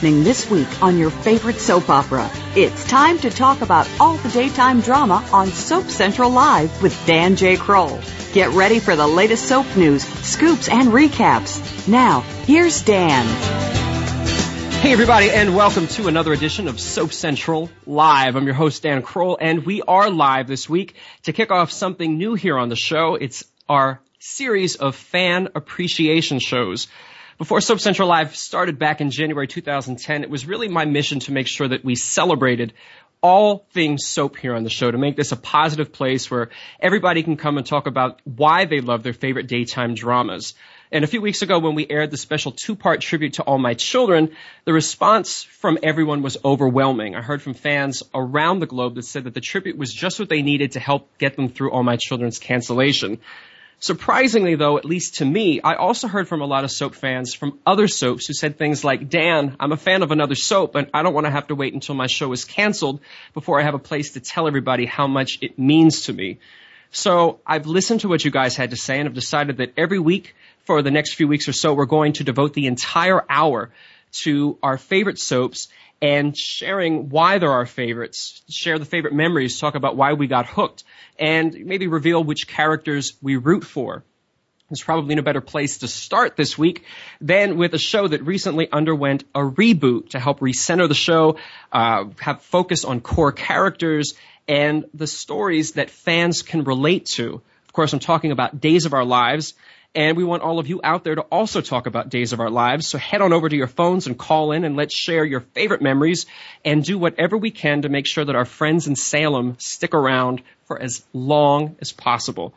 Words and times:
Happening 0.00 0.24
this 0.24 0.50
week 0.50 0.82
on 0.82 0.96
your 0.96 1.10
favorite 1.10 1.58
soap 1.58 1.90
opera? 1.90 2.30
It's 2.56 2.86
time 2.86 3.18
to 3.18 3.28
talk 3.28 3.60
about 3.60 3.86
all 4.00 4.16
the 4.16 4.30
daytime 4.30 4.80
drama 4.80 5.22
on 5.30 5.48
Soap 5.48 5.90
Central 5.90 6.30
Live 6.30 6.82
with 6.82 6.96
Dan 7.04 7.36
J. 7.36 7.58
Kroll. 7.58 8.00
Get 8.32 8.48
ready 8.52 8.78
for 8.78 8.96
the 8.96 9.06
latest 9.06 9.46
soap 9.46 9.66
news, 9.76 10.02
scoops, 10.02 10.70
and 10.70 10.88
recaps. 10.88 11.86
Now, 11.86 12.20
here's 12.46 12.80
Dan. 12.80 13.26
Hey 14.80 14.94
everybody 14.94 15.30
and 15.30 15.54
welcome 15.54 15.86
to 15.88 16.08
another 16.08 16.32
edition 16.32 16.66
of 16.66 16.80
Soap 16.80 17.12
Central 17.12 17.68
Live. 17.84 18.36
I'm 18.36 18.46
your 18.46 18.54
host 18.54 18.82
Dan 18.82 19.02
Kroll 19.02 19.36
and 19.38 19.66
we 19.66 19.82
are 19.82 20.08
live 20.08 20.46
this 20.46 20.66
week 20.66 20.94
to 21.24 21.34
kick 21.34 21.50
off 21.50 21.70
something 21.70 22.16
new 22.16 22.32
here 22.32 22.56
on 22.56 22.70
the 22.70 22.74
show. 22.74 23.16
It's 23.16 23.44
our 23.68 24.00
series 24.18 24.76
of 24.76 24.96
fan 24.96 25.48
appreciation 25.54 26.38
shows. 26.38 26.88
Before 27.40 27.62
Soap 27.62 27.80
Central 27.80 28.06
Live 28.06 28.36
started 28.36 28.78
back 28.78 29.00
in 29.00 29.10
January 29.10 29.46
2010, 29.46 30.24
it 30.24 30.28
was 30.28 30.44
really 30.44 30.68
my 30.68 30.84
mission 30.84 31.20
to 31.20 31.32
make 31.32 31.46
sure 31.46 31.66
that 31.66 31.82
we 31.82 31.94
celebrated 31.94 32.74
all 33.22 33.66
things 33.72 34.06
soap 34.06 34.36
here 34.36 34.54
on 34.54 34.62
the 34.62 34.68
show 34.68 34.90
to 34.90 34.98
make 34.98 35.16
this 35.16 35.32
a 35.32 35.36
positive 35.36 35.90
place 35.90 36.30
where 36.30 36.50
everybody 36.80 37.22
can 37.22 37.38
come 37.38 37.56
and 37.56 37.66
talk 37.66 37.86
about 37.86 38.20
why 38.24 38.66
they 38.66 38.82
love 38.82 39.02
their 39.02 39.14
favorite 39.14 39.46
daytime 39.46 39.94
dramas. 39.94 40.52
And 40.92 41.02
a 41.02 41.06
few 41.06 41.22
weeks 41.22 41.40
ago 41.40 41.58
when 41.58 41.74
we 41.74 41.86
aired 41.88 42.10
the 42.10 42.18
special 42.18 42.52
two-part 42.52 43.00
tribute 43.00 43.32
to 43.34 43.42
All 43.42 43.56
My 43.56 43.72
Children, 43.72 44.36
the 44.66 44.74
response 44.74 45.42
from 45.42 45.78
everyone 45.82 46.20
was 46.20 46.36
overwhelming. 46.44 47.16
I 47.16 47.22
heard 47.22 47.40
from 47.40 47.54
fans 47.54 48.02
around 48.12 48.58
the 48.58 48.66
globe 48.66 48.96
that 48.96 49.06
said 49.06 49.24
that 49.24 49.32
the 49.32 49.40
tribute 49.40 49.78
was 49.78 49.94
just 49.94 50.20
what 50.20 50.28
they 50.28 50.42
needed 50.42 50.72
to 50.72 50.80
help 50.80 51.16
get 51.16 51.36
them 51.36 51.48
through 51.48 51.70
All 51.70 51.84
My 51.84 51.96
Children's 51.96 52.38
cancellation. 52.38 53.18
Surprisingly 53.82 54.56
though, 54.56 54.76
at 54.76 54.84
least 54.84 55.16
to 55.16 55.24
me, 55.24 55.62
I 55.62 55.74
also 55.74 56.06
heard 56.06 56.28
from 56.28 56.42
a 56.42 56.46
lot 56.46 56.64
of 56.64 56.70
soap 56.70 56.94
fans 56.94 57.32
from 57.32 57.58
other 57.66 57.88
soaps 57.88 58.26
who 58.26 58.34
said 58.34 58.58
things 58.58 58.84
like, 58.84 59.08
Dan, 59.08 59.56
I'm 59.58 59.72
a 59.72 59.78
fan 59.78 60.02
of 60.02 60.10
another 60.12 60.34
soap 60.34 60.74
and 60.74 60.90
I 60.92 61.02
don't 61.02 61.14
want 61.14 61.24
to 61.24 61.30
have 61.30 61.46
to 61.46 61.54
wait 61.54 61.72
until 61.72 61.94
my 61.94 62.06
show 62.06 62.30
is 62.32 62.44
canceled 62.44 63.00
before 63.32 63.58
I 63.58 63.62
have 63.62 63.72
a 63.72 63.78
place 63.78 64.12
to 64.12 64.20
tell 64.20 64.46
everybody 64.46 64.84
how 64.84 65.06
much 65.06 65.38
it 65.40 65.58
means 65.58 66.02
to 66.02 66.12
me. 66.12 66.40
So 66.90 67.40
I've 67.46 67.66
listened 67.66 68.00
to 68.00 68.08
what 68.08 68.22
you 68.22 68.30
guys 68.30 68.54
had 68.54 68.70
to 68.70 68.76
say 68.76 68.98
and 68.98 69.08
I've 69.08 69.14
decided 69.14 69.56
that 69.56 69.72
every 69.78 69.98
week 69.98 70.34
for 70.64 70.82
the 70.82 70.90
next 70.90 71.14
few 71.14 71.26
weeks 71.26 71.48
or 71.48 71.54
so, 71.54 71.72
we're 71.72 71.86
going 71.86 72.12
to 72.14 72.24
devote 72.24 72.52
the 72.52 72.66
entire 72.66 73.24
hour 73.30 73.70
to 74.24 74.58
our 74.62 74.76
favorite 74.76 75.18
soaps 75.18 75.68
and 76.02 76.36
sharing 76.36 77.08
why 77.10 77.38
they're 77.38 77.50
our 77.50 77.66
favorites, 77.66 78.42
share 78.48 78.78
the 78.78 78.84
favorite 78.84 79.14
memories, 79.14 79.58
talk 79.58 79.74
about 79.74 79.96
why 79.96 80.14
we 80.14 80.26
got 80.26 80.46
hooked, 80.46 80.84
and 81.18 81.66
maybe 81.66 81.86
reveal 81.86 82.22
which 82.24 82.48
characters 82.48 83.14
we 83.20 83.36
root 83.36 83.64
for. 83.64 84.02
There's 84.70 84.82
probably 84.82 85.16
no 85.16 85.22
better 85.22 85.40
place 85.40 85.78
to 85.78 85.88
start 85.88 86.36
this 86.36 86.56
week 86.56 86.84
than 87.20 87.56
with 87.56 87.74
a 87.74 87.78
show 87.78 88.06
that 88.06 88.22
recently 88.22 88.70
underwent 88.70 89.24
a 89.34 89.40
reboot 89.40 90.10
to 90.10 90.20
help 90.20 90.38
recenter 90.38 90.86
the 90.88 90.94
show, 90.94 91.38
uh, 91.72 92.04
have 92.20 92.42
focus 92.42 92.84
on 92.84 93.00
core 93.00 93.32
characters 93.32 94.14
and 94.46 94.84
the 94.94 95.08
stories 95.08 95.72
that 95.72 95.90
fans 95.90 96.42
can 96.42 96.62
relate 96.62 97.06
to. 97.06 97.42
Of 97.64 97.72
course, 97.72 97.92
I'm 97.92 97.98
talking 97.98 98.30
about 98.30 98.60
Days 98.60 98.86
of 98.86 98.94
Our 98.94 99.04
Lives, 99.04 99.54
and 99.94 100.16
we 100.16 100.24
want 100.24 100.42
all 100.42 100.58
of 100.58 100.66
you 100.68 100.80
out 100.84 101.04
there 101.04 101.16
to 101.16 101.22
also 101.22 101.60
talk 101.60 101.86
about 101.86 102.10
Days 102.10 102.32
of 102.32 102.40
Our 102.40 102.50
Lives. 102.50 102.86
So 102.86 102.96
head 102.96 103.20
on 103.22 103.32
over 103.32 103.48
to 103.48 103.56
your 103.56 103.66
phones 103.66 104.06
and 104.06 104.16
call 104.16 104.52
in 104.52 104.62
and 104.64 104.76
let's 104.76 104.94
share 104.94 105.24
your 105.24 105.40
favorite 105.40 105.82
memories 105.82 106.26
and 106.64 106.84
do 106.84 106.96
whatever 106.98 107.36
we 107.36 107.50
can 107.50 107.82
to 107.82 107.88
make 107.88 108.06
sure 108.06 108.24
that 108.24 108.36
our 108.36 108.44
friends 108.44 108.86
in 108.86 108.94
Salem 108.94 109.56
stick 109.58 109.92
around 109.94 110.42
for 110.66 110.80
as 110.80 111.04
long 111.12 111.74
as 111.80 111.90
possible. 111.90 112.54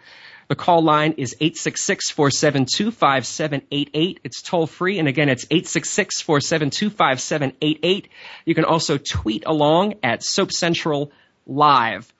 The 0.47 0.55
call 0.55 0.83
line 0.83 1.16
is 1.17 1.35
866-472-5788. 1.41 4.17
It's 4.23 4.43
toll 4.43 4.67
free. 4.67 4.99
And 4.99 5.07
again, 5.07 5.29
it's 5.29 5.45
866-472-5788. 5.45 8.05
You 8.45 8.53
can 8.53 8.66
also 8.66 8.99
tweet 8.99 9.45
along 9.47 9.95
at 10.03 10.22
Soap 10.22 10.51
Central 10.51 11.11
Live. 11.47 12.12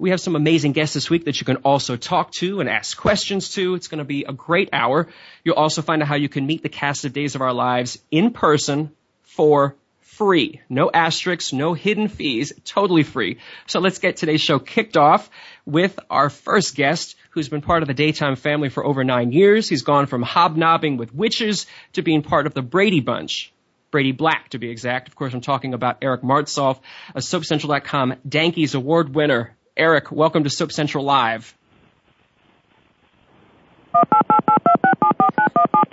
We 0.00 0.10
have 0.10 0.20
some 0.20 0.36
amazing 0.36 0.72
guests 0.72 0.94
this 0.94 1.10
week 1.10 1.24
that 1.24 1.40
you 1.40 1.44
can 1.44 1.56
also 1.56 1.96
talk 1.96 2.30
to 2.34 2.60
and 2.60 2.68
ask 2.68 2.96
questions 2.96 3.50
to. 3.54 3.74
It's 3.74 3.88
going 3.88 3.98
to 3.98 4.04
be 4.04 4.24
a 4.24 4.32
great 4.32 4.68
hour. 4.72 5.08
You'll 5.42 5.56
also 5.56 5.82
find 5.82 6.02
out 6.02 6.08
how 6.08 6.14
you 6.14 6.28
can 6.28 6.46
meet 6.46 6.62
the 6.62 6.68
cast 6.68 7.04
of 7.04 7.12
Days 7.12 7.34
of 7.34 7.42
Our 7.42 7.52
Lives 7.52 7.98
in 8.10 8.30
person 8.30 8.92
for 9.22 9.74
free. 10.00 10.60
No 10.68 10.90
asterisks, 10.92 11.52
no 11.52 11.74
hidden 11.74 12.08
fees, 12.08 12.52
totally 12.64 13.02
free. 13.02 13.38
So 13.66 13.80
let's 13.80 13.98
get 13.98 14.16
today's 14.16 14.40
show 14.40 14.58
kicked 14.58 14.96
off 14.96 15.30
with 15.64 15.98
our 16.10 16.30
first 16.30 16.76
guest 16.76 17.16
who's 17.30 17.48
been 17.48 17.60
part 17.60 17.82
of 17.82 17.88
the 17.88 17.94
daytime 17.94 18.36
family 18.36 18.68
for 18.68 18.84
over 18.84 19.04
nine 19.04 19.32
years. 19.32 19.68
He's 19.68 19.82
gone 19.82 20.06
from 20.06 20.22
hobnobbing 20.22 20.96
with 20.96 21.14
witches 21.14 21.66
to 21.92 22.02
being 22.02 22.22
part 22.22 22.46
of 22.46 22.54
the 22.54 22.62
Brady 22.62 23.00
Bunch. 23.00 23.52
Brady 23.90 24.12
Black, 24.12 24.50
to 24.50 24.58
be 24.58 24.70
exact. 24.70 25.08
Of 25.08 25.16
course, 25.16 25.32
I'm 25.32 25.40
talking 25.40 25.72
about 25.72 25.98
Eric 26.02 26.22
Martsolf, 26.22 26.80
a 27.14 27.20
SoapCentral.com 27.20 28.16
Dankies 28.28 28.74
Award 28.74 29.14
winner. 29.14 29.56
Eric, 29.78 30.10
welcome 30.10 30.42
to 30.42 30.50
Soap 30.50 30.72
Central 30.72 31.04
Live. 31.04 31.54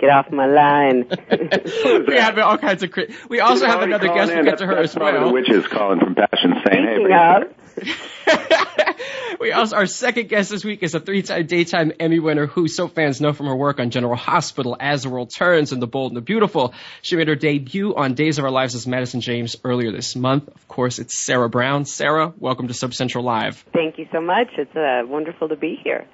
Get 0.00 0.10
off 0.10 0.28
my 0.32 0.46
line. 0.46 1.08
we 2.08 2.16
have 2.16 2.36
all 2.38 2.58
kinds 2.58 2.82
of. 2.82 2.90
Cri- 2.90 3.14
we 3.28 3.38
also 3.38 3.66
have 3.66 3.82
another 3.82 4.08
guest. 4.08 4.32
We'll 4.34 4.42
get 4.42 4.58
to 4.58 4.66
her 4.66 4.78
as 4.78 4.96
well. 4.96 5.28
The 5.28 5.32
witches 5.32 5.68
calling 5.68 6.00
from 6.00 6.16
Passion 6.16 6.54
saying, 6.66 6.84
Speaking 6.84 7.10
"Hey, 7.10 7.42
of, 7.42 7.42
we 9.40 9.52
also 9.52 9.76
our 9.76 9.86
second 9.86 10.28
guest 10.28 10.50
this 10.50 10.64
week 10.64 10.82
is 10.82 10.94
a 10.94 11.00
three-time 11.00 11.46
daytime 11.46 11.92
Emmy 12.00 12.18
winner 12.18 12.46
who 12.46 12.68
soap 12.68 12.94
fans 12.94 13.20
know 13.20 13.32
from 13.32 13.46
her 13.46 13.56
work 13.56 13.78
on 13.80 13.90
General 13.90 14.16
Hospital, 14.16 14.76
As 14.78 15.02
the 15.02 15.10
World 15.10 15.30
Turns, 15.34 15.72
and 15.72 15.80
The 15.82 15.86
Bold 15.86 16.12
and 16.12 16.16
the 16.16 16.22
Beautiful. 16.22 16.74
She 17.02 17.16
made 17.16 17.28
her 17.28 17.34
debut 17.34 17.94
on 17.94 18.14
Days 18.14 18.38
of 18.38 18.44
Our 18.44 18.50
Lives 18.50 18.74
as 18.74 18.86
Madison 18.86 19.20
James 19.20 19.56
earlier 19.64 19.92
this 19.92 20.16
month. 20.16 20.48
Of 20.48 20.68
course, 20.68 20.98
it's 20.98 21.16
Sarah 21.18 21.48
Brown. 21.48 21.84
Sarah, 21.84 22.32
welcome 22.38 22.68
to 22.68 22.74
Soap 22.74 22.94
Central 22.94 23.24
Live. 23.24 23.64
thank 23.72 23.98
you 23.98 24.06
so 24.12 24.20
much. 24.20 24.48
It's 24.56 24.74
uh, 24.74 25.02
wonderful 25.06 25.48
to 25.48 25.56
be 25.56 25.78
here. 25.82 26.06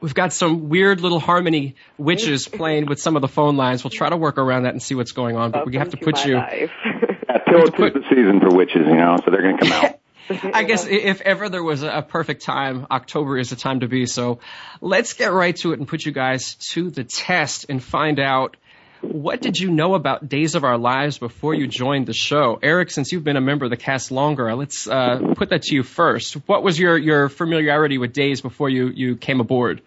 We've 0.00 0.14
got 0.14 0.32
some 0.34 0.68
weird 0.68 1.00
little 1.00 1.20
harmony 1.20 1.74
witches 1.96 2.46
playing 2.52 2.86
with 2.86 3.00
some 3.00 3.16
of 3.16 3.22
the 3.22 3.28
phone 3.28 3.56
lines. 3.56 3.82
We'll 3.82 3.90
try 3.90 4.10
to 4.10 4.16
work 4.16 4.36
around 4.36 4.64
that 4.64 4.72
and 4.72 4.82
see 4.82 4.94
what's 4.94 5.12
going 5.12 5.36
on, 5.36 5.52
but 5.52 5.66
we 5.66 5.76
have 5.76 5.88
to 5.90 5.96
Welcome 5.96 6.12
put 6.12 6.24
my 6.24 6.30
you. 6.30 6.36
life. 6.36 6.70
Yeah, 7.28 7.38
till 7.52 7.66
it's 7.86 7.94
the 7.94 8.02
season 8.10 8.40
for 8.40 8.54
witches, 8.56 8.82
you 8.86 8.96
know, 8.96 9.16
so 9.24 9.30
they're 9.30 9.42
going 9.42 9.56
to 9.58 9.64
come 9.68 9.72
out. 9.72 9.98
I 10.28 10.64
guess 10.64 10.86
if 10.86 11.20
ever 11.20 11.48
there 11.48 11.62
was 11.62 11.82
a 11.82 12.04
perfect 12.06 12.42
time, 12.42 12.86
October 12.90 13.38
is 13.38 13.50
the 13.50 13.56
time 13.56 13.80
to 13.80 13.88
be. 13.88 14.06
So 14.06 14.40
let's 14.80 15.12
get 15.12 15.32
right 15.32 15.54
to 15.56 15.72
it 15.72 15.78
and 15.78 15.88
put 15.88 16.04
you 16.04 16.12
guys 16.12 16.54
to 16.72 16.90
the 16.90 17.04
test 17.04 17.66
and 17.68 17.82
find 17.82 18.18
out 18.18 18.56
what 19.02 19.42
did 19.42 19.58
you 19.58 19.70
know 19.70 19.94
about 19.94 20.28
Days 20.28 20.54
of 20.54 20.64
Our 20.64 20.78
Lives 20.78 21.18
before 21.18 21.54
you 21.54 21.66
joined 21.66 22.06
the 22.06 22.14
show? 22.14 22.58
Eric, 22.62 22.90
since 22.90 23.12
you've 23.12 23.24
been 23.24 23.36
a 23.36 23.42
member 23.42 23.64
of 23.64 23.70
the 23.70 23.76
cast 23.76 24.10
longer, 24.10 24.54
let's 24.54 24.88
uh, 24.88 25.34
put 25.36 25.50
that 25.50 25.62
to 25.62 25.74
you 25.74 25.82
first. 25.82 26.34
What 26.48 26.62
was 26.62 26.78
your, 26.78 26.96
your 26.96 27.28
familiarity 27.28 27.98
with 27.98 28.12
Days 28.12 28.40
before 28.40 28.70
you, 28.70 28.88
you 28.88 29.16
came 29.16 29.40
aboard? 29.40 29.82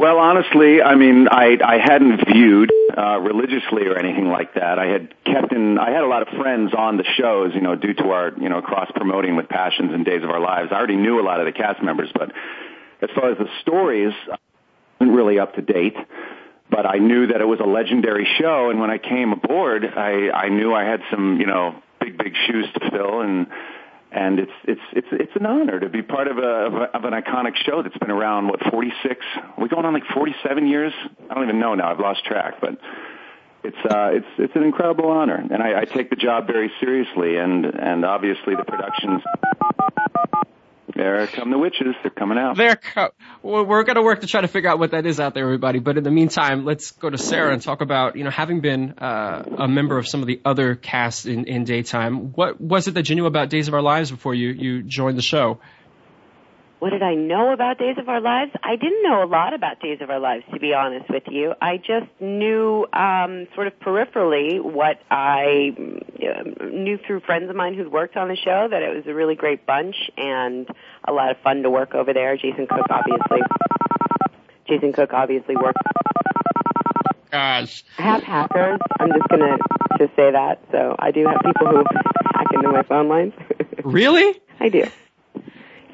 Well, 0.00 0.18
honestly, 0.18 0.80
I 0.80 0.94
mean, 0.94 1.26
I 1.28 1.58
I 1.64 1.78
hadn't 1.78 2.24
viewed 2.24 2.70
uh, 2.96 3.18
religiously 3.18 3.88
or 3.88 3.98
anything 3.98 4.28
like 4.28 4.54
that. 4.54 4.78
I 4.78 4.86
had 4.86 5.12
kept 5.24 5.52
in. 5.52 5.76
I 5.76 5.90
had 5.90 6.04
a 6.04 6.06
lot 6.06 6.22
of 6.22 6.28
friends 6.38 6.72
on 6.72 6.98
the 6.98 7.04
shows, 7.16 7.52
you 7.52 7.60
know, 7.60 7.74
due 7.74 7.94
to 7.94 8.10
our 8.10 8.32
you 8.40 8.48
know 8.48 8.62
cross 8.62 8.88
promoting 8.94 9.34
with 9.34 9.48
Passions 9.48 9.92
and 9.92 10.04
Days 10.04 10.22
of 10.22 10.30
Our 10.30 10.38
Lives. 10.38 10.68
I 10.70 10.76
already 10.76 10.94
knew 10.94 11.20
a 11.20 11.24
lot 11.24 11.40
of 11.40 11.46
the 11.46 11.52
cast 11.52 11.82
members, 11.82 12.10
but 12.14 12.30
as 13.02 13.10
far 13.12 13.32
as 13.32 13.38
the 13.38 13.48
stories, 13.62 14.12
I 14.30 14.36
wasn't 15.00 15.16
really 15.16 15.40
up 15.40 15.56
to 15.56 15.62
date. 15.62 15.96
But 16.70 16.86
I 16.86 16.98
knew 16.98 17.26
that 17.28 17.40
it 17.40 17.48
was 17.48 17.58
a 17.58 17.66
legendary 17.66 18.28
show, 18.38 18.70
and 18.70 18.78
when 18.78 18.90
I 18.90 18.98
came 18.98 19.32
aboard, 19.32 19.84
I 19.84 20.30
I 20.30 20.48
knew 20.48 20.74
I 20.74 20.84
had 20.84 21.00
some 21.10 21.40
you 21.40 21.46
know 21.46 21.74
big 22.00 22.16
big 22.16 22.34
shoes 22.46 22.66
to 22.74 22.90
fill, 22.90 23.22
and 23.22 23.48
and 24.10 24.38
it's 24.38 24.52
it's 24.64 24.80
it's 24.92 25.08
it's 25.12 25.36
an 25.36 25.46
honor 25.46 25.80
to 25.80 25.88
be 25.88 26.02
part 26.02 26.28
of 26.28 26.38
a, 26.38 26.88
of, 26.94 27.04
an 27.04 27.12
iconic 27.12 27.56
show 27.56 27.82
that's 27.82 27.96
been 27.98 28.10
around 28.10 28.48
what 28.48 28.60
46 28.70 29.24
we're 29.58 29.68
going 29.68 29.84
on 29.84 29.92
like 29.92 30.06
47 30.14 30.66
years? 30.66 30.92
I 31.30 31.34
don't 31.34 31.44
even 31.44 31.60
know 31.60 31.74
now. 31.74 31.90
I've 31.90 32.00
lost 32.00 32.24
track 32.24 32.60
but 32.60 32.78
it's 33.62 33.76
uh 33.84 34.10
it's 34.12 34.26
it's 34.38 34.56
an 34.56 34.62
incredible 34.62 35.10
honor. 35.10 35.36
And 35.36 35.62
I, 35.62 35.80
I 35.80 35.84
take 35.84 36.10
the 36.10 36.16
job 36.16 36.46
very 36.46 36.72
seriously 36.80 37.36
and 37.36 37.66
and 37.66 38.04
obviously 38.04 38.54
the 38.54 38.64
productions 38.64 39.22
there 40.98 41.26
come 41.28 41.50
the 41.50 41.58
witches. 41.58 41.94
They're 42.02 42.10
coming 42.10 42.38
out. 42.38 42.56
They're 42.56 42.76
co- 42.76 43.10
we're 43.42 43.84
going 43.84 43.96
to 43.96 44.02
work 44.02 44.20
to 44.22 44.26
try 44.26 44.40
to 44.40 44.48
figure 44.48 44.68
out 44.68 44.80
what 44.80 44.90
that 44.90 45.06
is 45.06 45.20
out 45.20 45.32
there, 45.32 45.44
everybody. 45.44 45.78
But 45.78 45.96
in 45.96 46.02
the 46.02 46.10
meantime, 46.10 46.64
let's 46.64 46.90
go 46.90 47.08
to 47.08 47.16
Sarah 47.16 47.52
and 47.52 47.62
talk 47.62 47.80
about, 47.80 48.16
you 48.16 48.24
know, 48.24 48.30
having 48.30 48.60
been 48.60 48.98
uh, 48.98 49.44
a 49.58 49.68
member 49.68 49.96
of 49.96 50.08
some 50.08 50.20
of 50.20 50.26
the 50.26 50.40
other 50.44 50.74
casts 50.74 51.24
in, 51.24 51.44
in 51.44 51.62
daytime. 51.64 52.32
What 52.32 52.60
was 52.60 52.88
it 52.88 52.94
that 52.94 53.08
you 53.08 53.14
knew 53.14 53.26
about 53.26 53.48
Days 53.48 53.68
of 53.68 53.74
Our 53.74 53.82
Lives 53.82 54.10
before 54.10 54.34
you 54.34 54.48
you 54.48 54.82
joined 54.82 55.16
the 55.16 55.22
show? 55.22 55.60
What 56.78 56.90
did 56.90 57.02
I 57.02 57.14
know 57.14 57.52
about 57.52 57.78
Days 57.78 57.96
of 57.98 58.08
Our 58.08 58.20
Lives? 58.20 58.52
I 58.62 58.76
didn't 58.76 59.02
know 59.02 59.24
a 59.24 59.26
lot 59.26 59.52
about 59.52 59.80
Days 59.80 59.98
of 60.00 60.10
Our 60.10 60.20
Lives, 60.20 60.44
to 60.54 60.60
be 60.60 60.74
honest 60.74 61.10
with 61.10 61.24
you. 61.28 61.54
I 61.60 61.76
just 61.76 62.08
knew 62.20 62.86
um, 62.92 63.48
sort 63.56 63.66
of 63.66 63.78
peripherally 63.80 64.62
what 64.62 65.00
I 65.10 65.74
uh, 65.76 66.64
knew 66.66 66.98
through 67.04 67.20
friends 67.20 67.50
of 67.50 67.56
mine 67.56 67.74
who'd 67.74 67.90
worked 67.90 68.16
on 68.16 68.28
the 68.28 68.36
show 68.36 68.68
that 68.70 68.80
it 68.82 68.94
was 68.94 69.04
a 69.08 69.14
really 69.14 69.34
great 69.34 69.66
bunch 69.66 69.96
and 70.16 70.68
a 71.06 71.12
lot 71.12 71.32
of 71.32 71.38
fun 71.38 71.62
to 71.62 71.70
work 71.70 71.96
over 71.96 72.12
there. 72.12 72.36
Jason 72.36 72.68
Cook, 72.68 72.86
obviously. 72.90 73.40
Jason 74.68 74.92
Cook 74.92 75.12
obviously 75.12 75.56
worked. 75.56 75.82
Gosh. 77.32 77.82
I 77.98 78.02
have 78.02 78.22
hackers. 78.22 78.78
I'm 79.00 79.08
just 79.12 79.28
gonna 79.28 79.58
just 79.98 80.14
say 80.14 80.30
that. 80.30 80.60
So 80.70 80.94
I 80.96 81.10
do 81.10 81.26
have 81.26 81.40
people 81.44 81.66
who 81.66 81.84
hack 82.34 82.46
into 82.54 82.68
my 82.68 82.82
phone 82.84 83.08
lines. 83.08 83.34
really? 83.84 84.40
I 84.60 84.68
do. 84.68 84.88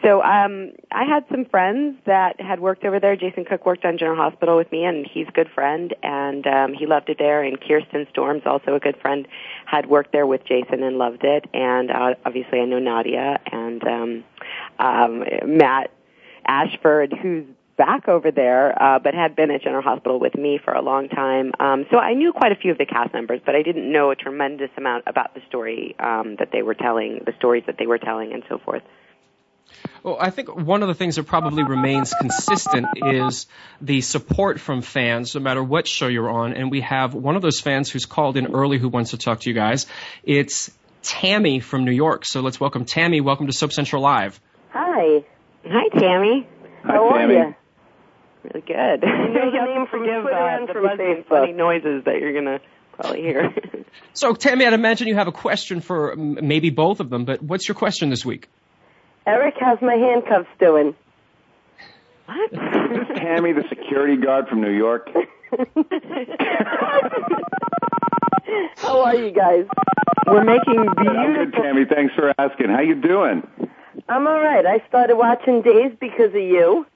So 0.04 0.22
um, 0.22 0.72
I 0.92 1.04
had 1.04 1.24
some 1.30 1.46
friends 1.46 1.96
that 2.04 2.38
had 2.38 2.60
worked 2.60 2.84
over 2.84 3.00
there. 3.00 3.16
Jason 3.16 3.46
Cook 3.46 3.64
worked 3.64 3.86
on 3.86 3.96
General 3.96 4.16
Hospital 4.16 4.56
with 4.56 4.70
me, 4.70 4.84
and 4.84 5.06
he's 5.10 5.26
a 5.28 5.32
good 5.32 5.48
friend, 5.54 5.94
and 6.02 6.46
um, 6.46 6.74
he 6.74 6.84
loved 6.84 7.08
it 7.08 7.16
there. 7.18 7.42
And 7.42 7.58
Kirsten 7.58 8.06
Storms, 8.10 8.42
also 8.44 8.74
a 8.74 8.80
good 8.80 8.96
friend, 9.00 9.26
had 9.64 9.86
worked 9.86 10.12
there 10.12 10.26
with 10.26 10.44
Jason 10.44 10.82
and 10.82 10.98
loved 10.98 11.24
it. 11.24 11.46
And 11.54 11.90
uh, 11.90 12.14
obviously, 12.26 12.60
I 12.60 12.66
know 12.66 12.78
Nadia 12.78 13.40
and 13.50 13.82
um, 13.84 14.24
um, 14.78 15.24
Matt 15.46 15.90
Ashford, 16.46 17.14
who's 17.22 17.46
back 17.78 18.06
over 18.06 18.30
there, 18.30 18.80
uh, 18.80 18.98
but 18.98 19.14
had 19.14 19.34
been 19.34 19.50
at 19.50 19.62
General 19.62 19.82
Hospital 19.82 20.20
with 20.20 20.34
me 20.34 20.60
for 20.62 20.74
a 20.74 20.82
long 20.82 21.08
time. 21.08 21.52
Um, 21.58 21.86
so 21.90 21.98
I 21.98 22.12
knew 22.12 22.32
quite 22.32 22.52
a 22.52 22.56
few 22.56 22.70
of 22.70 22.78
the 22.78 22.86
cast 22.86 23.14
members, 23.14 23.40
but 23.44 23.56
I 23.56 23.62
didn't 23.62 23.90
know 23.90 24.10
a 24.10 24.16
tremendous 24.16 24.70
amount 24.76 25.04
about 25.06 25.34
the 25.34 25.40
story 25.48 25.96
um, 25.98 26.36
that 26.38 26.50
they 26.52 26.62
were 26.62 26.74
telling, 26.74 27.22
the 27.24 27.32
stories 27.38 27.64
that 27.66 27.76
they 27.78 27.86
were 27.86 27.98
telling, 27.98 28.32
and 28.34 28.42
so 28.50 28.58
forth. 28.58 28.82
Well, 30.02 30.16
I 30.20 30.30
think 30.30 30.54
one 30.54 30.82
of 30.82 30.88
the 30.88 30.94
things 30.94 31.16
that 31.16 31.24
probably 31.24 31.62
remains 31.62 32.12
consistent 32.12 32.86
is 32.96 33.46
the 33.80 34.00
support 34.02 34.60
from 34.60 34.82
fans, 34.82 35.34
no 35.34 35.40
matter 35.40 35.62
what 35.62 35.88
show 35.88 36.08
you're 36.08 36.30
on. 36.30 36.52
And 36.52 36.70
we 36.70 36.82
have 36.82 37.14
one 37.14 37.36
of 37.36 37.42
those 37.42 37.60
fans 37.60 37.90
who's 37.90 38.04
called 38.04 38.36
in 38.36 38.54
early 38.54 38.78
who 38.78 38.88
wants 38.88 39.10
to 39.10 39.18
talk 39.18 39.40
to 39.40 39.50
you 39.50 39.54
guys. 39.54 39.86
It's 40.22 40.70
Tammy 41.02 41.60
from 41.60 41.84
New 41.84 41.92
York. 41.92 42.24
So 42.26 42.40
let's 42.40 42.60
welcome 42.60 42.84
Tammy. 42.84 43.20
Welcome 43.20 43.46
to 43.46 43.52
Soap 43.52 43.72
Central 43.72 44.02
Live. 44.02 44.40
Hi. 44.70 45.24
Hi, 45.66 45.88
Tammy. 45.98 46.46
Hi, 46.84 46.92
How 46.92 47.08
are 47.08 47.18
Tammy. 47.18 47.34
you? 47.34 47.54
Really 48.44 48.60
good. 48.66 49.02
know 49.02 49.32
the 49.32 49.50
You 49.52 49.58
have 49.60 49.68
name 49.68 49.84
to 49.86 49.90
from 49.90 50.00
forgive 50.00 50.22
Twitter 50.22 50.36
uh, 50.36 50.56
and 50.58 50.68
the 50.68 50.72
from 50.74 50.82
buzzy 50.82 51.02
and 51.02 51.24
Facebook. 51.24 51.28
funny 51.28 51.52
noises 51.52 52.04
that 52.04 52.18
you're 52.20 52.34
gonna 52.34 52.60
probably 52.92 53.22
hear. 53.22 53.54
So 54.12 54.32
Tammy, 54.34 54.64
I'd 54.66 54.72
imagine 54.72 55.08
you 55.08 55.14
have 55.16 55.28
a 55.28 55.32
question 55.32 55.80
for 55.80 56.14
maybe 56.16 56.70
both 56.70 57.00
of 57.00 57.10
them, 57.10 57.24
but 57.24 57.42
what's 57.42 57.66
your 57.66 57.74
question 57.74 58.10
this 58.10 58.24
week? 58.24 58.48
Eric, 59.26 59.54
how's 59.58 59.80
my 59.80 59.94
handcuffs 59.94 60.48
doing? 60.58 60.94
what? 62.26 62.52
Tammy, 63.16 63.52
the 63.52 63.64
security 63.68 64.16
guard 64.16 64.48
from 64.48 64.60
New 64.60 64.70
York. 64.70 65.10
How 68.76 69.00
are 69.00 69.16
you 69.16 69.30
guys? 69.30 69.66
We're 70.26 70.44
making 70.44 70.86
I'm 70.96 71.34
good. 71.34 71.52
Tammy. 71.54 71.84
Thanks 71.84 72.14
for 72.14 72.32
asking. 72.38 72.68
How 72.70 72.80
you 72.80 72.94
doing? 72.94 73.46
I'm 74.08 74.26
all 74.26 74.40
right. 74.40 74.66
I 74.66 74.82
started 74.88 75.16
watching 75.16 75.62
Days 75.62 75.92
because 75.98 76.30
of 76.30 76.42
you, 76.42 76.86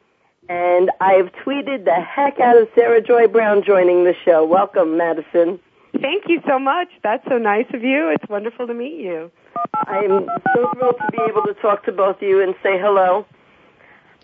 and 0.48 0.90
I've 1.00 1.30
tweeted 1.44 1.84
the 1.84 1.94
heck 1.94 2.40
out 2.40 2.60
of 2.60 2.68
Sarah 2.74 3.00
Joy 3.00 3.26
Brown 3.28 3.62
joining 3.64 4.04
the 4.04 4.14
show. 4.24 4.44
Welcome, 4.44 4.96
Madison. 4.96 5.58
Thank 6.00 6.24
you 6.28 6.42
so 6.46 6.58
much. 6.58 6.88
That's 7.02 7.26
so 7.28 7.38
nice 7.38 7.66
of 7.72 7.82
you. 7.82 8.08
It's 8.10 8.28
wonderful 8.28 8.66
to 8.66 8.74
meet 8.74 9.00
you. 9.00 9.30
I'm 9.74 10.26
so 10.54 10.70
thrilled 10.74 10.96
to 10.98 11.10
be 11.10 11.18
able 11.28 11.42
to 11.42 11.54
talk 11.54 11.84
to 11.84 11.92
both 11.92 12.16
of 12.16 12.22
you 12.22 12.42
and 12.42 12.54
say 12.62 12.78
hello. 12.78 13.26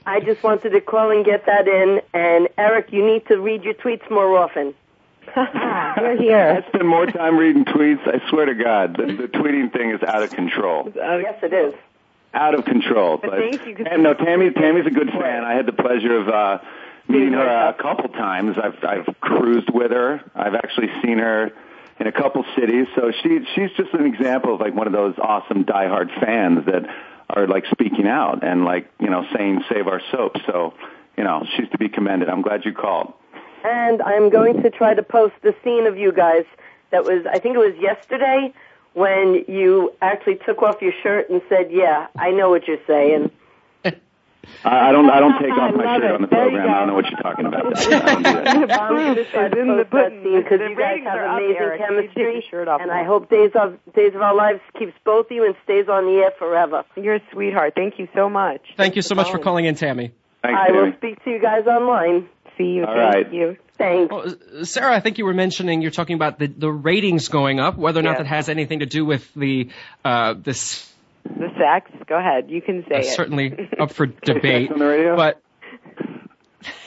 I 0.07 0.21
just 0.21 0.43
wanted 0.43 0.71
to 0.71 0.81
call 0.81 1.11
and 1.11 1.25
get 1.25 1.47
that 1.47 1.67
in. 1.67 2.01
And 2.13 2.49
Eric, 2.59 2.93
you 2.93 3.05
need 3.07 3.27
to 3.29 3.39
read 3.41 3.65
your 3.65 3.75
tweets 3.75 4.09
more 4.11 4.37
often. 4.37 4.75
We're 5.37 6.17
here. 6.19 6.63
I 6.65 6.69
spend 6.69 6.87
more 6.87 7.07
time 7.07 7.39
reading 7.39 7.65
tweets. 7.65 8.07
I 8.07 8.29
swear 8.29 8.47
to 8.47 8.55
God, 8.55 8.97
the, 8.97 9.07
the 9.07 9.29
tweeting 9.29 9.73
thing 9.73 9.91
is 9.91 10.03
out 10.03 10.23
of 10.23 10.31
control. 10.31 10.93
Yes, 10.95 11.39
it 11.43 11.53
is. 11.53 11.75
Out 12.35 12.55
of 12.55 12.65
control. 12.67 13.17
But 13.17 13.31
thank 13.31 13.67
you, 13.67 13.75
'cause- 13.77 13.87
And 13.91 14.03
no, 14.03 14.13
Tammy. 14.13 14.51
Tammy's 14.51 14.87
a 14.87 14.91
good 14.91 15.11
fan. 15.11 15.45
I 15.45 15.55
had 15.55 15.67
the 15.67 15.73
pleasure 15.73 16.17
of 16.21 16.29
uh, 16.29 16.59
meeting 17.09 17.33
her 17.33 17.47
a 17.69 17.73
couple 17.73 18.09
times. 18.11 18.57
I've 18.63 18.85
I've 18.85 19.21
cruised 19.21 19.71
with 19.73 19.93
her. 19.93 20.21
I've 20.35 20.55
actually 20.55 20.91
seen 21.03 21.19
her 21.19 21.53
in 22.01 22.07
a 22.07 22.13
couple 22.13 22.45
cities. 22.57 22.87
So 22.95 23.13
she 23.23 23.41
she's 23.55 23.71
just 23.77 23.93
an 23.95 24.07
example 24.07 24.55
of 24.55 24.61
like 24.61 24.75
one 24.75 24.87
of 24.87 24.93
those 24.93 25.15
awesome 25.19 25.65
diehard 25.65 26.09
fans 26.21 26.67
that 26.67 26.87
are 27.31 27.47
like 27.47 27.65
speaking 27.71 28.07
out 28.07 28.45
and 28.45 28.65
like 28.65 28.91
you 29.01 29.11
know 29.11 29.25
saying 29.37 29.65
save 29.71 29.87
our 29.87 30.01
soap. 30.11 30.37
So 30.47 30.75
you 31.17 31.25
know 31.25 31.47
she's 31.57 31.69
to 31.71 31.79
be 31.79 31.89
commended. 31.89 32.29
I'm 32.29 32.43
glad 32.43 32.65
you 32.65 32.73
called. 32.73 33.13
And 33.65 34.03
I'm 34.03 34.29
going 34.29 34.63
to 34.63 34.71
try 34.71 34.93
to 34.93 35.03
post 35.03 35.35
the 35.43 35.55
scene 35.65 35.87
of 35.87 35.97
you 35.97 36.13
guys 36.13 36.45
that 36.91 37.05
was, 37.05 37.25
I 37.27 37.39
think 37.39 37.57
it 37.57 37.59
was 37.59 37.75
yesterday, 37.81 38.53
when 38.93 39.45
you 39.49 39.93
actually 40.03 40.37
took 40.47 40.63
off 40.63 40.83
your 40.83 40.93
shirt 41.03 41.31
and 41.31 41.41
said, 41.49 41.73
yeah, 41.73 42.07
I 42.17 42.31
know 42.31 42.51
what 42.51 42.69
you're 42.69 42.85
saying. 42.87 43.31
I, 44.65 44.89
I 44.89 44.93
don't 44.93 45.11
I 45.11 45.21
don't 45.21 45.39
take 45.41 45.51
I 45.57 45.69
off 45.69 45.75
my 45.77 45.97
shirt 45.97 46.05
it. 46.05 46.11
on 46.13 46.21
the 46.23 46.27
There 46.29 46.41
program. 46.51 46.69
I 46.71 46.79
don't 46.81 46.89
know 46.89 46.95
what 46.95 47.11
you're 47.11 47.21
talking 47.21 47.47
about. 47.47 47.65
I 47.79 47.85
don't 47.85 48.23
do 48.61 48.67
that. 48.67 48.81
I'm 48.81 48.97
going 48.97 49.15
to 49.17 49.25
try 49.31 49.49
to 49.49 49.61
in 49.61 49.69
the 49.69 49.85
post 49.85 49.91
button. 49.91 50.23
because 50.23 50.59
The 50.59 50.69
you 50.69 50.77
guys 50.77 50.79
ratings 50.79 51.07
have 51.07 51.19
are 51.19 51.27
up, 51.27 51.39
amazing 51.39 51.57
Eric. 51.59 51.81
You 51.81 51.87
take 51.87 52.17
your 52.17 52.31
chemistry. 52.33 52.47
shirt 52.51 52.69
off 52.69 52.81
and 52.81 52.91
now. 52.91 53.01
I 53.01 53.05
hope 53.05 53.31
Days 53.31 53.53
of, 53.55 53.79
Days 53.95 54.15
of 54.15 54.23
Our 54.23 54.35
Lives 54.35 54.61
keeps 54.79 54.93
both 55.05 55.27
of 55.27 55.33
you 55.33 55.45
and 55.47 55.55
stays 55.65 55.89
on 55.89 56.05
the 56.07 56.23
air 56.23 56.33
forever. 56.39 56.85
You're 56.97 57.17
a 57.17 57.23
sweetheart. 57.33 57.75
Thank 57.77 57.99
you 57.99 58.09
so 58.15 58.29
much. 58.29 58.61
Thank 58.77 58.97
you 58.97 59.03
so 59.03 59.15
much 59.15 59.31
for 59.31 59.39
calling 59.39 59.65
in, 59.65 59.75
Tammy. 59.75 60.13
Thanks, 60.43 60.61
I 60.69 60.73
will 60.73 60.93
speak 60.99 61.25
to 61.25 61.31
you 61.31 61.41
guys 61.41 61.67
online. 61.67 62.29
See 62.59 62.65
you. 62.65 62.85
All 62.85 62.95
Thank 62.95 63.15
right. 63.15 63.33
you. 63.33 63.57
Thanks. 63.79 64.13
Well, 64.13 64.29
uh, 64.61 64.65
Sarah, 64.65 64.95
I 64.95 65.01
think 65.01 65.19
you 65.19 65.25
were 65.25 65.35
mentioning 65.35 65.83
you're 65.83 65.91
talking 65.91 66.15
about 66.15 66.39
the, 66.39 66.47
the 66.47 66.71
ratings 66.71 67.29
going 67.29 67.59
up, 67.59 67.77
whether 67.77 67.99
or 67.99 68.03
not 68.05 68.11
Yes. 68.13 68.19
that 68.19 68.27
has 68.27 68.49
anything 68.49 68.79
to 68.81 68.87
do 68.87 69.05
with 69.05 69.33
the 69.35 69.71
uh, 70.05 70.35
this 70.41 70.89
The 71.25 71.49
sex. 71.59 71.91
Go 72.07 72.19
ahead. 72.19 72.51
You 72.51 72.61
can 72.61 72.85
say 72.89 72.97
uh, 72.97 72.99
it. 72.99 73.07
certainly 73.07 73.71
up 73.79 73.93
for 73.93 74.07
debate. 74.07 74.71
on 74.71 74.79
the 74.79 74.87
radio? 74.87 75.17
But 75.17 75.43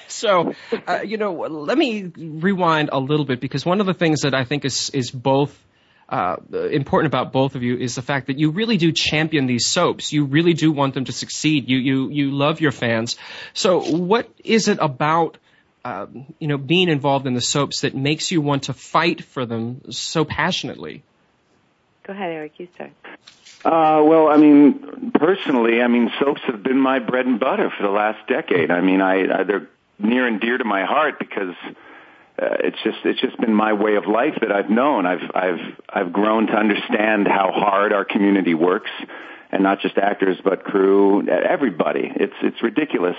so, 0.08 0.54
uh, 0.88 1.02
you 1.06 1.18
know, 1.18 1.34
let 1.34 1.78
me 1.78 2.12
rewind 2.16 2.90
a 2.92 3.00
little 3.00 3.26
bit 3.26 3.42
because 3.42 3.66
one 3.66 3.80
of 3.80 3.88
the 3.88 3.94
things 3.94 4.22
that 4.22 4.34
I 4.34 4.44
think 4.46 4.66
is 4.66 4.90
is 4.92 5.12
both 5.12 5.58
uh, 6.10 6.38
important 6.72 7.12
about 7.12 7.34
both 7.34 7.56
of 7.56 7.64
you 7.64 7.78
is 7.78 7.96
the 7.96 8.02
fact 8.02 8.28
that 8.28 8.40
you 8.40 8.52
really 8.52 8.78
do 8.78 8.92
champion 8.92 9.46
these 9.46 9.68
soaps. 9.68 10.14
You 10.14 10.26
really 10.26 10.54
do 10.54 10.72
want 10.72 10.94
them 10.94 11.06
to 11.06 11.12
succeed. 11.12 11.70
You 11.70 11.78
you 11.78 12.10
you 12.10 12.32
love 12.32 12.62
your 12.62 12.72
fans. 12.72 13.18
So, 13.54 13.82
what 13.82 14.30
is 14.44 14.68
it 14.68 14.80
about? 14.82 15.38
Um, 15.86 16.26
you 16.38 16.50
know, 16.50 16.58
being 16.58 16.90
involved 16.90 17.28
in 17.28 17.34
the 17.34 17.40
soaps 17.40 17.82
that 17.82 17.96
makes 17.96 18.30
you 18.30 18.42
want 18.42 18.64
to 18.64 18.74
fight 18.74 19.24
for 19.24 19.46
them 19.46 19.90
so 19.90 20.26
passionately. 20.26 21.02
Go 22.04 22.12
ahead, 22.12 22.32
Eric. 22.32 22.54
You 22.58 22.68
start. 22.76 22.92
Uh, 23.68 24.02
well, 24.02 24.30
I 24.30 24.38
mean, 24.38 25.12
personally, 25.14 25.82
I 25.82 25.88
mean, 25.88 26.10
soaps 26.22 26.40
have 26.48 26.64
been 26.64 26.80
my 26.80 27.00
bread 27.00 27.26
and 27.26 27.38
butter 27.38 27.70
for 27.70 27.84
the 27.84 27.92
last 27.92 28.26
decade. 28.30 28.72
I 28.72 28.80
mean, 28.80 29.02
I, 29.02 29.42
I 29.42 29.44
they're 29.44 29.68
near 30.00 30.26
and 30.26 30.40
dear 30.40 30.58
to 30.58 30.64
my 30.64 30.86
heart 30.86 31.20
because 31.20 31.54
uh, 32.42 32.64
it's 32.64 32.78
just 32.86 33.00
it's 33.04 33.20
just 33.20 33.38
been 33.42 33.54
my 33.54 33.74
way 33.74 33.96
of 33.96 34.06
life 34.06 34.36
that 34.40 34.54
I've 34.54 34.70
known. 34.70 35.06
I've 35.06 35.30
I've 35.36 35.82
I've 35.90 36.14
grown 36.14 36.48
to 36.48 36.54
understand 36.54 37.28
how 37.28 37.52
hard 37.52 37.92
our 37.92 38.06
community 38.06 38.54
works, 38.54 38.92
and 39.52 39.64
not 39.64 39.82
just 39.82 39.98
actors 39.98 40.38
but 40.42 40.64
crew, 40.64 41.28
everybody. 41.28 42.10
It's 42.16 42.36
it's 42.42 42.64
ridiculous 42.64 43.18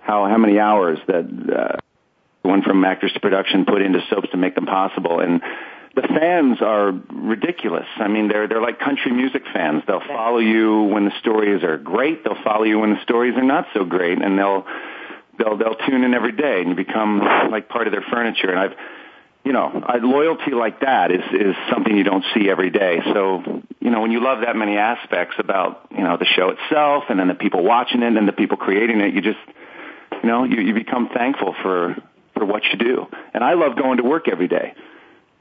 how 0.00 0.24
how 0.24 0.38
many 0.38 0.58
hours 0.58 0.98
that 1.06 1.26
uh, 1.54 1.76
one 2.48 2.62
from 2.62 2.82
actors 2.86 3.12
to 3.12 3.20
production 3.20 3.66
put 3.66 3.82
into 3.82 4.00
soaps 4.08 4.30
to 4.30 4.38
make 4.38 4.54
them 4.54 4.64
possible 4.64 5.20
and 5.20 5.42
the 5.94 6.02
fans 6.02 6.58
are 6.60 6.92
ridiculous. 7.10 7.86
I 7.96 8.08
mean, 8.08 8.28
they're 8.28 8.46
they're 8.46 8.62
like 8.62 8.78
country 8.78 9.12
music 9.12 9.42
fans. 9.52 9.82
They'll 9.86 10.06
follow 10.06 10.38
you 10.38 10.84
when 10.84 11.04
the 11.04 11.12
stories 11.18 11.64
are 11.64 11.78
great. 11.78 12.24
They'll 12.24 12.42
follow 12.42 12.64
you 12.64 12.78
when 12.78 12.94
the 12.94 13.02
stories 13.02 13.34
are 13.36 13.44
not 13.44 13.66
so 13.74 13.84
great, 13.84 14.22
and 14.22 14.38
they'll 14.38 14.66
they'll 15.38 15.56
they'll 15.56 15.74
tune 15.74 16.04
in 16.04 16.14
every 16.14 16.32
day, 16.32 16.60
and 16.60 16.70
you 16.70 16.74
become 16.74 17.18
like 17.50 17.68
part 17.68 17.86
of 17.86 17.92
their 17.92 18.04
furniture. 18.10 18.50
And 18.50 18.58
I've 18.58 18.74
you 19.44 19.52
know, 19.52 19.82
a 19.88 19.96
loyalty 19.98 20.50
like 20.50 20.80
that 20.80 21.10
is 21.10 21.22
is 21.32 21.56
something 21.72 21.96
you 21.96 22.04
don't 22.04 22.24
see 22.34 22.50
every 22.50 22.70
day. 22.70 23.00
So, 23.14 23.62
you 23.80 23.90
know, 23.90 24.02
when 24.02 24.10
you 24.10 24.22
love 24.22 24.42
that 24.42 24.54
many 24.54 24.76
aspects 24.76 25.36
about 25.38 25.88
you 25.90 26.04
know 26.04 26.16
the 26.18 26.26
show 26.26 26.50
itself, 26.50 27.04
and 27.08 27.18
then 27.18 27.28
the 27.28 27.34
people 27.34 27.64
watching 27.64 28.02
it, 28.02 28.16
and 28.16 28.28
the 28.28 28.32
people 28.32 28.58
creating 28.58 29.00
it, 29.00 29.14
you 29.14 29.22
just 29.22 29.38
you 30.22 30.28
know 30.28 30.44
you, 30.44 30.60
you 30.60 30.74
become 30.74 31.08
thankful 31.08 31.54
for 31.62 31.96
for 32.34 32.44
what 32.44 32.64
you 32.70 32.78
do. 32.78 33.06
And 33.32 33.42
I 33.42 33.54
love 33.54 33.76
going 33.76 33.96
to 33.96 34.04
work 34.04 34.28
every 34.28 34.48
day. 34.48 34.74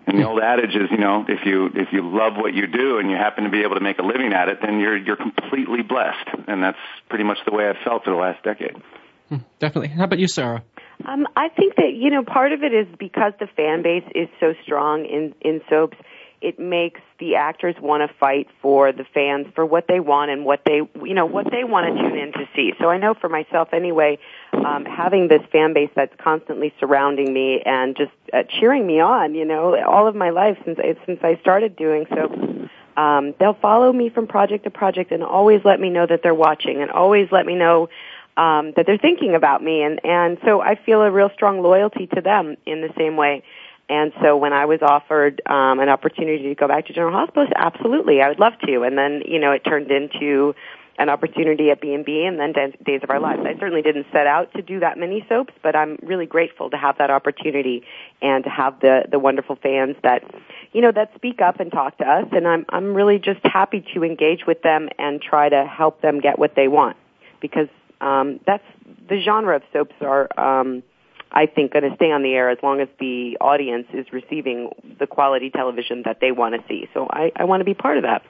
And 0.09 0.19
the 0.19 0.27
old 0.27 0.41
adage 0.41 0.75
is, 0.75 0.89
you 0.91 0.97
know, 0.97 1.25
if 1.27 1.45
you 1.45 1.67
if 1.67 1.89
you 1.91 2.01
love 2.01 2.33
what 2.35 2.53
you 2.53 2.67
do 2.67 2.97
and 2.97 3.09
you 3.09 3.15
happen 3.15 3.43
to 3.43 3.49
be 3.49 3.61
able 3.61 3.75
to 3.75 3.81
make 3.81 3.99
a 3.99 4.03
living 4.03 4.33
at 4.33 4.49
it, 4.49 4.59
then 4.61 4.79
you're 4.79 4.97
you're 4.97 5.15
completely 5.15 5.81
blessed. 5.81 6.27
And 6.47 6.63
that's 6.63 6.77
pretty 7.09 7.23
much 7.23 7.37
the 7.45 7.53
way 7.53 7.69
I've 7.69 7.81
felt 7.83 8.03
for 8.03 8.11
the 8.11 8.17
last 8.17 8.43
decade. 8.43 8.75
Hmm, 9.29 9.37
definitely. 9.59 9.89
How 9.89 10.05
about 10.05 10.19
you, 10.19 10.27
Sarah? 10.27 10.63
Um, 11.05 11.27
I 11.35 11.49
think 11.49 11.75
that 11.75 11.93
you 11.95 12.09
know 12.09 12.23
part 12.23 12.51
of 12.51 12.63
it 12.63 12.73
is 12.73 12.87
because 12.97 13.33
the 13.39 13.47
fan 13.55 13.83
base 13.83 14.03
is 14.15 14.27
so 14.39 14.53
strong 14.63 15.05
in 15.05 15.33
in 15.41 15.61
soaps. 15.69 15.97
It 16.41 16.59
makes 16.59 17.01
the 17.19 17.35
actors 17.35 17.75
want 17.81 18.09
to 18.09 18.17
fight 18.17 18.47
for 18.61 18.91
the 18.91 19.03
fans 19.03 19.47
for 19.53 19.65
what 19.65 19.87
they 19.87 19.99
want 19.99 20.31
and 20.31 20.45
what 20.45 20.61
they 20.65 20.81
you 21.03 21.13
know 21.13 21.25
what 21.25 21.51
they 21.51 21.63
want 21.63 21.87
to 21.87 22.01
tune 22.01 22.17
in 22.17 22.31
to 22.33 22.47
see. 22.55 22.73
So 22.79 22.89
I 22.89 22.97
know 22.97 23.13
for 23.13 23.29
myself 23.29 23.69
anyway, 23.73 24.19
um, 24.53 24.85
having 24.85 25.27
this 25.27 25.41
fan 25.51 25.73
base 25.73 25.89
that's 25.95 26.15
constantly 26.17 26.73
surrounding 26.79 27.33
me 27.33 27.61
and 27.65 27.95
just 27.95 28.11
uh, 28.33 28.43
cheering 28.43 28.87
me 28.87 28.99
on. 28.99 29.35
You 29.35 29.45
know, 29.45 29.81
all 29.83 30.07
of 30.07 30.15
my 30.15 30.29
life 30.29 30.57
since 30.65 30.79
since 31.05 31.19
I 31.23 31.37
started 31.41 31.75
doing 31.75 32.05
so. 32.09 32.67
Um, 32.97 33.33
they'll 33.39 33.53
follow 33.53 33.93
me 33.93 34.09
from 34.09 34.27
project 34.27 34.65
to 34.65 34.69
project 34.69 35.11
and 35.11 35.23
always 35.23 35.61
let 35.63 35.79
me 35.79 35.89
know 35.89 36.05
that 36.05 36.21
they're 36.21 36.35
watching 36.35 36.81
and 36.81 36.91
always 36.91 37.31
let 37.31 37.45
me 37.45 37.55
know 37.55 37.87
um, 38.39 38.71
that 38.77 38.85
they're 38.85 38.97
thinking 38.97 39.35
about 39.35 39.61
me, 39.61 39.83
and 39.83 39.99
and 40.05 40.37
so 40.45 40.61
I 40.61 40.75
feel 40.75 41.01
a 41.01 41.11
real 41.11 41.29
strong 41.33 41.61
loyalty 41.61 42.07
to 42.07 42.21
them 42.21 42.55
in 42.65 42.81
the 42.81 42.89
same 42.97 43.17
way. 43.17 43.43
And 43.89 44.13
so 44.21 44.37
when 44.37 44.53
I 44.53 44.65
was 44.65 44.79
offered 44.81 45.41
um, 45.47 45.79
an 45.79 45.89
opportunity 45.89 46.43
to 46.49 46.55
go 46.55 46.67
back 46.67 46.85
to 46.87 46.93
General 46.93 47.13
Hospital, 47.13 47.47
absolutely, 47.55 48.21
I 48.21 48.29
would 48.29 48.39
love 48.39 48.53
to. 48.65 48.83
And 48.83 48.97
then 48.97 49.23
you 49.25 49.39
know 49.39 49.51
it 49.51 49.63
turned 49.65 49.91
into 49.91 50.53
an 50.99 51.07
opportunity 51.07 51.71
at 51.71 51.79
B&B 51.79 52.25
and 52.25 52.37
then 52.37 52.51
Days 52.85 52.99
of 53.03 53.09
Our 53.09 53.21
Lives. 53.21 53.41
I 53.45 53.57
certainly 53.57 53.81
didn't 53.81 54.07
set 54.11 54.27
out 54.27 54.53
to 54.53 54.61
do 54.61 54.81
that 54.81 54.97
many 54.97 55.25
soaps, 55.29 55.53
but 55.63 55.73
I'm 55.73 55.97
really 56.03 56.25
grateful 56.25 56.69
to 56.71 56.77
have 56.77 56.97
that 56.97 57.09
opportunity 57.09 57.83
and 58.21 58.43
to 58.43 58.49
have 58.49 58.81
the 58.81 59.05
the 59.09 59.17
wonderful 59.17 59.55
fans 59.55 59.95
that 60.03 60.23
you 60.73 60.81
know 60.81 60.91
that 60.91 61.13
speak 61.15 61.41
up 61.41 61.61
and 61.61 61.71
talk 61.71 61.97
to 61.99 62.05
us 62.05 62.27
and 62.31 62.47
I'm 62.47 62.65
I'm 62.69 62.93
really 62.93 63.17
just 63.17 63.39
happy 63.43 63.83
to 63.93 64.03
engage 64.03 64.45
with 64.45 64.61
them 64.61 64.89
and 64.99 65.21
try 65.21 65.47
to 65.47 65.65
help 65.65 66.01
them 66.01 66.19
get 66.19 66.37
what 66.37 66.55
they 66.55 66.67
want 66.67 66.97
because 67.41 67.69
um, 68.01 68.39
that's 68.45 68.63
the 69.07 69.21
genre 69.21 69.55
of 69.55 69.63
soaps 69.73 69.95
are. 70.01 70.27
Um, 70.37 70.83
I 71.31 71.45
think 71.45 71.73
going 71.73 71.89
to 71.89 71.95
stay 71.95 72.11
on 72.11 72.23
the 72.23 72.33
air 72.33 72.49
as 72.49 72.57
long 72.63 72.81
as 72.81 72.87
the 72.99 73.37
audience 73.39 73.87
is 73.93 74.05
receiving 74.11 74.71
the 74.99 75.07
quality 75.07 75.49
television 75.49 76.03
that 76.05 76.19
they 76.19 76.31
want 76.31 76.55
to 76.55 76.67
see. 76.67 76.89
So 76.93 77.07
I, 77.09 77.31
I 77.35 77.43
want 77.43 77.61
to 77.61 77.65
be 77.65 77.75
part 77.75 77.97
of 77.97 78.03
that. 78.03 78.23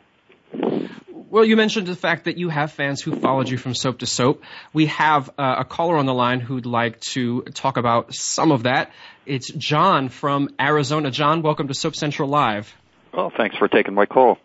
Well, 1.29 1.45
you 1.45 1.55
mentioned 1.55 1.85
the 1.85 1.95
fact 1.95 2.25
that 2.25 2.37
you 2.37 2.49
have 2.49 2.71
fans 2.71 3.01
who 3.01 3.15
followed 3.15 3.49
you 3.49 3.57
from 3.57 3.75
soap 3.75 3.99
to 3.99 4.07
soap. 4.07 4.43
We 4.73 4.87
have 4.87 5.29
uh, 5.37 5.57
a 5.59 5.65
caller 5.65 5.95
on 5.95 6.07
the 6.07 6.13
line 6.13 6.39
who'd 6.39 6.65
like 6.65 6.99
to 7.01 7.43
talk 7.53 7.77
about 7.77 8.15
some 8.15 8.51
of 8.51 8.63
that. 8.63 8.91
It's 9.27 9.47
John 9.49 10.09
from 10.09 10.49
Arizona. 10.59 11.11
John, 11.11 11.43
welcome 11.43 11.67
to 11.67 11.75
Soap 11.75 11.95
Central 11.95 12.29
Live. 12.29 12.73
Oh, 13.13 13.29
thanks 13.35 13.55
for 13.57 13.67
taking 13.67 13.93
my 13.93 14.07
call. 14.07 14.39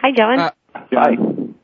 Hi, 0.00 0.10
John. 0.12 0.38
Uh, 0.38 0.50
Hi. 0.92 1.16
Go 1.16 1.54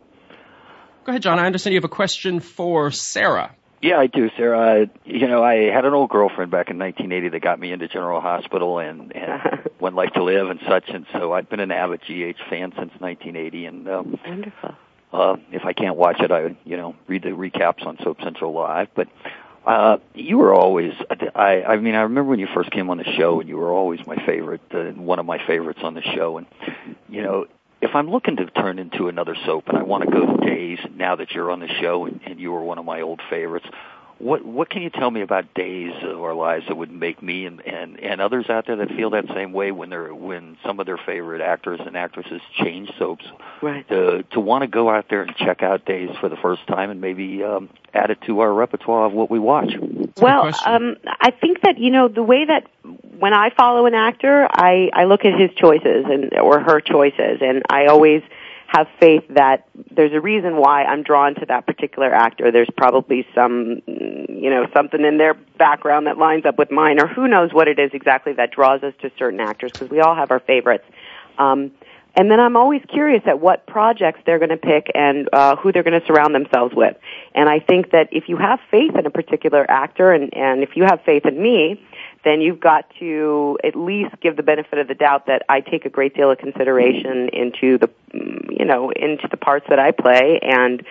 ahead, 1.08 1.22
John. 1.22 1.38
I 1.38 1.46
understand 1.46 1.72
you 1.72 1.78
have 1.78 1.84
a 1.84 1.88
question 1.88 2.40
for 2.40 2.90
Sarah. 2.90 3.56
Yeah, 3.82 3.98
I 3.98 4.06
do, 4.06 4.30
Sarah. 4.36 4.82
Uh, 4.82 4.86
you 5.04 5.26
know, 5.26 5.42
I 5.42 5.72
had 5.72 5.84
an 5.84 5.92
old 5.92 6.08
girlfriend 6.08 6.52
back 6.52 6.70
in 6.70 6.78
1980 6.78 7.30
that 7.30 7.40
got 7.42 7.58
me 7.58 7.72
into 7.72 7.88
General 7.88 8.20
Hospital 8.20 8.78
and, 8.78 9.14
and 9.14 9.68
One 9.80 9.96
Life 9.96 10.12
to 10.12 10.22
Live 10.22 10.48
and 10.50 10.60
such, 10.68 10.88
and 10.88 11.04
so 11.12 11.32
I've 11.32 11.50
been 11.50 11.58
an 11.58 11.72
avid 11.72 12.00
GH 12.02 12.38
fan 12.48 12.70
since 12.78 12.92
1980. 13.00 13.66
And 13.66 13.88
um, 13.88 14.20
wonderful. 14.24 14.74
Uh, 15.12 15.36
if 15.50 15.64
I 15.64 15.72
can't 15.72 15.96
watch 15.96 16.20
it, 16.20 16.30
I 16.30 16.56
you 16.64 16.76
know 16.76 16.94
read 17.08 17.24
the 17.24 17.30
recaps 17.30 17.84
on 17.84 17.98
Soap 18.04 18.22
Central 18.22 18.52
Live. 18.52 18.86
But 18.94 19.08
uh, 19.66 19.98
you 20.14 20.38
were 20.38 20.54
always, 20.54 20.92
I, 21.34 21.64
I 21.64 21.76
mean, 21.76 21.96
I 21.96 22.02
remember 22.02 22.30
when 22.30 22.38
you 22.38 22.48
first 22.54 22.70
came 22.70 22.88
on 22.88 22.98
the 22.98 23.04
show, 23.16 23.40
and 23.40 23.48
you 23.48 23.56
were 23.56 23.72
always 23.72 24.00
my 24.06 24.16
favorite, 24.24 24.62
uh, 24.72 24.92
one 24.92 25.18
of 25.18 25.26
my 25.26 25.44
favorites 25.44 25.80
on 25.82 25.94
the 25.94 26.02
show. 26.02 26.38
And 26.38 26.46
you 27.08 27.22
know, 27.22 27.46
if 27.82 27.94
I'm 27.94 28.08
looking 28.08 28.36
to 28.36 28.46
turn 28.46 28.78
into 28.78 29.08
another 29.08 29.36
soap 29.44 29.64
and 29.68 29.76
I 29.76 29.82
want 29.82 30.04
to 30.04 30.10
go 30.10 30.24
to 30.24 30.46
days 30.46 30.78
now 30.96 31.16
that 31.16 31.32
you're 31.32 31.50
on 31.50 31.60
the 31.60 31.68
show 31.80 32.06
and, 32.06 32.20
and 32.24 32.40
you 32.40 32.52
were 32.52 32.62
one 32.62 32.78
of 32.78 32.84
my 32.84 33.00
old 33.00 33.20
favorites, 33.28 33.66
what 34.18 34.44
what 34.44 34.70
can 34.70 34.82
you 34.82 34.90
tell 34.90 35.10
me 35.10 35.20
about 35.20 35.52
days 35.52 35.92
of 36.04 36.22
our 36.22 36.32
lives 36.32 36.64
that 36.68 36.76
would 36.76 36.92
make 36.92 37.20
me 37.20 37.44
and, 37.44 37.60
and 37.66 37.98
and 37.98 38.20
others 38.20 38.48
out 38.48 38.66
there 38.68 38.76
that 38.76 38.88
feel 38.90 39.10
that 39.10 39.26
same 39.34 39.52
way 39.52 39.72
when 39.72 39.90
they're 39.90 40.14
when 40.14 40.56
some 40.64 40.78
of 40.78 40.86
their 40.86 40.96
favorite 40.96 41.40
actors 41.40 41.80
and 41.84 41.96
actresses 41.96 42.40
change 42.54 42.88
soaps 43.00 43.24
right. 43.60 43.86
to 43.88 44.22
to 44.30 44.38
want 44.38 44.62
to 44.62 44.68
go 44.68 44.88
out 44.88 45.06
there 45.10 45.22
and 45.22 45.34
check 45.36 45.64
out 45.64 45.84
days 45.84 46.10
for 46.20 46.28
the 46.28 46.36
first 46.36 46.64
time 46.68 46.88
and 46.90 47.00
maybe 47.00 47.42
um, 47.42 47.68
add 47.92 48.10
it 48.10 48.18
to 48.26 48.40
our 48.40 48.52
repertoire 48.54 49.06
of 49.06 49.12
what 49.12 49.28
we 49.28 49.40
watch. 49.40 49.72
Well, 50.20 50.50
um, 50.66 50.96
I 51.06 51.30
think 51.30 51.62
that 51.62 51.78
you 51.78 51.90
know 51.90 52.08
the 52.08 52.22
way 52.22 52.44
that 52.44 52.66
when 53.18 53.32
I 53.32 53.50
follow 53.50 53.86
an 53.86 53.94
actor, 53.94 54.46
I 54.50 54.90
I 54.92 55.04
look 55.04 55.24
at 55.24 55.38
his 55.38 55.50
choices 55.56 56.04
and 56.08 56.32
or 56.38 56.60
her 56.60 56.80
choices, 56.80 57.38
and 57.40 57.62
I 57.70 57.86
always 57.86 58.22
have 58.66 58.88
faith 58.98 59.22
that 59.28 59.68
there's 59.90 60.14
a 60.14 60.20
reason 60.20 60.56
why 60.56 60.82
I'm 60.84 61.02
drawn 61.02 61.34
to 61.34 61.46
that 61.46 61.66
particular 61.66 62.12
actor. 62.12 62.50
There's 62.50 62.70
probably 62.74 63.26
some, 63.34 63.82
you 63.86 64.48
know, 64.48 64.66
something 64.74 65.04
in 65.04 65.18
their 65.18 65.34
background 65.34 66.06
that 66.06 66.16
lines 66.16 66.46
up 66.46 66.58
with 66.58 66.70
mine, 66.70 66.98
or 66.98 67.06
who 67.06 67.28
knows 67.28 67.52
what 67.52 67.68
it 67.68 67.78
is 67.78 67.90
exactly 67.92 68.32
that 68.32 68.50
draws 68.50 68.82
us 68.82 68.94
to 69.02 69.10
certain 69.18 69.40
actors, 69.40 69.72
because 69.72 69.90
we 69.90 70.00
all 70.00 70.14
have 70.14 70.30
our 70.30 70.40
favorites. 70.40 70.84
Um, 71.38 71.70
and 72.14 72.30
then 72.30 72.40
I'm 72.40 72.56
always 72.56 72.82
curious 72.88 73.22
at 73.26 73.40
what 73.40 73.66
projects 73.66 74.20
they're 74.26 74.38
going 74.38 74.50
to 74.50 74.56
pick 74.56 74.90
and 74.94 75.28
uh, 75.32 75.56
who 75.56 75.72
they're 75.72 75.82
going 75.82 75.98
to 75.98 76.06
surround 76.06 76.34
themselves 76.34 76.74
with. 76.74 76.96
And 77.34 77.48
I 77.48 77.58
think 77.58 77.92
that 77.92 78.08
if 78.12 78.28
you 78.28 78.36
have 78.36 78.60
faith 78.70 78.94
in 78.96 79.06
a 79.06 79.10
particular 79.10 79.68
actor, 79.70 80.12
and, 80.12 80.34
and 80.34 80.62
if 80.62 80.76
you 80.76 80.84
have 80.84 81.00
faith 81.06 81.24
in 81.24 81.40
me, 81.42 81.82
then 82.24 82.40
you've 82.40 82.60
got 82.60 82.84
to 82.98 83.58
at 83.64 83.74
least 83.74 84.14
give 84.20 84.36
the 84.36 84.42
benefit 84.42 84.78
of 84.78 84.88
the 84.88 84.94
doubt 84.94 85.26
that 85.26 85.42
I 85.48 85.60
take 85.60 85.86
a 85.86 85.90
great 85.90 86.14
deal 86.14 86.30
of 86.30 86.38
consideration 86.38 87.30
into 87.32 87.78
the, 87.78 87.90
you 88.12 88.64
know, 88.64 88.90
into 88.90 89.26
the 89.30 89.36
parts 89.38 89.66
that 89.70 89.78
I 89.78 89.90
play 89.90 90.38
and 90.42 90.84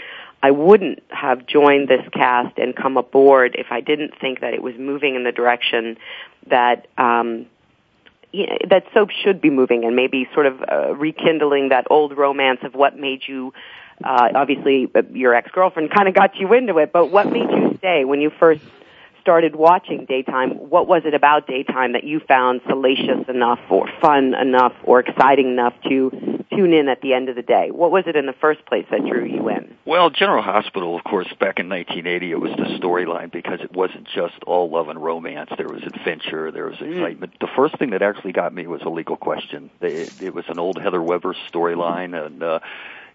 I 0.44 0.51
wouldn't 0.51 1.04
have 1.10 1.46
joined 1.46 1.88
this 1.88 2.01
cast 2.13 2.58
and 2.58 2.75
come 2.75 2.98
aboard 2.98 3.56
if 3.58 3.68
I 3.70 3.80
didn't 3.82 4.13
think 4.20 4.42
that 4.42 4.56
it 4.56 4.62
was 4.62 4.74
moving 4.78 5.16
in 5.16 5.24
the 5.24 5.32
direction 5.32 5.98
that, 6.48 6.88
um, 6.98 7.46
you 8.31 8.47
know, 8.47 8.57
that 8.69 8.85
soap 8.93 9.09
should 9.23 9.41
be 9.41 9.50
moving 9.50 9.83
and 9.85 9.95
maybe 9.95 10.27
sort 10.33 10.45
of 10.45 10.61
uh, 10.61 10.95
rekindling 10.95 11.69
that 11.69 11.88
old 11.89 12.17
romance 12.17 12.59
of 12.63 12.73
what 12.73 12.97
made 12.97 13.21
you 13.27 13.53
uh, 14.03 14.29
obviously 14.35 14.89
uh, 14.95 15.01
your 15.11 15.33
ex-girlfriend 15.33 15.91
kind 15.91 16.07
of 16.07 16.15
got 16.15 16.35
you 16.38 16.51
into 16.53 16.77
it, 16.79 16.91
but 16.91 17.11
what 17.11 17.31
made 17.31 17.50
you 17.50 17.75
stay 17.77 18.05
when 18.05 18.19
you 18.21 18.31
first 18.39 18.63
started 19.22 19.56
watching 19.56 20.06
daytime, 20.06 20.51
what 20.51 20.88
was 20.88 21.04
it 21.06 21.13
about 21.13 21.48
daytime 21.48 21.94
that 21.94 22.04
you 22.04 22.20
found 22.20 22.62
salacious 22.68 23.28
enough 23.28 23.60
or 23.70 23.88
fun 24.01 24.34
enough 24.34 24.74
or 24.84 25.00
exciting 25.00 25.48
enough 25.48 25.74
to 25.88 26.44
tune 26.54 26.74
in 26.74 26.90
at 26.90 27.01
the 27.01 27.13
end 27.13 27.30
of 27.30 27.36
the 27.36 27.42
day? 27.42 27.72
What 27.72 27.92
was 27.92 28.04
it 28.08 28.16
in 28.16 28.25
the 28.25 28.34
first 28.34 28.66
place 28.66 28.86
that 28.92 29.01
drew 29.06 29.25
you 29.25 29.50
in? 29.50 29.75
Well, 29.86 30.10
General 30.10 30.44
Hospital, 30.44 30.96
of 30.96 31.04
course, 31.04 31.28
back 31.40 31.60
in 31.60 31.70
1980, 31.70 32.32
it 32.32 32.40
was 32.40 32.51
the 32.51 32.78
storyline 32.80 33.32
because 33.32 33.62
it 33.62 33.74
wasn't 33.74 34.08
just 34.13 34.36
all 34.46 34.70
love 34.70 34.90
and 34.90 35.01
romance. 35.01 35.50
There 35.58 35.68
was 35.68 35.84
adventure, 35.84 36.51
there 36.51 36.66
was 36.66 36.78
mm. 36.78 36.94
excitement. 36.94 37.34
Mm. 37.34 37.40
The 37.40 37.51
first 37.56 37.78
thing 37.78 37.92
that 37.92 38.01
actually 38.01 38.34
got 38.34 38.54
me 38.54 38.68
was 38.68 38.82
a 38.84 38.90
legal 38.90 39.18
question. 39.18 39.70
It, 39.82 40.22
it 40.22 40.34
was 40.34 40.46
an 40.50 40.60
old 40.60 40.80
Heather 40.82 41.01
Weber 41.01 41.36
storyline, 41.51 42.25
and 42.25 42.44
uh, 42.44 42.60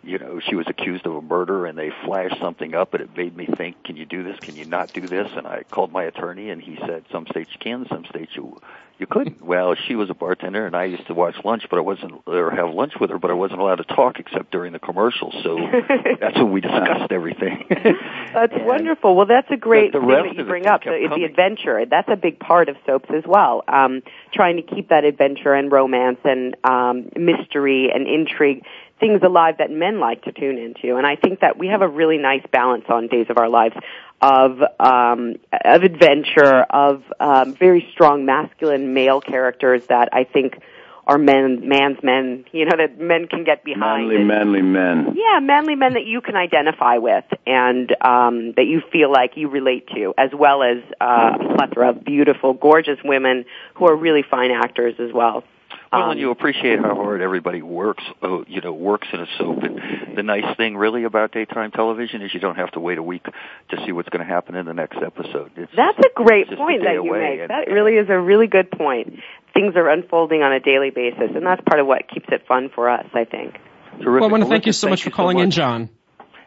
you 0.07 0.19
know, 0.19 0.41
she 0.41 0.55
was 0.55 0.67
accused 0.69 1.05
of 1.05 1.15
a 1.15 1.21
murder 1.21 1.67
and 1.67 1.77
they 1.77 1.91
flashed 2.05 2.39
something 2.41 2.75
up 2.75 2.95
and 2.95 3.03
it 3.03 3.17
made 3.17 3.37
me 3.37 3.47
think, 3.47 3.83
can 3.85 3.97
you 3.97 4.07
do 4.07 4.23
this? 4.23 4.39
Can 4.41 4.55
you 4.55 4.65
not 4.65 4.93
do 4.93 5.01
this? 5.01 5.29
And 5.37 5.47
I 5.47 5.65
called 5.65 5.93
my 5.93 6.05
attorney 6.05 6.51
and 6.51 6.63
he 6.63 6.77
said, 6.87 7.05
some 7.11 7.27
states 7.27 7.51
you 7.53 7.59
can, 7.59 7.87
some 7.89 8.05
states 8.05 8.31
you, 8.35 8.61
you 8.99 9.07
couldn't. 9.07 9.43
Well, 9.43 9.75
she 9.75 9.97
was 9.97 10.09
a 10.09 10.15
bartender 10.15 10.65
and 10.65 10.77
I 10.77 10.85
used 10.85 11.09
to 11.09 11.15
watch 11.15 11.35
lunch, 11.45 11.65
but 11.69 11.79
I 11.79 11.81
wasn't, 11.81 12.23
or 12.27 12.53
have 12.53 12.71
lunch 12.71 12.93
with 13.01 13.11
her, 13.11 13.19
but 13.19 13.33
I 13.33 13.35
wasn't 13.35 13.61
allowed 13.61 13.77
to 13.77 13.85
talk 13.85 14.21
except 14.21 14.53
during 14.53 14.73
the 14.73 14.79
commercials. 14.79 15.35
So 15.43 15.59
that's 16.21 16.37
when 16.37 16.53
we 16.53 16.61
discussed 16.61 17.11
everything. 17.11 17.67
that's 17.69 18.55
and 18.55 18.65
wonderful. 18.65 19.17
Well, 19.17 19.27
that's 19.27 19.51
a 19.51 19.57
great 19.57 19.91
thing 19.93 20.07
that 20.07 20.35
you 20.37 20.45
bring 20.45 20.67
up, 20.67 20.85
the, 20.85 21.11
the 21.17 21.25
adventure. 21.25 21.85
That's 21.85 22.09
a 22.09 22.17
big 22.17 22.39
part 22.39 22.69
of 22.69 22.77
soaps 22.87 23.11
as 23.11 23.25
well. 23.27 23.65
Um, 23.67 24.03
trying 24.33 24.57
to 24.57 24.63
keep 24.63 24.91
that 24.91 25.05
adventure 25.05 25.53
and 25.53 25.71
romance 25.71 26.21
and, 26.25 26.57
um, 26.63 27.11
mystery 27.17 27.91
and 27.93 28.07
intrigue 28.07 28.65
things 28.99 29.21
alive 29.23 29.57
that 29.59 29.71
men 29.71 30.01
like 30.01 30.23
to 30.23 30.33
tune 30.33 30.59
into. 30.59 30.97
And 30.97 31.07
I 31.07 31.17
think 31.17 31.41
that 31.41 31.59
we 31.59 31.69
have 31.69 31.83
a 31.83 31.89
really 31.89 32.19
nice 32.19 32.45
balance 32.51 32.85
on 32.89 33.09
Days 33.09 33.27
of 33.29 33.39
Our 33.39 33.49
Lives 33.49 33.77
of 34.21 34.63
um, 34.81 35.37
of 35.65 35.83
adventure, 35.83 36.63
of 36.71 37.03
um, 37.21 37.55
very 37.55 37.87
strong 37.93 38.25
masculine 38.25 38.95
male 38.95 39.21
characters 39.21 39.87
that 39.89 40.09
I 40.13 40.25
think 40.25 40.59
are 41.07 41.19
men, 41.19 41.69
man's 41.69 42.03
men, 42.03 42.45
you 42.51 42.65
know, 42.65 42.77
that 42.77 42.99
men 42.99 43.29
can 43.29 43.45
get 43.45 43.63
behind. 43.63 44.09
Manly, 44.09 44.17
and, 44.17 44.27
manly 44.27 44.63
men. 44.63 45.15
Yeah, 45.15 45.39
manly 45.41 45.77
men 45.77 45.95
that 45.95 46.05
you 46.05 46.21
can 46.21 46.35
identify 46.35 46.99
with 46.99 47.25
and 47.47 47.95
um, 48.01 48.53
that 48.57 48.67
you 48.67 48.83
feel 48.91 49.11
like 49.13 49.37
you 49.37 49.49
relate 49.49 49.87
to, 49.95 50.15
as 50.19 50.31
well 50.35 50.65
as 50.65 50.79
uh, 51.01 51.33
a 51.35 51.55
plethora 51.55 51.91
of 51.91 52.05
beautiful, 52.05 52.55
gorgeous 52.55 52.99
women 53.05 53.45
who 53.75 53.87
are 53.87 53.95
really 53.95 54.25
fine 54.29 54.51
actors 54.51 54.95
as 54.99 55.13
well. 55.13 55.45
Well, 55.93 56.03
Um, 56.03 56.11
and 56.13 56.21
you 56.21 56.31
appreciate 56.31 56.81
how 56.81 56.95
hard 56.95 57.21
everybody 57.21 57.63
works, 57.63 58.03
uh, 58.23 58.45
you 58.49 58.61
know, 58.61 58.73
works 58.73 59.07
in 59.13 59.21
a 59.21 59.27
soap. 59.39 59.63
And 59.63 60.17
the 60.17 60.23
nice 60.23 60.57
thing, 60.57 60.77
really, 60.77 61.05
about 61.05 61.33
daytime 61.33 61.71
television 61.71 62.23
is 62.23 62.35
you 62.35 62.41
don't 62.41 62.57
have 62.57 62.73
to 62.73 62.81
wait 62.81 62.99
a 62.99 63.03
week 63.03 63.25
to 63.71 63.77
see 63.85 63.93
what's 63.93 64.09
going 64.09 64.27
to 64.27 64.31
happen 64.31 64.55
in 64.57 64.67
the 64.67 64.75
next 64.75 64.99
episode. 64.99 65.53
It's, 65.57 65.73
That's 65.77 65.99
a 65.99 66.11
great 66.15 66.49
it's 66.49 66.57
point 66.57 66.83
a 66.83 66.85
that 66.87 66.95
you 66.95 67.13
make. 67.13 67.41
and- 67.41 67.51
That 67.51 67.69
really 67.71 67.95
is 67.97 68.09
a 68.09 68.19
really 68.19 68.47
good 68.49 68.71
point. 68.71 69.21
Things 69.55 69.75
are 69.77 69.89
unfolding 69.89 70.43
on 70.43 70.53
a 70.53 70.61
daily 70.61 70.91
basis, 70.91 71.31
and 71.35 71.47
that's 71.47 71.63
part 71.65 71.81
of 71.81 71.87
what 71.87 72.09
keeps 72.09 72.27
it 72.31 72.47
fun 72.47 72.69
for 72.75 72.91
us, 72.91 73.07
I 73.15 73.25
think. 73.25 73.55
Terrific. 74.03 74.07
Well, 74.07 74.25
I 74.25 74.27
want 74.27 74.43
to 74.43 74.49
thank 74.51 74.67
you 74.67 74.71
listen, 74.71 74.89
so 74.89 74.91
much 74.91 75.03
for 75.05 75.11
calling 75.11 75.39
in, 75.39 75.47
much. 75.47 75.55
John. 75.55 75.89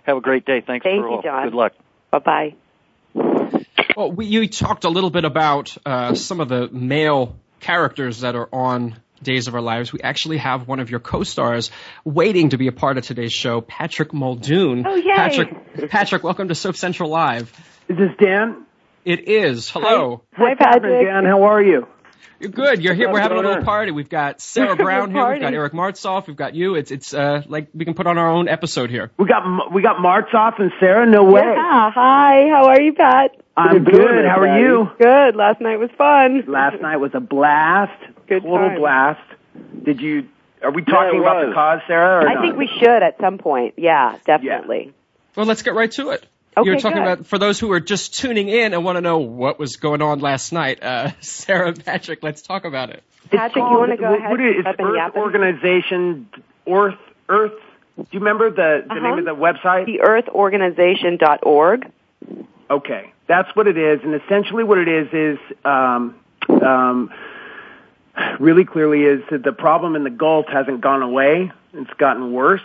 Have 0.04 0.18
a 0.18 0.22
great 0.22 0.46
day. 0.46 0.62
Thanks 0.62 0.84
Thank 0.84 1.02
for 1.02 1.10
you, 1.10 1.16
all. 1.16 1.22
John. 1.24 1.46
Good 1.46 1.56
luck. 1.56 1.74
Bye 2.12 2.20
bye. 2.20 2.56
Well, 3.96 4.12
we, 4.12 4.26
you 4.28 4.48
talked 4.48 4.84
a 4.86 4.90
little 4.90 5.10
bit 5.10 5.26
about 5.26 5.76
uh, 5.86 6.14
some 6.16 6.40
of 6.40 6.50
the 6.50 6.70
male 6.70 7.36
characters 7.60 8.22
that 8.22 8.36
are 8.36 8.48
on 8.54 8.96
Days 9.22 9.48
of 9.48 9.56
Our 9.56 9.62
Lives. 9.62 9.92
We 9.92 10.02
actually 10.02 10.38
have 10.38 10.68
one 10.68 10.80
of 10.80 10.90
your 10.90 11.00
co-stars 11.00 11.72
waiting 12.04 12.50
to 12.50 12.58
be 12.58 12.68
a 12.68 12.72
part 12.72 12.98
of 12.98 13.06
today's 13.06 13.34
show, 13.34 13.62
Patrick 13.62 14.14
Muldoon. 14.14 14.86
Oh, 14.88 14.96
yay. 14.96 15.14
Patrick, 15.16 15.90
Patrick, 15.90 16.24
welcome 16.24 16.48
to 16.48 16.56
Soap 16.56 16.76
Central 16.76 17.10
Live. 17.10 17.52
Is 17.88 17.98
this 17.98 18.12
Dan? 18.20 18.66
It 19.06 19.28
is. 19.28 19.70
Hello. 19.70 20.24
Hi, 20.34 20.44
What's 20.44 20.60
happening, 20.60 20.92
Patrick. 20.92 21.08
Dan? 21.08 21.26
How 21.26 21.44
are 21.44 21.62
you? 21.62 21.88
You're 22.40 22.52
good. 22.52 22.82
You're 22.82 22.94
here. 22.94 23.12
We're 23.12 23.20
having 23.20 23.38
a 23.38 23.42
little 23.42 23.64
party. 23.66 23.92
We've 23.92 24.08
got 24.08 24.40
Sarah 24.40 24.76
Brown 24.78 25.12
here. 25.12 25.30
We've 25.30 25.42
got 25.42 25.54
Eric 25.54 25.74
Martsolf. 25.74 26.26
We've 26.28 26.38
got 26.38 26.56
you. 26.56 26.76
It's 26.76 26.90
it's 26.90 27.14
uh 27.14 27.42
like 27.48 27.68
we 27.74 27.84
can 27.84 27.96
put 27.96 28.08
on 28.08 28.18
our 28.18 28.30
own 28.30 28.48
episode 28.48 28.90
here. 28.90 29.12
We 29.18 29.28
got 29.28 29.74
we 29.74 29.82
got 29.82 29.98
Martsolf 29.98 30.58
and 30.58 30.72
Sarah. 30.80 31.06
No 31.06 31.26
way. 31.26 31.42
Yeah. 31.42 31.92
Hi. 31.92 32.48
How 32.50 32.68
are 32.68 32.80
you, 32.80 32.94
Pat? 32.94 33.32
I'm 33.58 33.84
Good 33.84 33.92
good. 33.94 34.26
How 34.26 34.40
are 34.40 34.58
you? 34.58 34.90
Good. 34.98 35.36
Last 35.36 35.60
night 35.60 35.80
was 35.80 35.90
fun. 35.98 36.46
Last 36.48 36.82
night 36.82 36.98
was 36.98 37.12
a 37.14 37.20
blast. 37.20 37.92
Good 38.30 38.44
Total 38.44 38.70
time. 38.70 38.78
blast. 38.80 39.22
Did 39.84 40.00
you? 40.02 40.28
Are 40.62 40.72
we 40.72 40.84
talking 40.84 41.20
it 41.20 41.22
about 41.22 41.48
the 41.48 41.54
cause, 41.54 41.80
Sarah? 41.88 42.24
Or 42.26 42.30
I 42.30 42.34
not? 42.36 42.42
think 42.44 42.58
we 42.58 42.68
should 42.80 43.04
at 43.04 43.18
some 43.20 43.38
point. 43.38 43.74
Yeah, 43.78 44.18
definitely. 44.26 44.94
Well, 45.36 45.46
let's 45.46 45.62
get 45.64 45.74
right 45.74 45.92
to 45.92 46.10
it. 46.12 46.26
Okay, 46.58 46.70
You're 46.70 46.80
talking 46.80 46.98
good. 47.04 47.08
about 47.12 47.28
for 47.28 47.38
those 47.38 47.60
who 47.60 47.72
are 47.72 47.80
just 47.80 48.16
tuning 48.20 48.50
in 48.50 48.74
and 48.74 48.84
want 48.84 48.98
to 48.98 49.02
know 49.02 49.20
what 49.20 49.58
was 49.60 49.78
going 49.78 50.02
on 50.02 50.20
last 50.20 50.52
night. 50.52 50.84
Uh, 50.84 51.12
Sarah 51.22 51.74
Patrick, 51.74 52.22
let's 52.24 52.42
talk 52.42 52.66
about 52.66 52.90
it. 52.90 53.04
It's 53.26 53.30
Patrick, 53.36 53.64
you 53.64 53.78
wanna 53.78 53.96
go 53.98 54.10
what- 54.12 54.20
ahead 54.20 54.32
What 54.32 54.42
is 54.42 54.56
and 54.58 54.68
it's 54.68 54.80
Earth 54.80 54.96
yap? 54.96 55.16
Organization? 55.16 56.30
Earth 56.68 56.96
Earth. 57.30 57.54
Do 57.98 58.06
you 58.12 58.20
remember 58.20 58.50
the 58.50 58.84
the 58.88 58.94
Uh-huh. 58.94 59.00
name 59.16 59.20
of 59.20 59.26
the 59.26 59.36
website? 59.36 59.86
The 59.86 60.00
TheEarthOrganization.org. 60.00 61.92
Okay, 62.70 63.14
that's 63.28 63.56
what 63.56 63.68
it 63.68 63.78
is, 63.78 64.02
and 64.04 64.14
essentially 64.16 64.64
what 64.64 64.78
it 64.78 64.88
is 64.88 65.08
is 65.14 65.40
um, 65.66 66.16
um, 66.62 67.12
really 68.40 68.66
clearly 68.66 69.04
is 69.04 69.22
that 69.32 69.44
the 69.44 69.52
problem 69.52 69.96
in 69.96 70.04
the 70.04 70.10
Gulf 70.10 70.48
hasn't 70.48 70.82
gone 70.82 71.02
away; 71.02 71.52
it's 71.74 71.94
gotten 71.98 72.32
worse, 72.34 72.62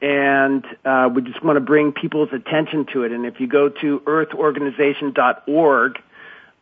and 0.00 0.64
uh, 0.84 1.08
we 1.12 1.22
just 1.22 1.42
want 1.42 1.56
to 1.56 1.60
bring 1.60 1.92
people's 1.92 2.30
attention 2.32 2.86
to 2.92 3.02
it. 3.04 3.12
And 3.12 3.26
if 3.26 3.40
you 3.40 3.46
go 3.46 3.68
to 3.68 4.00
EarthOrganization.org, 4.00 5.98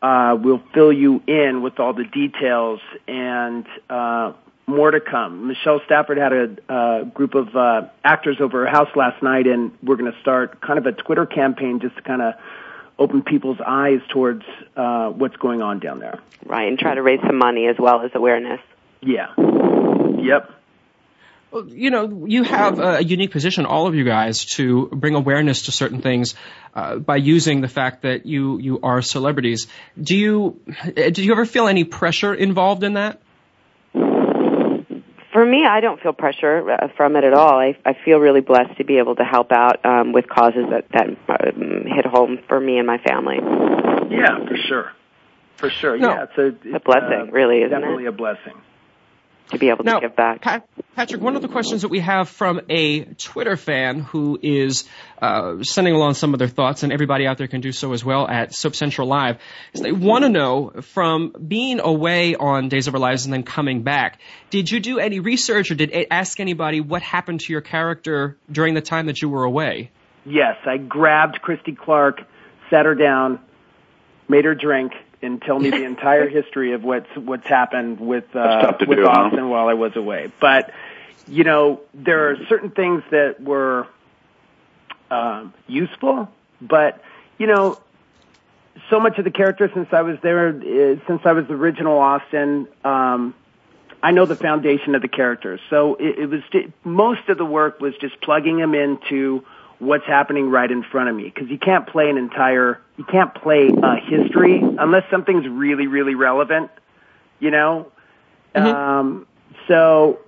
uh, 0.03 0.37
we'll 0.41 0.63
fill 0.73 0.93
you 0.93 1.23
in 1.27 1.63
with 1.63 1.81
all 1.81 1.93
the 1.93 2.05
details 2.05 2.81
and. 3.07 3.67
Uh, 3.89 4.33
more 4.67 4.91
to 4.91 5.01
come. 5.01 5.49
Michelle 5.49 5.81
Stafford 5.85 6.17
had 6.17 6.33
a 6.33 6.73
uh, 6.73 7.05
group 7.05 7.35
of 7.35 7.55
uh, 7.55 7.83
actors 8.03 8.39
over 8.41 8.65
her 8.65 8.71
house 8.71 8.89
last 8.97 9.23
night, 9.23 9.47
and 9.47 9.73
we're 9.83 9.97
going 9.97 10.11
to 10.11 10.19
start 10.21 10.61
kind 10.61 10.79
of 10.79 10.87
a 10.87 10.93
Twitter 10.93 11.27
campaign 11.27 11.81
just 11.81 11.97
to 11.97 12.03
kind 12.03 12.23
of 12.23 12.35
open 12.99 13.23
people's 13.23 13.59
eyes 13.65 14.01
towards 14.13 14.45
uh, 14.77 15.11
what's 15.11 15.37
going 15.37 15.63
on 15.63 15.81
down 15.81 15.99
there. 15.99 16.21
Right, 16.45 16.69
and 16.69 16.79
try 16.79 16.95
to 16.95 17.03
raise 17.03 17.21
some 17.27 17.39
money 17.39 17.67
as 17.67 17.77
well 17.79 18.03
as 18.03 18.11
awareness. 18.15 18.61
Yeah. 19.01 19.35
Yep. 19.37 20.51
Well, 21.51 21.69
you 21.69 21.91
know, 21.91 22.25
you 22.27 22.43
have 22.43 22.81
a 22.81 23.05
unique 23.05 23.31
position, 23.31 23.65
all 23.65 23.87
of 23.87 23.95
you 23.95 24.05
guys, 24.05 24.45
to 24.57 24.89
bring 24.89 25.15
awareness 25.15 25.63
to 25.63 25.73
certain 25.73 26.03
things 26.03 26.35
uh, 26.75 26.97
by 26.97 27.17
using 27.17 27.61
the 27.61 27.69
fact 27.69 28.03
that 28.03 28.27
you 28.27 28.59
you 28.59 28.81
are 28.83 29.01
celebrities. 29.03 29.69
Do 30.01 30.17
you 30.17 30.61
uh, 30.85 31.11
do 31.11 31.23
you 31.23 31.31
ever 31.31 31.47
feel 31.47 31.69
any 31.69 31.85
pressure 31.85 32.35
involved 32.35 32.83
in 32.83 32.95
that? 32.95 33.21
For 35.45 35.51
me, 35.51 35.67
I 35.67 35.81
don't 35.81 36.01
feel 36.01 36.15
pressure 36.15 36.71
uh, 36.71 36.89
from 36.97 37.17
it 37.17 37.25
at 37.25 37.35
all. 37.35 37.59
I, 37.61 37.77
I 37.85 37.93
feel 38.03 38.17
really 38.17 38.41
blessed 38.41 38.79
to 38.79 38.85
be 38.85 38.97
able 38.97 39.15
to 39.17 39.25
help 39.25 39.53
out 39.53 39.85
um, 39.85 40.15
with 40.15 40.27
causes 40.27 40.65
that, 40.71 40.87
that 40.95 41.09
um, 41.29 41.85
hit 41.85 42.07
home 42.07 42.39
for 42.49 42.59
me 42.59 42.79
and 42.79 42.87
my 42.87 42.97
family. 42.97 43.37
Yeah, 44.09 44.39
for 44.49 44.57
sure. 44.57 44.93
For 45.59 45.69
sure. 45.69 45.99
No. 45.99 46.09
yeah, 46.15 46.23
it's 46.23 46.39
a, 46.39 46.47
It's 46.47 46.77
a 46.77 46.81
blessing, 46.81 47.29
uh, 47.29 47.31
really, 47.31 47.59
isn't 47.59 47.79
definitely 47.79 48.07
it? 48.07 48.09
a 48.09 48.13
blessing. 48.13 48.55
To 49.55 49.59
be 49.59 49.69
able 49.69 49.85
to 49.85 49.91
Now, 49.91 50.01
give 50.01 50.17
back. 50.17 50.43
Pat, 50.43 50.69
Patrick, 50.97 51.21
one 51.23 51.37
of 51.37 51.43
the 51.43 51.49
questions 51.49 51.83
that 51.83 51.89
we 51.89 52.01
have 52.01 52.29
from 52.29 52.61
a 52.69 53.05
Twitter 53.05 53.57
fan 53.57 54.01
who 54.01 54.39
is 54.43 54.85
uh, 55.23 55.63
sending 55.63 55.95
along 55.95 56.15
some 56.15 56.35
of 56.35 56.39
their 56.39 56.49
thoughts, 56.49 56.83
and 56.83 56.93
everybody 56.93 57.27
out 57.27 57.39
there 57.39 57.47
can 57.47 57.61
do 57.61 57.73
so 57.73 57.93
as 57.93 58.05
well 58.05 58.27
at 58.29 58.53
Soap 58.53 58.75
Central 58.75 59.07
Live, 59.07 59.39
is 59.73 59.81
they 59.81 59.93
want 59.93 60.25
to 60.25 60.29
know 60.29 60.73
from 60.83 61.33
being 61.47 61.81
away 61.81 62.35
on 62.35 62.69
Days 62.69 62.89
of 62.89 62.95
Our 62.95 63.01
Lives 63.01 63.25
and 63.25 63.33
then 63.33 63.45
coming 63.45 63.83
back, 63.83 64.21
did 64.51 64.71
you 64.71 64.81
do 64.81 64.99
any 64.99 65.21
research 65.21 65.71
or 65.71 65.75
did 65.75 65.91
a- 65.93 66.13
ask 66.13 66.41
anybody 66.41 66.81
what 66.81 67.03
happened 67.03 67.41
to 67.41 67.53
your 67.53 67.63
character 67.63 68.37
during 68.51 68.75
the 68.75 68.83
time 68.83 69.07
that 69.07 69.23
you 69.23 69.29
were 69.29 69.45
away? 69.45 69.91
Yes, 70.27 70.57
I 70.67 70.79
grabbed 70.79 71.41
Christie 71.43 71.77
Clark, 71.77 72.23
sat 72.71 72.87
her 72.87 72.95
down, 72.95 73.39
made 74.29 74.45
her 74.47 74.55
drink, 74.55 74.93
and 75.23 75.41
tell 75.41 75.59
me 75.59 75.71
the 75.71 75.85
entire 75.95 76.29
history 76.29 76.73
of 76.73 76.85
what's 76.85 77.09
what's 77.17 77.47
happened 77.47 78.01
with 78.01 78.25
uh, 78.35 78.43
That's 78.43 78.65
tough 78.67 78.79
to 78.79 78.87
with 78.87 78.99
do, 78.99 79.05
huh? 79.05 79.11
Austin 79.11 79.49
while 79.49 79.69
I 79.69 79.75
was 79.75 79.97
away. 79.97 80.33
But 80.41 80.73
you 81.27 81.45
know, 81.45 81.81
there 81.95 82.31
are 82.31 82.37
certain 82.49 82.71
things 82.71 83.03
that 83.11 83.41
were 83.41 83.87
um, 85.11 85.55
useful, 85.67 86.29
but 86.61 87.03
you 87.39 87.47
know, 87.47 87.79
so 88.91 89.01
much 89.01 89.19
of 89.19 89.25
the 89.25 89.31
character 89.31 89.71
since 89.73 89.89
I 89.93 90.03
was 90.03 90.19
there, 90.23 90.49
uh, 90.49 91.07
since 91.07 91.23
I 91.25 91.33
was 91.33 91.47
the 91.47 91.55
original 91.55 91.99
Austin. 91.99 92.69
Um, 92.85 93.35
I 94.03 94.11
know 94.11 94.27
the 94.27 94.37
foundation 94.37 94.95
of 94.95 95.01
the 95.01 95.09
characters, 95.09 95.61
so 95.71 95.95
it, 95.95 96.19
it 96.19 96.27
was 96.27 96.43
ju- 96.53 96.71
most 96.85 97.29
of 97.31 97.39
the 97.39 97.45
work 97.45 97.81
was 97.81 97.95
just 97.97 98.21
plugging 98.21 98.59
them 98.59 98.75
into 98.75 99.45
what's 99.85 100.07
happening 100.07 100.51
right 100.51 100.71
in 100.71 100.83
front 100.83 101.09
of 101.09 101.17
me 101.17 101.25
because 101.25 101.49
you 101.49 101.59
can't 101.59 101.87
play 101.87 102.11
an 102.11 102.17
entire, 102.17 102.81
you 102.97 103.05
can't 103.05 103.35
play 103.35 103.69
a 103.69 103.97
history 103.97 104.61
unless 104.79 105.09
something's 105.11 105.47
really, 105.49 105.87
really 105.87 106.15
relevant, 106.15 106.71
you 107.41 107.51
know. 107.51 107.91
Um, 108.55 109.27
so, 109.69 110.21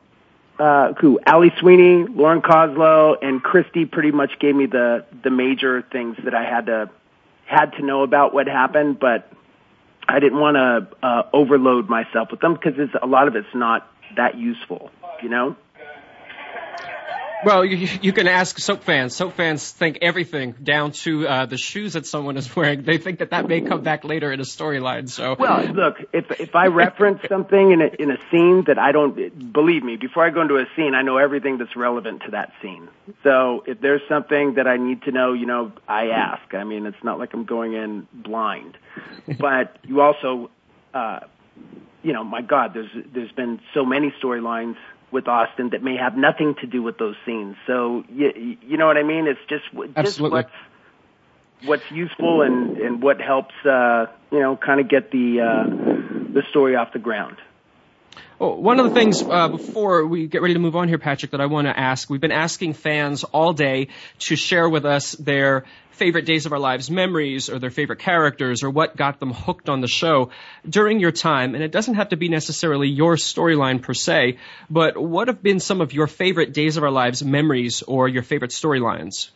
uh, 0.58 0.94
who? 0.94 1.20
Ali 1.26 1.52
Sweeney, 1.58 2.06
Lauren 2.06 2.42
Koslow, 2.42 3.16
and 3.22 3.42
Christie 3.42 3.84
pretty 3.84 4.10
much 4.10 4.38
gave 4.38 4.54
me 4.54 4.66
the 4.66 5.04
the 5.22 5.30
major 5.30 5.82
things 5.82 6.16
that 6.24 6.34
I 6.34 6.44
had 6.44 6.66
to 6.66 6.90
had 7.44 7.72
to 7.74 7.82
know 7.82 8.02
about 8.02 8.34
what 8.34 8.46
happened, 8.48 8.98
but 8.98 9.30
I 10.08 10.18
didn't 10.18 10.40
want 10.40 10.56
to 10.56 11.06
uh, 11.06 11.22
overload 11.32 11.88
myself 11.88 12.30
with 12.30 12.40
them 12.40 12.54
because 12.54 12.74
a 13.00 13.06
lot 13.06 13.28
of 13.28 13.36
it's 13.36 13.54
not 13.54 13.88
that 14.16 14.36
useful, 14.36 14.90
you 15.22 15.28
know. 15.28 15.56
Well, 17.46 17.64
you, 17.64 17.88
you 18.02 18.12
can 18.12 18.26
ask 18.26 18.58
soap 18.58 18.82
fans. 18.82 19.14
Soap 19.14 19.34
fans 19.34 19.70
think 19.70 19.98
everything 20.02 20.56
down 20.60 20.90
to 21.04 21.28
uh, 21.28 21.46
the 21.46 21.56
shoes 21.56 21.92
that 21.92 22.04
someone 22.04 22.36
is 22.36 22.56
wearing. 22.56 22.82
They 22.82 22.98
think 22.98 23.20
that 23.20 23.30
that 23.30 23.46
may 23.46 23.60
come 23.60 23.84
back 23.84 24.02
later 24.02 24.32
in 24.32 24.40
a 24.40 24.42
storyline. 24.42 25.08
So, 25.08 25.36
Well, 25.38 25.62
look, 25.62 25.94
if 26.12 26.40
if 26.40 26.56
I 26.56 26.66
reference 26.66 27.20
something 27.28 27.70
in 27.70 27.82
a 27.82 27.86
in 28.00 28.10
a 28.10 28.16
scene 28.32 28.64
that 28.66 28.80
I 28.80 28.90
don't 28.90 29.52
believe 29.52 29.84
me, 29.84 29.94
before 29.94 30.26
I 30.26 30.30
go 30.30 30.42
into 30.42 30.56
a 30.56 30.66
scene, 30.74 30.96
I 30.96 31.02
know 31.02 31.18
everything 31.18 31.58
that's 31.58 31.76
relevant 31.76 32.22
to 32.24 32.32
that 32.32 32.52
scene. 32.60 32.88
So 33.22 33.62
if 33.64 33.80
there's 33.80 34.02
something 34.08 34.54
that 34.54 34.66
I 34.66 34.76
need 34.76 35.02
to 35.02 35.12
know, 35.12 35.32
you 35.32 35.46
know, 35.46 35.70
I 35.86 36.08
ask. 36.08 36.52
I 36.52 36.64
mean, 36.64 36.84
it's 36.84 37.04
not 37.04 37.20
like 37.20 37.32
I'm 37.32 37.44
going 37.44 37.74
in 37.74 38.08
blind. 38.12 38.76
But 39.38 39.78
you 39.84 40.00
also, 40.00 40.50
uh, 40.92 41.20
you 42.02 42.12
know, 42.12 42.24
my 42.24 42.42
God, 42.42 42.74
there's 42.74 42.90
there's 43.14 43.30
been 43.30 43.60
so 43.72 43.84
many 43.84 44.12
storylines 44.20 44.78
with 45.10 45.28
Austin 45.28 45.70
that 45.70 45.82
may 45.82 45.96
have 45.96 46.16
nothing 46.16 46.54
to 46.60 46.66
do 46.66 46.82
with 46.82 46.98
those 46.98 47.14
scenes. 47.24 47.56
So 47.66 48.04
you 48.12 48.56
you 48.62 48.76
know 48.76 48.86
what 48.86 48.96
I 48.96 49.02
mean? 49.02 49.26
It's 49.26 49.40
just 49.48 49.64
just 50.02 50.20
what's 50.20 50.50
what's 51.64 51.90
useful 51.90 52.42
and 52.42 52.76
and 52.76 53.02
what 53.02 53.20
helps 53.20 53.54
uh 53.64 54.06
you 54.30 54.40
know 54.40 54.56
kind 54.56 54.80
of 54.80 54.88
get 54.88 55.10
the 55.10 55.40
uh 55.40 56.32
the 56.32 56.42
story 56.50 56.76
off 56.76 56.92
the 56.92 56.98
ground 56.98 57.38
Oh, 58.38 58.54
one 58.54 58.78
of 58.80 58.86
the 58.86 58.94
things 58.94 59.22
uh, 59.22 59.48
before 59.48 60.04
we 60.04 60.26
get 60.26 60.42
ready 60.42 60.52
to 60.52 60.60
move 60.60 60.76
on 60.76 60.88
here, 60.88 60.98
Patrick, 60.98 61.30
that 61.30 61.40
I 61.40 61.46
want 61.46 61.68
to 61.68 61.78
ask, 61.78 62.10
we've 62.10 62.20
been 62.20 62.32
asking 62.32 62.74
fans 62.74 63.24
all 63.24 63.54
day 63.54 63.88
to 64.20 64.36
share 64.36 64.68
with 64.68 64.84
us 64.84 65.12
their 65.12 65.64
favorite 65.96 66.26
Days 66.26 66.46
of 66.46 66.52
Our 66.52 66.58
Lives 66.58 66.90
memories 66.90 67.48
or 67.48 67.58
their 67.58 67.70
favorite 67.70 67.98
characters 67.98 68.62
or 68.62 68.70
what 68.70 68.96
got 68.96 69.18
them 69.18 69.32
hooked 69.32 69.68
on 69.68 69.80
the 69.80 69.88
show 69.88 70.30
during 70.68 71.00
your 71.00 71.12
time. 71.12 71.54
And 71.54 71.64
it 71.64 71.72
doesn't 71.72 71.94
have 71.94 72.10
to 72.10 72.16
be 72.16 72.28
necessarily 72.28 72.88
your 72.88 73.16
storyline 73.16 73.82
per 73.82 73.94
se, 73.94 74.38
but 74.70 74.96
what 74.96 75.28
have 75.28 75.42
been 75.42 75.58
some 75.58 75.80
of 75.80 75.92
your 75.92 76.06
favorite 76.06 76.52
Days 76.52 76.76
of 76.76 76.84
Our 76.84 76.90
Lives 76.90 77.24
memories 77.24 77.82
or 77.82 78.08
your 78.08 78.22
favorite 78.22 78.50
storylines? 78.50 79.30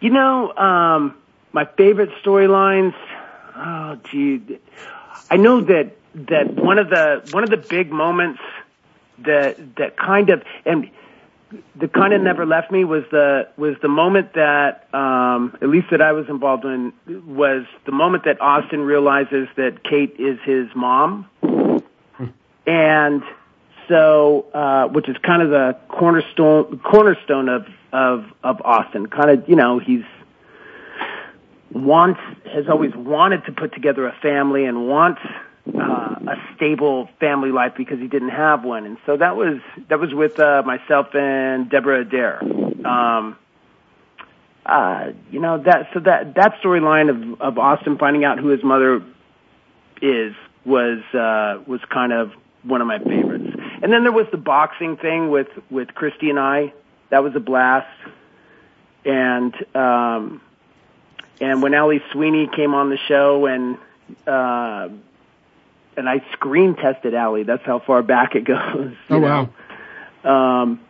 You 0.00 0.10
know, 0.10 0.54
um, 0.54 1.16
my 1.52 1.64
favorite 1.64 2.10
storylines. 2.22 2.94
Oh, 3.56 3.98
gee, 4.10 4.58
I 5.30 5.36
know 5.36 5.60
that 5.62 5.96
that 6.14 6.54
one 6.54 6.78
of 6.78 6.90
the 6.90 7.28
one 7.32 7.42
of 7.42 7.50
the 7.50 7.56
big 7.56 7.90
moments 7.90 8.40
that 9.20 9.76
that 9.76 9.96
kind 9.96 10.30
of 10.30 10.42
and 10.64 10.90
the 11.76 11.88
kind 11.88 12.12
of 12.12 12.22
never 12.22 12.46
left 12.46 12.70
me 12.70 12.84
was 12.84 13.04
the 13.10 13.48
was 13.56 13.76
the 13.82 13.88
moment 13.88 14.34
that 14.34 14.88
um 14.94 15.56
at 15.60 15.68
least 15.68 15.88
that 15.90 16.00
I 16.00 16.12
was 16.12 16.28
involved 16.28 16.64
in 16.64 16.92
was 17.26 17.64
the 17.86 17.92
moment 17.92 18.24
that 18.24 18.40
Austin 18.40 18.80
realizes 18.80 19.48
that 19.56 19.84
Kate 19.84 20.14
is 20.18 20.38
his 20.44 20.68
mom. 20.74 21.28
And 22.66 23.22
so 23.88 24.46
uh 24.54 24.88
which 24.88 25.08
is 25.08 25.16
kind 25.18 25.42
of 25.42 25.50
the 25.50 25.76
cornerstone 25.88 26.78
cornerstone 26.80 27.48
of 27.48 27.66
of 27.92 28.24
of 28.42 28.60
Austin. 28.64 29.06
Kind 29.06 29.30
of, 29.30 29.48
you 29.48 29.56
know, 29.56 29.78
he's 29.78 30.04
wants 31.72 32.20
has 32.52 32.68
always 32.68 32.94
wanted 32.94 33.44
to 33.46 33.52
put 33.52 33.72
together 33.72 34.06
a 34.06 34.14
family 34.22 34.64
and 34.64 34.88
wants 34.88 35.20
uh, 35.72 35.78
a 35.78 36.36
stable 36.56 37.08
family 37.20 37.50
life 37.50 37.72
because 37.76 37.98
he 37.98 38.06
didn't 38.06 38.30
have 38.30 38.64
one, 38.64 38.86
and 38.86 38.98
so 39.06 39.16
that 39.16 39.36
was 39.36 39.60
that 39.88 39.98
was 39.98 40.12
with 40.12 40.38
uh, 40.38 40.62
myself 40.64 41.14
and 41.14 41.70
Deborah 41.70 42.02
Adair. 42.02 42.42
Um, 42.86 43.36
uh, 44.66 45.12
you 45.30 45.40
know 45.40 45.58
that 45.58 45.88
so 45.94 46.00
that 46.00 46.34
that 46.34 46.60
storyline 46.62 47.10
of 47.10 47.40
of 47.40 47.58
Austin 47.58 47.98
finding 47.98 48.24
out 48.24 48.38
who 48.38 48.48
his 48.48 48.62
mother 48.62 49.02
is 50.02 50.34
was 50.64 51.02
uh, 51.14 51.62
was 51.66 51.80
kind 51.90 52.12
of 52.12 52.32
one 52.62 52.80
of 52.80 52.86
my 52.86 52.98
favorites. 52.98 53.46
And 53.82 53.92
then 53.92 54.02
there 54.02 54.12
was 54.12 54.26
the 54.30 54.38
boxing 54.38 54.96
thing 54.96 55.30
with 55.30 55.48
with 55.70 55.94
Christie 55.94 56.30
and 56.30 56.38
I. 56.38 56.72
That 57.10 57.22
was 57.22 57.34
a 57.36 57.40
blast. 57.40 57.86
And 59.04 59.54
um, 59.74 60.40
and 61.40 61.62
when 61.62 61.74
Ali 61.74 62.02
Sweeney 62.12 62.48
came 62.54 62.74
on 62.74 62.90
the 62.90 62.98
show 63.08 63.46
and 63.46 63.76
uh, 64.26 64.88
and 65.96 66.08
I 66.08 66.24
screen 66.32 66.74
tested 66.76 67.14
Ali. 67.14 67.42
That's 67.42 67.64
how 67.64 67.78
far 67.80 68.02
back 68.02 68.34
it 68.34 68.44
goes. 68.44 68.94
Oh 69.10 69.18
wow. 69.18 69.48
Um, 70.24 70.80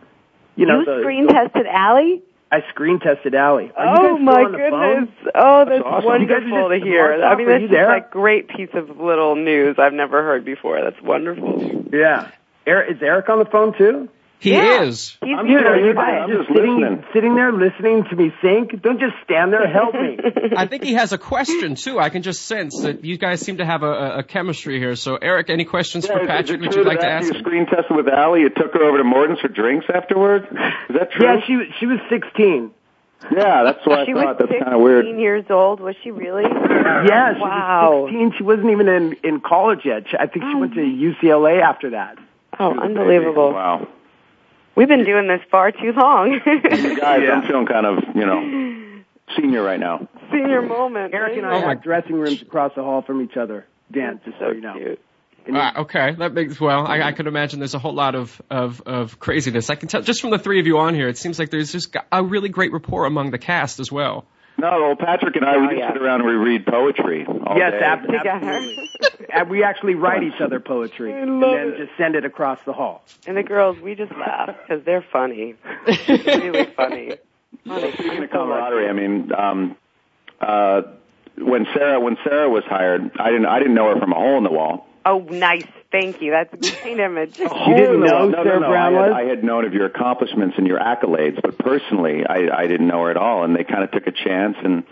you 0.55 0.65
know, 0.65 0.79
you 0.79 0.85
the, 0.85 1.01
screen 1.01 1.27
the, 1.27 1.33
tested 1.33 1.67
Ali? 1.67 2.23
I 2.51 2.61
screen 2.69 2.99
tested 2.99 3.35
Ali. 3.35 3.71
Are 3.75 3.97
Oh 4.13 4.17
my 4.17 4.33
still 4.33 4.51
phone? 4.69 5.05
goodness! 5.05 5.31
Oh, 5.35 5.65
that's, 5.65 5.83
awesome. 5.83 6.21
You 6.21 6.27
guys 6.27 6.43
wonderful 6.45 6.69
to 6.69 6.79
hear. 6.79 7.13
I 7.23 7.35
mean, 7.35 7.45
stuff. 7.45 7.47
Are 7.47 7.51
that's 7.51 7.61
you 7.63 7.67
there? 7.67 7.87
like 7.87 8.11
great 8.11 8.47
piece 8.47 8.69
of 8.73 8.97
little 8.99 9.35
news 9.35 9.75
I've 9.77 9.93
never 9.93 10.23
heard 10.23 10.45
before. 10.45 10.81
That's 10.81 11.01
wonderful. 11.01 11.85
Yeah. 11.91 12.31
Eric, 12.65 12.95
is 12.95 13.01
Eric 13.01 13.27
on 13.29 13.39
the 13.39 13.45
phone 13.45 13.77
too? 13.77 14.09
He 14.45 14.51
Yeah. 14.53 14.83
is. 14.83 15.17
He's 15.23 15.35
I'm 15.37 15.47
here. 15.47 15.59
Are 15.65 15.79
you 15.79 15.93
guys 15.95 16.21
I'm 16.23 16.29
just 16.29 16.41
just 16.47 16.55
sitting, 16.55 16.79
listening. 16.79 17.03
sitting 17.13 17.35
there 17.35 17.51
listening 17.51 18.03
to 18.09 18.15
me 18.15 18.31
think? 18.41 18.79
Don't 18.81 18.99
just 18.99 19.15
stand 19.23 19.51
there. 19.51 19.67
Help 19.67 19.93
me. 19.95 20.17
I 20.55 20.67
think 20.67 20.83
he 20.83 20.93
has 20.93 21.13
a 21.13 21.17
question 21.17 21.75
too. 21.75 21.99
I 21.99 22.09
can 22.09 22.21
just 22.21 22.43
sense 22.45 22.79
that 22.83 23.03
you 23.03 23.17
guys 23.17 23.41
seem 23.41 23.57
to 23.57 23.65
have 23.65 23.81
a, 23.83 23.91
a, 23.91 24.17
a 24.19 24.23
chemistry 24.23 24.77
here. 24.79 24.95
So, 24.95 25.15
Eric, 25.17 25.49
any 25.49 25.65
questions 25.65 26.05
Yeah, 26.07 26.19
for 26.19 26.27
Patrick 26.27 26.61
is 26.61 26.67
it 26.67 26.69
that 26.69 26.71
true 26.73 26.81
you'd 26.83 26.87
like 26.87 26.99
that 26.99 27.07
to 27.07 27.11
after 27.11 27.25
ask? 27.27 27.33
you 27.35 27.39
screen 27.41 27.65
tested 27.65 27.95
with 27.95 28.07
Ali, 28.07 28.41
you 28.41 28.49
took 28.49 28.73
her 28.73 28.83
over 28.83 28.99
to 28.99 29.03
Morton's 29.03 29.39
for 29.39 29.47
drinks 29.47 29.87
afterwards? 29.93 30.45
Is 30.89 30.95
that 30.99 31.11
true? 31.11 31.25
yeah, 31.25 31.41
she 31.47 31.55
was- 31.57 31.67
she 31.79 31.85
was 31.87 31.99
16. 32.09 32.71
Yeah, 33.31 33.63
that's 33.63 33.83
what 33.87 33.97
I 33.99 34.05
thought. 34.13 34.37
That's 34.37 34.51
kind 34.51 34.75
of 34.75 34.81
weird. 34.81 35.05
16 35.05 35.19
years 35.19 35.45
old. 35.49 35.79
Was 35.79 35.95
she 36.03 36.11
really? 36.11 36.43
Yeah, 36.43 37.33
she 37.33 37.41
Wow. 37.41 38.01
was 38.03 38.11
16. 38.11 38.33
She 38.37 38.43
wasn't 38.43 38.69
even 38.69 38.87
in 38.87 39.13
in 39.23 39.39
college 39.39 39.79
yet. 39.85 40.03
I 40.19 40.27
think 40.27 40.45
she 40.45 40.51
Oh. 40.53 40.59
went 40.59 40.73
to 40.75 40.81
mm. 40.81 40.99
UCLA 41.15 41.59
after 41.61 41.91
that. 41.91 42.17
Oh, 42.59 42.77
unbelievable. 42.79 43.51
Wow. 43.53 43.87
We've 44.75 44.87
been 44.87 45.05
doing 45.05 45.27
this 45.27 45.41
far 45.49 45.71
too 45.71 45.91
long. 45.95 46.39
Guys, 46.45 47.21
Yeah. 47.23 47.31
I'm 47.41 47.47
feeling 47.47 47.65
kind 47.65 47.85
of, 47.85 48.03
you 48.15 48.25
know, 48.25 49.01
senior 49.37 49.63
right 49.63 49.79
now. 49.79 50.07
Senior 50.31 50.61
moment. 50.61 51.13
Eric 51.13 51.37
and 51.37 51.45
I 51.45 51.55
Oh 51.57 51.61
my- 51.61 51.69
have 51.69 51.83
dressing 51.83 52.15
rooms 52.15 52.41
across 52.41 52.73
the 52.75 52.83
hall 52.83 53.01
from 53.01 53.21
each 53.21 53.37
other. 53.37 53.65
Dan, 53.91 54.19
just 54.25 54.37
so, 54.39 54.45
so 54.49 54.51
you 54.51 54.61
know. 54.61 54.73
cute. 54.73 54.99
And 55.47 55.55
Ah, 55.57 55.73
okay, 55.81 56.13
that 56.17 56.33
makes 56.33 56.59
well. 56.59 56.87
I, 56.87 57.01
I 57.03 57.11
could 57.11 57.27
imagine 57.27 57.59
there's 57.59 57.75
a 57.75 57.79
whole 57.79 57.93
lot 57.93 58.15
of, 58.15 58.41
of 58.49 58.81
of 58.87 59.19
craziness. 59.19 59.69
I 59.69 59.75
can 59.75 59.87
tell 59.87 60.01
just 60.01 60.19
from 60.21 60.31
the 60.31 60.39
three 60.39 60.59
of 60.59 60.65
you 60.65 60.79
on 60.79 60.95
here. 60.95 61.07
It 61.07 61.19
seems 61.19 61.37
like 61.37 61.51
there's 61.51 61.71
just 61.71 61.91
got 61.93 62.07
a 62.11 62.23
really 62.23 62.49
great 62.49 62.73
rapport 62.73 63.05
among 63.05 63.29
the 63.29 63.37
cast 63.37 63.79
as 63.79 63.91
well. 63.91 64.25
No, 64.57 64.69
well, 64.81 64.95
Patrick 64.95 65.35
and 65.35 65.43
I, 65.45 65.57
we 65.57 65.63
Oh, 65.65 65.67
just 65.69 65.79
yeah. 65.79 65.93
sit 65.93 66.01
around 66.01 66.21
and 66.21 66.29
we 66.29 66.35
read 66.35 66.65
poetry 66.65 67.25
all 67.25 67.57
Yes, 67.57 67.71
day. 67.73 67.79
absolutely. 67.83 68.89
and 69.33 69.49
we 69.49 69.63
actually 69.63 69.95
write 69.95 70.23
each 70.23 70.39
other 70.39 70.59
poetry 70.61 71.11
and 71.11 71.43
then 71.43 71.73
it. 71.73 71.77
just 71.77 71.91
send 71.97 72.15
it 72.15 72.23
across 72.23 72.59
the 72.65 72.71
hall. 72.73 73.03
And 73.27 73.35
the 73.35 73.43
girls, 73.43 73.77
we 73.79 73.95
just 73.95 74.13
laugh 74.13 74.55
because 74.61 74.83
they're 74.85 75.05
funny. 75.11 75.55
really 76.07 76.65
funny. 76.75 77.11
Funny. 77.67 77.91
Speaking 77.93 78.23
of 78.23 78.29
camaraderie, 78.29 78.87
I 78.89 78.93
mean, 78.93 79.31
um, 79.33 79.75
uh, 80.39 80.83
when 81.37 81.65
Sarah 81.73 81.99
when 81.99 82.17
Sarah 82.23 82.49
was 82.49 82.63
hired, 82.65 83.11
I 83.19 83.31
didn't 83.31 83.47
I 83.47 83.59
didn't 83.59 83.73
know 83.75 83.93
her 83.93 83.99
from 83.99 84.11
a 84.13 84.15
hole 84.15 84.37
in 84.37 84.43
the 84.45 84.51
wall. 84.51 84.87
Oh, 85.05 85.19
nice. 85.19 85.65
Thank 85.95 86.21
you. 86.21 86.31
That's 86.31 86.53
a 86.53 86.57
great 86.57 86.99
image. 86.99 87.39
You 87.39 87.47
didn't 87.47 88.01
know 88.01 88.27
no, 88.27 88.43
Sarah 88.43 88.59
no, 88.59 88.67
no. 88.67 88.69
Brown 88.69 88.95
I 88.95 89.01
had, 89.01 89.09
was? 89.09 89.13
I 89.15 89.23
had 89.23 89.43
known 89.43 89.65
of 89.65 89.73
your 89.73 89.85
accomplishments 89.85 90.55
and 90.57 90.67
your 90.67 90.79
accolades, 90.79 91.41
but 91.41 91.57
personally, 91.57 92.25
I, 92.27 92.49
I 92.53 92.67
didn't 92.67 92.87
know 92.87 93.03
her 93.03 93.11
at 93.11 93.17
all. 93.17 93.43
And 93.45 93.55
they 93.55 93.63
kind 93.63 93.83
of 93.83 93.91
took 93.91 94.05
a 94.07 94.11
chance, 94.11 94.57
and 94.61 94.83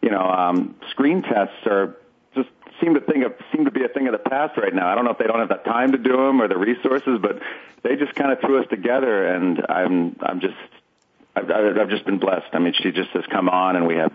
you 0.00 0.10
know, 0.10 0.22
um, 0.22 0.74
screen 0.90 1.22
tests 1.22 1.66
are 1.66 1.96
just 2.34 2.48
seem 2.80 2.94
to 2.94 3.00
think 3.00 3.24
of 3.24 3.34
seem 3.54 3.66
to 3.66 3.70
be 3.70 3.84
a 3.84 3.88
thing 3.88 4.06
of 4.06 4.12
the 4.12 4.30
past 4.30 4.56
right 4.56 4.74
now. 4.74 4.88
I 4.88 4.94
don't 4.94 5.04
know 5.04 5.10
if 5.10 5.18
they 5.18 5.26
don't 5.26 5.40
have 5.40 5.48
the 5.48 5.70
time 5.70 5.92
to 5.92 5.98
do 5.98 6.16
them 6.16 6.40
or 6.40 6.48
the 6.48 6.56
resources, 6.56 7.18
but 7.20 7.40
they 7.82 7.96
just 7.96 8.14
kind 8.14 8.32
of 8.32 8.40
threw 8.40 8.62
us 8.62 8.66
together, 8.70 9.26
and 9.26 9.60
I'm 9.68 10.16
I'm 10.20 10.40
just 10.40 10.54
I've, 11.36 11.50
I've 11.50 11.90
just 11.90 12.06
been 12.06 12.18
blessed. 12.18 12.48
I 12.54 12.60
mean, 12.60 12.72
she 12.82 12.92
just 12.92 13.10
has 13.10 13.24
come 13.30 13.50
on, 13.50 13.76
and 13.76 13.86
we 13.86 13.96
have 13.96 14.12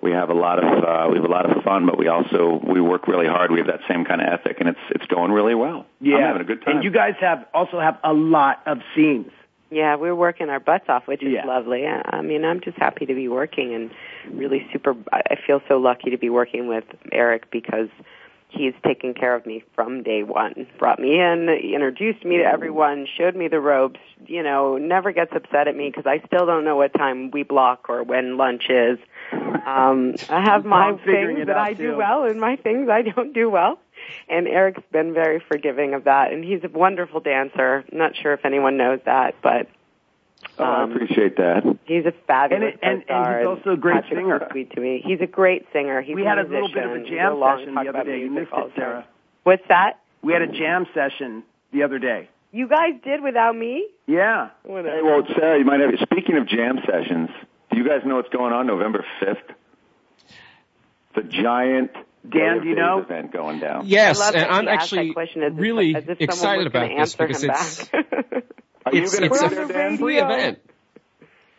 we 0.00 0.12
have 0.12 0.30
a 0.30 0.34
lot 0.34 0.62
of 0.62 0.84
uh, 0.84 1.08
we 1.10 1.16
have 1.16 1.24
a 1.24 1.32
lot 1.32 1.50
of 1.50 1.62
fun, 1.64 1.86
but 1.86 1.98
we 1.98 2.08
also 2.08 2.60
we 2.64 2.80
work 2.80 3.08
really 3.08 3.26
hard. 3.26 3.50
We 3.50 3.58
have 3.58 3.66
that 3.66 3.80
same 3.88 4.04
kind 4.04 4.20
of 4.20 4.28
ethic, 4.28 4.58
and 4.60 4.68
it's 4.68 4.78
it's 4.90 5.06
going 5.06 5.32
really 5.32 5.54
well. 5.54 5.86
Yeah. 6.00 6.16
I'm 6.16 6.22
having 6.22 6.42
a 6.42 6.44
good 6.44 6.62
time. 6.64 6.76
And 6.76 6.84
you 6.84 6.90
guys 6.90 7.14
have 7.20 7.46
also 7.52 7.80
have 7.80 7.98
a 8.04 8.12
lot 8.12 8.62
of 8.66 8.78
scenes. 8.94 9.30
Yeah, 9.70 9.96
we're 9.96 10.14
working 10.14 10.48
our 10.48 10.60
butts 10.60 10.86
off, 10.88 11.06
which 11.06 11.22
is 11.22 11.32
Yeah. 11.32 11.44
lovely. 11.44 11.86
I 11.86 12.02
I 12.04 12.22
mean, 12.22 12.44
I'm 12.44 12.60
just 12.60 12.78
happy 12.78 13.06
to 13.06 13.14
be 13.14 13.28
working 13.28 13.74
and 13.74 13.90
really 14.30 14.66
super. 14.72 14.94
I 15.12 15.22
I 15.30 15.36
feel 15.46 15.60
so 15.68 15.78
lucky 15.78 16.10
to 16.10 16.18
be 16.18 16.30
working 16.30 16.68
with 16.68 16.84
Eric 17.12 17.50
because 17.50 17.88
he's 18.48 18.74
taken 18.84 19.14
care 19.14 19.34
of 19.34 19.46
me 19.46 19.62
from 19.74 20.02
day 20.02 20.22
one. 20.22 20.66
Brought 20.78 20.98
me 20.98 21.20
in, 21.20 21.48
introduced 21.48 22.24
me 22.24 22.38
to 22.38 22.44
everyone, 22.44 23.06
showed 23.16 23.36
me 23.36 23.48
the 23.48 23.60
ropes. 23.60 24.00
You 24.26 24.42
know, 24.42 24.78
never 24.78 25.12
gets 25.12 25.32
upset 25.34 25.68
at 25.68 25.76
me 25.76 25.88
because 25.90 26.06
I 26.06 26.24
still 26.26 26.46
don't 26.46 26.64
know 26.64 26.76
what 26.76 26.94
time 26.94 27.30
we 27.30 27.42
block 27.42 27.88
or 27.88 28.02
when 28.02 28.36
lunch 28.36 28.68
is. 28.68 28.98
Um, 29.68 30.14
I 30.30 30.40
have 30.40 30.64
my 30.64 30.96
things 31.04 31.46
that 31.46 31.58
I 31.58 31.74
do 31.74 31.94
well 31.94 32.24
and 32.24 32.40
my 32.40 32.56
things 32.56 32.88
I 32.88 33.02
don't 33.02 33.34
do 33.34 33.50
well. 33.50 33.78
And 34.26 34.48
Eric's 34.48 34.82
been 34.90 35.12
very 35.12 35.40
forgiving 35.40 35.92
of 35.92 36.04
that, 36.04 36.32
and 36.32 36.42
he's 36.42 36.64
a 36.64 36.68
wonderful 36.68 37.20
dancer. 37.20 37.84
Not 37.92 38.16
sure 38.16 38.32
if 38.32 38.46
anyone 38.46 38.78
knows 38.78 39.00
that, 39.04 39.34
but 39.42 39.68
oh, 40.58 40.64
I 40.64 40.82
um, 40.84 40.92
appreciate 40.92 41.36
that. 41.36 41.77
He's 41.88 42.04
a 42.06 42.12
fabulous 42.26 42.74
And- 42.82 42.82
and- 42.82 42.92
and 42.92 43.08
co-star, 43.08 43.38
he's 43.38 43.46
also 43.48 43.70
a 43.72 43.76
great 43.76 43.94
Patrick's 44.02 44.16
singer. 44.22 44.48
sweet 44.50 44.70
to 44.72 44.80
me. 44.80 45.02
He's 45.04 45.20
a 45.20 45.26
great 45.26 45.66
singer. 45.72 46.02
He's 46.02 46.14
we 46.14 46.24
a 46.24 46.28
had 46.28 46.38
a 46.38 46.42
little 46.42 46.68
bit 46.68 46.84
of 46.84 46.92
a 46.92 47.00
jam 47.00 47.32
He's 47.32 47.40
long 47.40 47.58
session 47.58 47.74
the 47.74 47.88
other 47.88 48.04
day. 48.04 48.20
You 48.20 48.30
missed 48.30 48.52
it. 48.52 48.72
Sarah. 48.76 49.04
What's 49.44 49.66
that? 49.68 50.00
We 50.22 50.32
had 50.34 50.42
a 50.42 50.46
jam 50.48 50.86
session 50.94 51.42
the 51.72 51.82
other 51.82 51.98
day. 51.98 52.28
You 52.52 52.68
guys 52.68 52.94
did 53.04 53.22
without 53.22 53.56
me? 53.56 53.88
Yeah. 54.06 54.50
Whatever. 54.64 54.96
Hey, 54.96 55.02
well, 55.02 55.22
Sarah, 55.34 55.58
you 55.58 55.64
might 55.64 55.80
have. 55.80 55.90
Speaking 56.02 56.36
of 56.36 56.46
jam 56.48 56.78
sessions, 56.86 57.30
do 57.70 57.76
you 57.78 57.84
guys 57.88 58.02
know 58.04 58.16
what's 58.16 58.28
going 58.30 58.52
on 58.52 58.66
November 58.66 59.04
fifth? 59.20 59.56
The 61.14 61.22
giant 61.22 61.90
Dan, 62.28 62.62
do 62.62 62.68
you 62.68 62.74
know? 62.74 62.98
event 63.00 63.32
going 63.32 63.60
down. 63.60 63.84
Yes, 63.86 64.20
and 64.32 64.44
I'm 64.44 64.68
actually 64.68 65.08
that 65.08 65.14
question 65.14 65.42
as 65.42 65.52
really 65.54 65.94
as 65.94 66.04
if 66.08 66.18
someone 66.18 66.64
excited 66.64 66.66
about 66.66 66.88
this 66.98 67.14
because 67.16 67.44
it's 67.44 67.84
back. 67.90 68.04
Are 68.86 68.94
you 68.94 69.02
it's, 69.02 69.18
going 69.18 69.28
to 69.30 69.34
it's 69.34 69.40
be 69.40 69.46
a 69.46 69.50
there, 69.50 69.66
the 69.66 69.72
Dan? 69.72 69.98
free 69.98 70.18
event. 70.18 70.58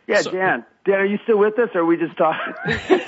Yeah, 0.09 0.21
So- 0.21 0.31
Dan. 0.31 0.65
Dan, 0.85 0.95
are 0.95 1.05
you 1.05 1.19
still 1.23 1.37
with 1.37 1.59
us 1.59 1.69
or 1.75 1.81
are 1.81 1.85
we 1.85 1.97
just 1.97 2.17
talking? 2.17 2.53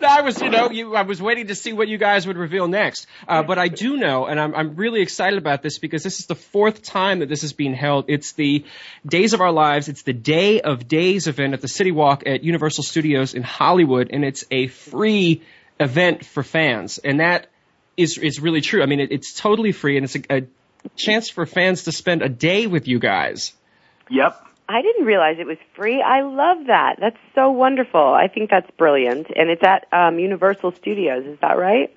No, 0.00 0.08
I 0.08 0.22
was, 0.22 0.40
you 0.40 0.48
know, 0.48 0.70
you, 0.70 0.94
I 0.94 1.02
was 1.02 1.20
waiting 1.20 1.48
to 1.48 1.54
see 1.54 1.72
what 1.74 1.86
you 1.88 1.98
guys 1.98 2.26
would 2.26 2.38
reveal 2.38 2.66
next. 2.66 3.06
Uh, 3.28 3.42
but 3.42 3.58
I 3.58 3.68
do 3.68 3.96
know, 3.98 4.24
and 4.26 4.40
I'm, 4.40 4.54
I'm 4.54 4.76
really 4.76 5.02
excited 5.02 5.38
about 5.38 5.60
this 5.60 5.78
because 5.78 6.02
this 6.02 6.18
is 6.20 6.26
the 6.26 6.34
fourth 6.34 6.82
time 6.82 7.18
that 7.18 7.28
this 7.28 7.42
is 7.44 7.52
being 7.52 7.74
held. 7.74 8.06
It's 8.08 8.32
the 8.32 8.64
Days 9.04 9.34
of 9.34 9.42
Our 9.42 9.52
Lives. 9.52 9.88
It's 9.88 10.02
the 10.02 10.14
Day 10.14 10.60
of 10.62 10.88
Days 10.88 11.26
event 11.26 11.52
at 11.52 11.60
the 11.60 11.68
City 11.68 11.90
Walk 11.92 12.22
at 12.26 12.42
Universal 12.42 12.84
Studios 12.84 13.34
in 13.34 13.42
Hollywood, 13.42 14.08
and 14.12 14.24
it's 14.24 14.44
a 14.50 14.68
free 14.68 15.42
event 15.78 16.24
for 16.24 16.42
fans, 16.42 16.98
and 16.98 17.20
that 17.20 17.48
is 17.98 18.16
is 18.16 18.40
really 18.40 18.62
true. 18.62 18.82
I 18.82 18.86
mean, 18.86 19.00
it, 19.00 19.12
it's 19.12 19.34
totally 19.34 19.72
free, 19.72 19.96
and 19.98 20.04
it's 20.04 20.16
a, 20.16 20.22
a 20.38 20.42
chance 20.96 21.28
for 21.28 21.44
fans 21.44 21.84
to 21.84 21.92
spend 21.92 22.22
a 22.22 22.28
day 22.30 22.66
with 22.66 22.88
you 22.88 22.98
guys. 22.98 23.52
yep. 24.08 24.40
I 24.70 24.82
didn't 24.82 25.04
realize 25.04 25.36
it 25.40 25.46
was 25.46 25.58
free. 25.74 26.00
I 26.00 26.22
love 26.22 26.68
that. 26.68 26.96
That's 27.00 27.16
so 27.34 27.50
wonderful. 27.50 28.00
I 28.00 28.28
think 28.28 28.50
that's 28.50 28.70
brilliant. 28.78 29.26
And 29.34 29.50
it's 29.50 29.64
at 29.64 29.88
um, 29.92 30.20
Universal 30.20 30.72
Studios, 30.76 31.26
is 31.26 31.38
that 31.40 31.58
right? 31.58 31.94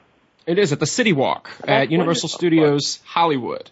It 0.48 0.58
is 0.58 0.74
at 0.74 0.80
the 0.80 0.88
City 0.88 1.14
Walk 1.14 1.52
at 1.68 1.92
Universal 1.92 2.30
Studios 2.30 3.00
Hollywood. 3.06 3.70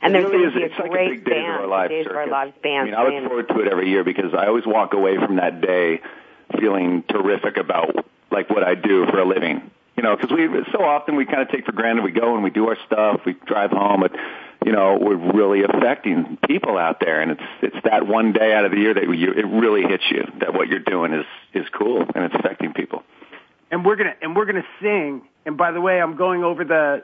And 0.00 0.14
there's 0.14 0.24
really 0.24 0.38
going 0.38 0.52
to 0.52 0.58
be 0.58 0.64
is. 0.64 0.70
a 0.70 0.72
It's 0.72 0.80
like 0.80 0.88
a 0.88 0.90
great 0.90 1.10
big 1.10 1.24
Days 1.26 1.32
of 1.32 1.44
band, 1.44 1.60
Our 1.60 1.66
Lives 1.66 1.90
Days 1.90 2.06
of 2.06 2.12
Our 2.12 2.24
circus. 2.24 2.32
Lives 2.32 2.56
I 2.64 2.84
mean, 2.84 2.94
I 2.94 3.02
look 3.04 3.28
forward 3.28 3.48
to 3.48 3.60
it 3.60 3.68
every 3.70 3.90
year 3.90 4.04
because 4.04 4.32
I 4.32 4.46
always 4.46 4.64
walk 4.66 4.94
away 4.94 5.16
from 5.18 5.36
that 5.36 5.60
day 5.60 6.00
feeling 6.58 7.04
terrific 7.08 7.58
about 7.58 8.06
like 8.30 8.48
what 8.48 8.64
I 8.64 8.74
do 8.74 9.04
for 9.04 9.18
a 9.18 9.28
living. 9.28 9.70
You 9.96 10.02
know, 10.02 10.16
because 10.16 10.30
we 10.34 10.48
so 10.72 10.82
often 10.82 11.16
we 11.16 11.26
kind 11.26 11.42
of 11.42 11.50
take 11.50 11.66
for 11.66 11.72
granted. 11.72 12.04
We 12.04 12.12
go 12.12 12.34
and 12.34 12.42
we 12.42 12.48
do 12.48 12.68
our 12.68 12.78
stuff, 12.86 13.20
we 13.26 13.34
drive 13.34 13.70
home, 13.70 14.00
but 14.00 14.12
you 14.64 14.72
know, 14.72 14.98
we're 15.00 15.16
really 15.32 15.62
affecting 15.62 16.38
people 16.46 16.76
out 16.76 17.00
there, 17.00 17.20
and 17.20 17.32
it's 17.32 17.42
it's 17.62 17.76
that 17.84 18.06
one 18.06 18.32
day 18.32 18.52
out 18.52 18.64
of 18.64 18.70
the 18.72 18.78
year 18.78 18.94
that 18.94 19.04
you 19.04 19.32
it 19.32 19.46
really 19.46 19.82
hits 19.82 20.04
you 20.10 20.24
that 20.40 20.54
what 20.54 20.68
you're 20.68 20.78
doing 20.78 21.12
is 21.12 21.26
is 21.54 21.66
cool 21.72 22.02
and 22.14 22.24
it's 22.24 22.34
affecting 22.34 22.72
people. 22.72 23.02
and 23.70 23.84
we're 23.84 23.96
gonna 23.96 24.14
and 24.22 24.36
we're 24.36 24.46
gonna 24.46 24.66
sing. 24.80 25.22
And 25.46 25.56
by 25.56 25.72
the 25.72 25.80
way, 25.80 26.00
I'm 26.00 26.16
going 26.16 26.44
over 26.44 26.64
the 26.64 27.02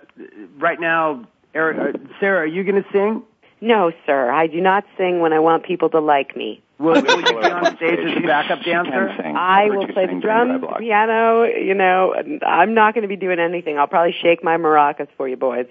right 0.58 0.78
now. 0.78 1.26
Eric, 1.54 1.94
uh, 1.94 1.98
Sarah, 2.20 2.40
are 2.40 2.46
you 2.46 2.64
gonna 2.64 2.84
sing? 2.92 3.22
No, 3.62 3.90
sir. 4.04 4.30
I 4.30 4.46
do 4.46 4.60
not 4.60 4.84
sing 4.98 5.20
when 5.20 5.32
I 5.32 5.38
want 5.38 5.64
people 5.64 5.88
to 5.90 6.00
like 6.00 6.36
me. 6.36 6.62
Will, 6.78 6.92
will 6.92 7.20
you 7.20 7.40
be 7.40 7.46
on 7.46 7.76
stage 7.76 7.98
as 8.00 8.16
a 8.18 8.26
backup 8.26 8.62
dancer? 8.62 9.08
I 9.08 9.70
will 9.70 9.88
play 9.88 10.04
the 10.06 10.20
drums, 10.20 10.60
Blog. 10.60 10.78
piano, 10.78 11.44
you 11.44 11.72
know, 11.72 12.14
I'm 12.46 12.74
not 12.74 12.92
going 12.92 13.00
to 13.02 13.08
be 13.08 13.16
doing 13.16 13.38
anything. 13.38 13.78
I'll 13.78 13.86
probably 13.86 14.14
shake 14.20 14.44
my 14.44 14.58
maracas 14.58 15.08
for 15.16 15.26
you 15.26 15.38
boys. 15.38 15.64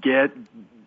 Get. 0.00 0.30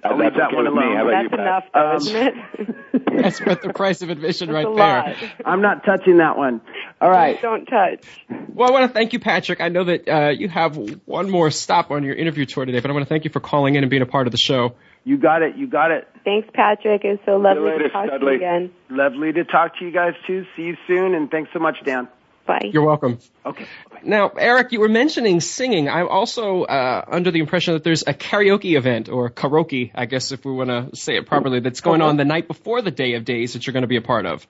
I'll 0.03 0.17
leave 0.17 0.33
that 0.36 0.53
one 0.53 0.65
with 0.65 0.73
me. 0.73 0.79
alone. 0.83 0.95
How 0.95 1.07
about 1.07 1.23
That's 1.23 1.31
you, 1.33 1.39
enough, 1.39 1.63
though, 1.73 1.89
Um, 1.91 1.97
isn't 1.97 2.15
it? 2.15 3.05
That's 3.23 3.41
worth 3.45 3.62
the 3.62 3.73
price 3.73 4.01
of 4.01 4.10
admission 4.10 4.51
That's 4.51 4.65
right 4.65 4.75
there. 4.75 5.29
lot. 5.31 5.33
I'm 5.45 5.62
not 5.62 5.83
touching 5.86 6.17
that 6.17 6.38
one. 6.38 6.62
All 7.01 7.10
right. 7.10 7.41
Don't 7.41 7.65
touch. 7.65 8.05
Well, 8.53 8.69
I 8.69 8.71
want 8.71 8.89
to 8.89 8.93
thank 8.93 9.13
you, 9.13 9.19
Patrick. 9.19 9.60
I 9.62 9.69
know 9.69 9.83
that 9.86 10.07
uh, 10.07 10.29
you 10.29 10.49
have 10.49 10.77
one 11.05 11.29
more 11.29 11.49
stop 11.51 11.89
on 11.91 12.03
your 12.03 12.15
interview 12.15 12.45
tour 12.45 12.65
today, 12.65 12.79
but 12.79 12.89
I 12.91 12.93
want 12.93 13.05
to 13.05 13.10
thank 13.10 13.23
you 13.25 13.31
for 13.31 13.39
calling 13.39 13.75
in 13.75 13.83
and 13.83 13.89
being 13.89 14.01
a 14.01 14.07
part 14.07 14.27
of 14.27 14.31
the 14.31 14.38
show. 14.38 14.75
You 15.03 15.17
got 15.17 15.41
it. 15.41 15.55
You 15.55 15.67
got 15.67 15.91
it. 15.91 16.07
Thanks, 16.23 16.47
Patrick. 16.53 17.03
It 17.05 17.10
was 17.12 17.19
so 17.25 17.38
lovely 17.38 17.63
later, 17.71 17.83
to 17.83 17.89
talk 17.89 18.10
to 18.10 18.19
you 18.19 18.27
again. 18.29 18.71
Lovely 18.89 19.31
to 19.33 19.45
talk 19.45 19.77
to 19.79 19.86
you 19.86 19.91
guys 19.91 20.13
too. 20.27 20.45
See 20.55 20.63
you 20.63 20.77
soon, 20.86 21.15
and 21.15 21.31
thanks 21.31 21.49
so 21.53 21.60
much, 21.60 21.77
Dan. 21.86 22.07
Bye. 22.47 22.71
You're 22.71 22.86
welcome. 22.86 23.19
Okay. 23.45 23.67
Now, 24.03 24.29
Eric, 24.29 24.71
you 24.71 24.79
were 24.79 24.89
mentioning 24.89 25.41
singing. 25.41 25.89
I'm 25.89 26.07
also 26.07 26.63
uh, 26.63 27.03
under 27.07 27.29
the 27.29 27.39
impression 27.39 27.73
that 27.73 27.83
there's 27.83 28.03
a 28.03 28.13
karaoke 28.13 28.77
event, 28.77 29.10
or 29.10 29.29
karaoke, 29.29 29.91
I 29.93 30.05
guess 30.05 30.31
if 30.31 30.45
we 30.45 30.53
want 30.53 30.69
to 30.69 30.95
say 30.95 31.17
it 31.17 31.25
properly, 31.25 31.60
that's 31.60 31.81
going 31.81 32.01
on 32.01 32.15
the 32.15 32.25
night 32.25 32.47
before 32.47 32.81
the 32.81 32.91
Day 32.91 33.13
of 33.15 33.25
Days 33.25 33.53
that 33.53 33.67
you're 33.67 33.73
going 33.73 33.81
to 33.81 33.88
be 33.88 33.97
a 33.97 34.01
part 34.01 34.25
of. 34.25 34.47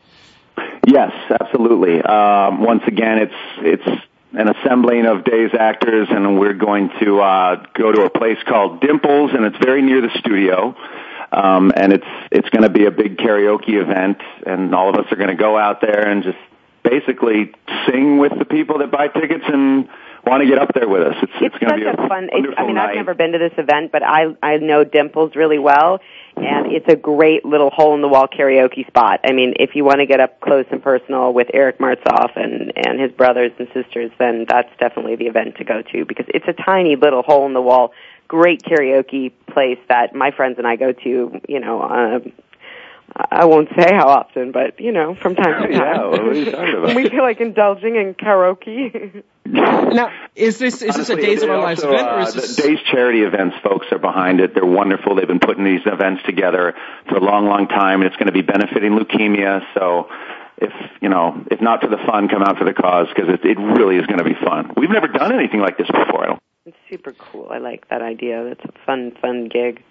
Yes, 0.86 1.12
absolutely. 1.41 2.01
Um, 2.01 2.62
once 2.62 2.83
again, 2.88 3.17
it's 3.17 3.33
it's 3.60 4.01
an 4.33 4.47
assembling 4.47 5.05
of 5.07 5.23
Days 5.23 5.51
actors, 5.60 6.07
and 6.12 6.39
we're 6.39 6.53
going 6.53 6.91
to 7.01 7.19
uh, 7.19 7.65
go 7.73 7.91
to 7.91 8.03
a 8.03 8.10
place 8.12 8.38
called 8.47 8.81
Dimples, 8.81 9.31
and 9.33 9.43
it's 9.45 9.57
very 9.57 9.81
near 9.81 10.01
the 10.01 10.12
studio. 10.19 10.75
Um, 11.31 11.73
and 11.75 11.91
it's 11.91 12.07
it's 12.31 12.49
going 12.49 12.63
to 12.63 12.69
be 12.69 12.86
a 12.86 12.91
big 12.91 13.17
karaoke 13.17 13.81
event, 13.81 14.17
and 14.45 14.73
all 14.73 14.89
of 14.89 14.95
us 14.95 15.12
are 15.12 15.17
going 15.17 15.29
to 15.29 15.36
go 15.36 15.57
out 15.57 15.81
there 15.81 16.07
and 16.07 16.23
just 16.23 16.38
basically 16.89 17.52
sing 17.89 18.17
with 18.17 18.38
the 18.38 18.45
people 18.45 18.80
that 18.80 18.91
buy 18.91 19.08
tickets 19.08 19.43
and 19.47 19.88
want 20.26 20.41
to 20.41 20.47
get 20.47 20.58
up 20.58 20.73
there 20.73 20.88
with 20.88 21.02
us. 21.02 21.15
It's, 21.21 21.34
It's 21.41 21.58
going 21.58 21.80
to 21.80 21.86
such 21.86 21.97
be 21.97 22.04
a 22.04 22.08
fun. 22.08 22.30
It's, 22.32 22.47
I 22.58 22.65
mean, 22.65 22.76
night. 22.76 22.89
I've 22.91 22.95
never 22.95 23.13
been 23.13 23.32
to 23.32 23.38
this 23.38 23.54
event, 23.58 23.91
but 23.91 24.04
I 24.04 24.36
I 24.41 24.58
know 24.58 24.84
Dimples 24.84 25.36
really 25.36 25.60
well, 25.60 26.00
and 26.36 26.71
it's 26.71 26.88
a 26.88 26.95
great 26.95 27.45
little 27.45 27.69
hole 27.69 27.95
in 27.95 28.02
the 28.02 28.08
wall 28.08 28.28
karaoke 28.28 28.86
spot. 28.88 29.21
I 29.23 29.32
mean, 29.32 29.54
if 29.60 29.76
you 29.76 29.84
want 29.84 30.00
to 30.00 30.06
get 30.06 30.19
up 30.19 30.39
close 30.41 30.65
and 30.71 30.82
personal 30.82 31.34
with 31.34 31.47
Eric 31.54 31.80
Martsolf 31.80 32.36
and 32.36 32.73
and 32.76 33.00
his 33.00 33.12
brothers 33.12 33.52
and 33.60 33.67
sisters, 33.73 34.12
then 34.19 34.45
that's 34.47 34.69
definitely 34.80 35.15
the 35.15 35.28
event 35.28 35.56
to 35.58 35.63
go 35.63 35.82
to 35.82 36.06
because 36.06 36.26
it's 36.30 36.47
a 36.47 36.54
tiny 36.54 36.95
little 36.95 37.21
hole 37.21 37.45
in 37.45 37.54
the 37.54 37.62
wall, 37.62 37.93
great 38.28 38.63
karaoke 38.63 39.32
place 39.52 39.80
that 39.89 40.13
my 40.13 40.32
friends 40.32 40.58
and 40.58 40.67
I 40.67 40.76
go 40.76 40.91
to. 40.91 41.41
You 41.47 41.60
know. 41.60 41.82
Um, 41.82 42.34
I 43.15 43.45
won't 43.45 43.69
say 43.69 43.93
how 43.95 44.07
often, 44.09 44.51
but 44.51 44.79
you 44.79 44.91
know, 44.91 45.15
from 45.15 45.35
time 45.35 45.63
to 45.63 45.67
time, 45.77 45.95
Yeah, 45.95 46.07
what 46.07 46.19
are 46.21 46.33
you 46.33 46.51
talking 46.51 46.75
about? 46.75 46.95
we 46.95 47.09
feel 47.09 47.23
like 47.23 47.39
indulging 47.39 47.95
in 47.95 48.13
karaoke. 48.13 49.23
Now, 49.45 50.11
is 50.35 50.59
this 50.59 50.81
is 50.81 50.95
this 50.95 51.09
a 51.09 51.15
Days 51.15 51.41
of 51.41 51.47
they 51.47 51.53
Our 51.55 51.61
Lives 51.61 51.83
also, 51.83 51.93
event, 51.93 52.07
or 52.09 52.19
uh, 52.19 52.23
is 52.27 52.33
this? 52.33 52.55
the 52.57 52.61
Days 52.63 52.79
charity 52.91 53.21
events? 53.21 53.55
Folks 53.63 53.87
are 53.91 53.99
behind 53.99 54.41
it. 54.41 54.53
They're 54.53 54.65
wonderful. 54.65 55.15
They've 55.15 55.27
been 55.27 55.39
putting 55.39 55.63
these 55.63 55.81
events 55.85 56.23
together 56.25 56.73
for 57.07 57.15
a 57.15 57.21
long, 57.21 57.45
long 57.45 57.67
time, 57.67 58.01
and 58.01 58.07
it's 58.07 58.17
going 58.17 58.27
to 58.27 58.33
be 58.33 58.41
benefiting 58.41 58.91
leukemia. 58.91 59.61
So, 59.73 60.09
if 60.57 60.73
you 61.01 61.07
know, 61.07 61.45
if 61.49 61.61
not 61.61 61.81
for 61.81 61.87
the 61.87 61.97
fun, 62.05 62.27
come 62.27 62.43
out 62.43 62.57
for 62.57 62.65
the 62.65 62.73
cause 62.73 63.07
because 63.15 63.29
it, 63.33 63.45
it 63.45 63.57
really 63.57 63.95
is 63.95 64.05
going 64.05 64.19
to 64.19 64.25
be 64.25 64.35
fun. 64.35 64.73
We've 64.75 64.89
never 64.89 65.07
done 65.07 65.33
anything 65.33 65.61
like 65.61 65.77
this 65.77 65.87
before. 65.87 66.23
I 66.23 66.25
don't. 66.27 66.39
It's 66.65 66.77
super 66.89 67.13
cool. 67.13 67.47
I 67.49 67.59
like 67.59 67.87
that 67.89 68.01
idea. 68.01 68.43
That's 68.43 68.65
a 68.65 68.85
fun, 68.85 69.13
fun 69.21 69.47
gig. 69.47 69.81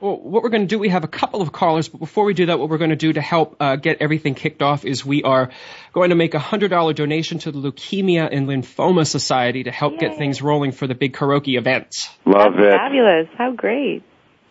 Well, 0.00 0.16
what 0.16 0.42
we're 0.42 0.50
going 0.50 0.62
to 0.62 0.68
do, 0.68 0.78
we 0.78 0.88
have 0.88 1.04
a 1.04 1.08
couple 1.08 1.42
of 1.42 1.52
callers, 1.52 1.88
but 1.88 1.98
before 1.98 2.24
we 2.24 2.34
do 2.34 2.46
that, 2.46 2.58
what 2.58 2.68
we're 2.68 2.78
going 2.78 2.90
to 2.90 2.96
do 2.96 3.12
to 3.12 3.20
help 3.20 3.56
uh, 3.60 3.76
get 3.76 3.98
everything 4.00 4.34
kicked 4.34 4.62
off 4.62 4.84
is 4.84 5.04
we 5.04 5.22
are 5.22 5.50
going 5.92 6.10
to 6.10 6.16
make 6.16 6.34
a 6.34 6.38
hundred 6.38 6.68
dollar 6.68 6.92
donation 6.92 7.38
to 7.40 7.52
the 7.52 7.58
Leukemia 7.58 8.28
and 8.30 8.48
Lymphoma 8.48 9.06
Society 9.06 9.64
to 9.64 9.70
help 9.70 9.98
get 9.98 10.16
things 10.16 10.42
rolling 10.42 10.72
for 10.72 10.86
the 10.86 10.94
big 10.94 11.14
karaoke 11.14 11.58
event. 11.58 11.94
Love 12.24 12.54
That's 12.56 12.74
it. 12.74 12.76
fabulous. 12.76 13.28
How 13.36 13.52
great. 13.52 14.02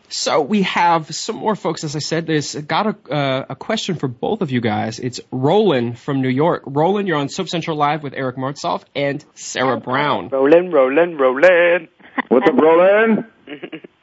So 0.09 0.41
we 0.41 0.61
have 0.63 1.13
some 1.13 1.35
more 1.35 1.55
folks, 1.55 1.83
as 1.83 1.95
I 1.95 1.99
said. 1.99 2.27
There's 2.27 2.53
got 2.55 2.87
a, 2.87 3.13
uh, 3.13 3.45
a 3.49 3.55
question 3.55 3.95
for 3.95 4.07
both 4.07 4.41
of 4.41 4.51
you 4.51 4.61
guys. 4.61 4.99
It's 4.99 5.19
Roland 5.31 5.97
from 5.97 6.21
New 6.21 6.29
York. 6.29 6.63
Roland, 6.65 7.07
you're 7.07 7.17
on 7.17 7.29
Soap 7.29 7.49
Central 7.49 7.75
Live 7.75 8.03
with 8.03 8.13
Eric 8.13 8.37
Martsolf 8.37 8.83
and 8.95 9.23
Sarah 9.33 9.79
Brown. 9.79 10.29
Roland, 10.29 10.71
Roland, 10.71 11.19
Roland. 11.19 11.87
What's 12.27 12.47
up, 12.47 12.55
Roland? 12.55 13.25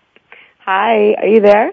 Hi, 0.65 1.15
are 1.19 1.27
you 1.27 1.41
there? 1.41 1.73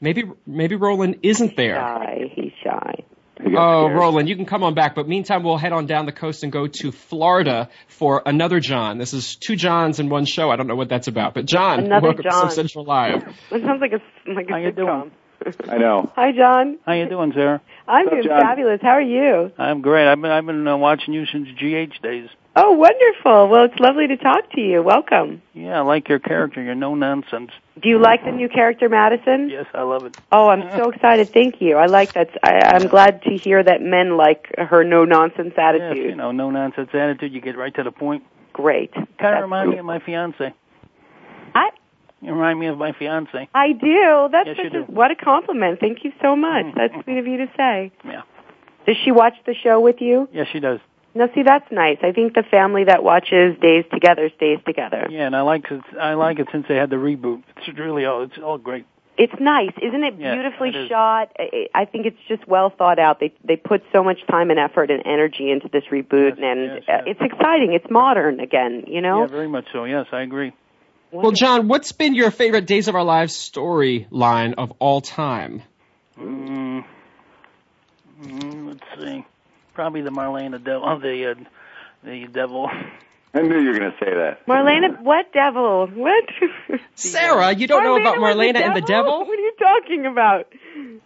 Maybe 0.00 0.24
maybe 0.46 0.76
Roland 0.76 1.16
isn't 1.22 1.56
there. 1.56 1.76
Shy. 1.76 2.30
He's 2.34 2.52
shy. 2.62 3.04
You 3.44 3.58
Oh, 3.58 3.86
scared. 3.86 3.98
Roland, 3.98 4.28
you 4.28 4.36
can 4.36 4.46
come 4.46 4.62
on 4.62 4.74
back. 4.74 4.94
But 4.94 5.06
meantime, 5.08 5.42
we'll 5.42 5.58
head 5.58 5.72
on 5.72 5.86
down 5.86 6.06
the 6.06 6.12
coast 6.12 6.42
and 6.42 6.50
go 6.50 6.66
to 6.66 6.92
Florida 6.92 7.68
for 7.88 8.22
another 8.24 8.60
John. 8.60 8.96
This 8.96 9.12
is 9.12 9.36
two 9.36 9.56
Johns 9.56 10.00
in 10.00 10.08
one 10.08 10.24
show. 10.24 10.50
I 10.50 10.56
don't 10.56 10.66
know 10.66 10.76
what 10.76 10.88
that's 10.88 11.08
about. 11.08 11.34
But 11.34 11.44
John, 11.44 11.80
Another 11.80 12.08
welcome 12.08 12.22
to 12.24 12.30
John. 12.30 12.42
Soap 12.42 12.52
Central 12.52 12.84
Live. 12.86 13.22
That 13.50 13.60
sounds 13.62 13.80
like 13.80 13.92
a 13.92 14.30
like 14.32 14.46
a 14.48 14.52
How 14.52 14.56
you 14.58 14.70
sitcom. 14.72 15.10
I 15.68 15.78
know. 15.78 16.10
Hi, 16.16 16.32
John. 16.32 16.78
How 16.86 16.92
you 16.92 17.08
doing, 17.08 17.32
Sarah? 17.32 17.60
I'm 17.88 18.06
What's 18.06 18.16
doing 18.16 18.28
John? 18.28 18.40
fabulous. 18.40 18.80
How 18.82 18.90
are 18.90 19.00
you? 19.00 19.52
I'm 19.58 19.80
great. 19.80 20.10
I've 20.10 20.20
been 20.20 20.30
I've 20.30 20.46
been 20.46 20.66
uh, 20.66 20.76
watching 20.76 21.14
you 21.14 21.26
since 21.26 21.48
GH 21.58 22.02
days. 22.02 22.28
Oh, 22.58 22.72
wonderful. 22.72 23.48
Well, 23.48 23.64
it's 23.64 23.78
lovely 23.78 24.06
to 24.08 24.16
talk 24.16 24.50
to 24.52 24.60
you. 24.62 24.82
Welcome. 24.82 25.42
Yeah, 25.52 25.78
I 25.78 25.82
like 25.82 26.08
your 26.08 26.18
character. 26.18 26.62
You're 26.62 26.74
no 26.74 26.94
nonsense. 26.94 27.50
Do 27.82 27.88
you 27.90 27.98
like 27.98 28.24
the 28.24 28.32
new 28.32 28.48
character, 28.48 28.88
Madison? 28.88 29.50
Yes, 29.50 29.66
I 29.74 29.82
love 29.82 30.06
it. 30.06 30.16
Oh, 30.32 30.48
I'm 30.48 30.62
so 30.78 30.90
excited. 30.90 31.34
Thank 31.34 31.60
you. 31.60 31.76
I 31.76 31.84
like 31.86 32.14
that. 32.14 32.30
I, 32.42 32.60
I'm 32.74 32.88
glad 32.88 33.22
to 33.24 33.36
hear 33.36 33.62
that 33.62 33.82
men 33.82 34.16
like 34.16 34.54
her 34.56 34.84
no 34.84 35.04
nonsense 35.04 35.52
Yes, 35.56 35.58
attitude. 35.58 36.06
you 36.06 36.14
know, 36.14 36.32
no 36.32 36.50
nonsense 36.50 36.88
attitude. 36.94 37.34
You 37.34 37.42
get 37.42 37.58
right 37.58 37.74
to 37.74 37.82
the 37.82 37.92
point. 37.92 38.24
Great. 38.54 38.94
Kind 38.94 39.04
of 39.04 39.18
That's 39.18 39.42
remind 39.42 39.70
me 39.70 39.76
of 39.76 39.84
my 39.84 39.98
fiance. 39.98 40.54
You 42.22 42.32
remind 42.32 42.58
me 42.58 42.66
of 42.66 42.78
my 42.78 42.92
fiance. 42.92 43.48
I 43.54 43.72
do. 43.72 44.28
That's 44.32 44.48
Yes, 44.48 44.56
such 44.56 44.72
do. 44.72 44.78
a, 44.82 44.84
what 44.84 45.10
a 45.10 45.14
compliment. 45.16 45.80
Thank 45.80 46.02
you 46.04 46.12
so 46.22 46.34
much. 46.34 46.66
That's 46.74 46.94
sweet 47.04 47.18
of 47.18 47.26
you 47.26 47.36
to 47.38 47.46
say. 47.56 47.92
Yeah. 48.04 48.22
Does 48.86 48.96
she 49.04 49.10
watch 49.12 49.34
the 49.44 49.54
show 49.54 49.80
with 49.80 49.96
you? 50.00 50.28
Yes, 50.32 50.46
she 50.52 50.60
does. 50.60 50.80
No, 51.14 51.28
see, 51.34 51.42
that's 51.42 51.70
nice. 51.72 51.98
I 52.02 52.12
think 52.12 52.34
the 52.34 52.42
family 52.42 52.84
that 52.84 53.02
watches 53.02 53.58
Days 53.60 53.84
Together 53.92 54.30
stays 54.36 54.58
together. 54.66 55.06
Yeah, 55.10 55.26
and 55.26 55.34
I 55.34 55.40
like 55.40 55.64
it. 55.70 55.80
I 55.98 56.12
like 56.14 56.38
it 56.38 56.48
since 56.52 56.66
they 56.68 56.76
had 56.76 56.90
the 56.90 56.96
reboot. 56.96 57.42
It's 57.56 57.78
really 57.78 58.04
all. 58.04 58.22
It's 58.22 58.36
all 58.38 58.58
great. 58.58 58.84
It's 59.18 59.32
nice, 59.40 59.72
isn't 59.80 60.04
it? 60.04 60.14
Yeah, 60.18 60.34
Beautifully 60.34 60.72
shot. 60.90 61.32
I 61.38 61.68
I 61.74 61.84
think 61.86 62.04
it's 62.04 62.18
just 62.28 62.46
well 62.46 62.68
thought 62.68 62.98
out. 62.98 63.18
They 63.18 63.32
they 63.42 63.56
put 63.56 63.82
so 63.92 64.04
much 64.04 64.18
time 64.30 64.50
and 64.50 64.58
effort 64.58 64.90
and 64.90 65.02
energy 65.06 65.50
into 65.50 65.68
this 65.72 65.84
reboot, 65.90 66.36
Yes, 66.36 66.38
and 66.42 66.60
yes, 66.60 66.82
uh, 66.86 66.92
yes. 66.92 67.02
it's 67.06 67.20
exciting. 67.32 67.72
It's 67.72 67.90
modern 67.90 68.38
again. 68.40 68.84
You 68.86 69.00
know. 69.00 69.22
Yeah, 69.22 69.26
very 69.28 69.48
much 69.48 69.64
so. 69.72 69.84
Yes, 69.84 70.06
I 70.12 70.20
agree. 70.20 70.52
Well, 71.12 71.32
John, 71.32 71.68
what's 71.68 71.92
been 71.92 72.14
your 72.14 72.30
favorite 72.30 72.66
Days 72.66 72.88
of 72.88 72.94
Our 72.94 73.04
Lives 73.04 73.34
storyline 73.34 74.54
of 74.58 74.72
all 74.78 75.00
time? 75.00 75.62
Mm, 76.18 76.84
mm, 78.22 78.68
let's 78.68 79.02
see. 79.02 79.24
Probably 79.74 80.02
the 80.02 80.10
Marlena 80.10 80.62
Devil. 80.62 80.98
The 81.00 81.30
uh, 81.30 81.34
the 82.04 82.26
Devil. 82.26 82.70
I 83.34 83.42
knew 83.42 83.60
you 83.60 83.68
were 83.70 83.78
going 83.78 83.92
to 83.92 83.98
say 83.98 84.14
that. 84.14 84.46
Marlena, 84.46 85.02
what 85.02 85.30
devil? 85.34 85.86
What? 85.88 86.24
Sarah, 86.94 87.52
you 87.52 87.66
don't 87.66 87.84
know 87.84 87.96
about 88.00 88.18
was 88.18 88.34
Marlena 88.34 88.56
and 88.62 88.74
the 88.74 88.80
devil? 88.80 89.20
What 89.26 89.38
are 89.38 89.42
you 89.42 89.52
talking 89.58 90.06
about? 90.06 90.50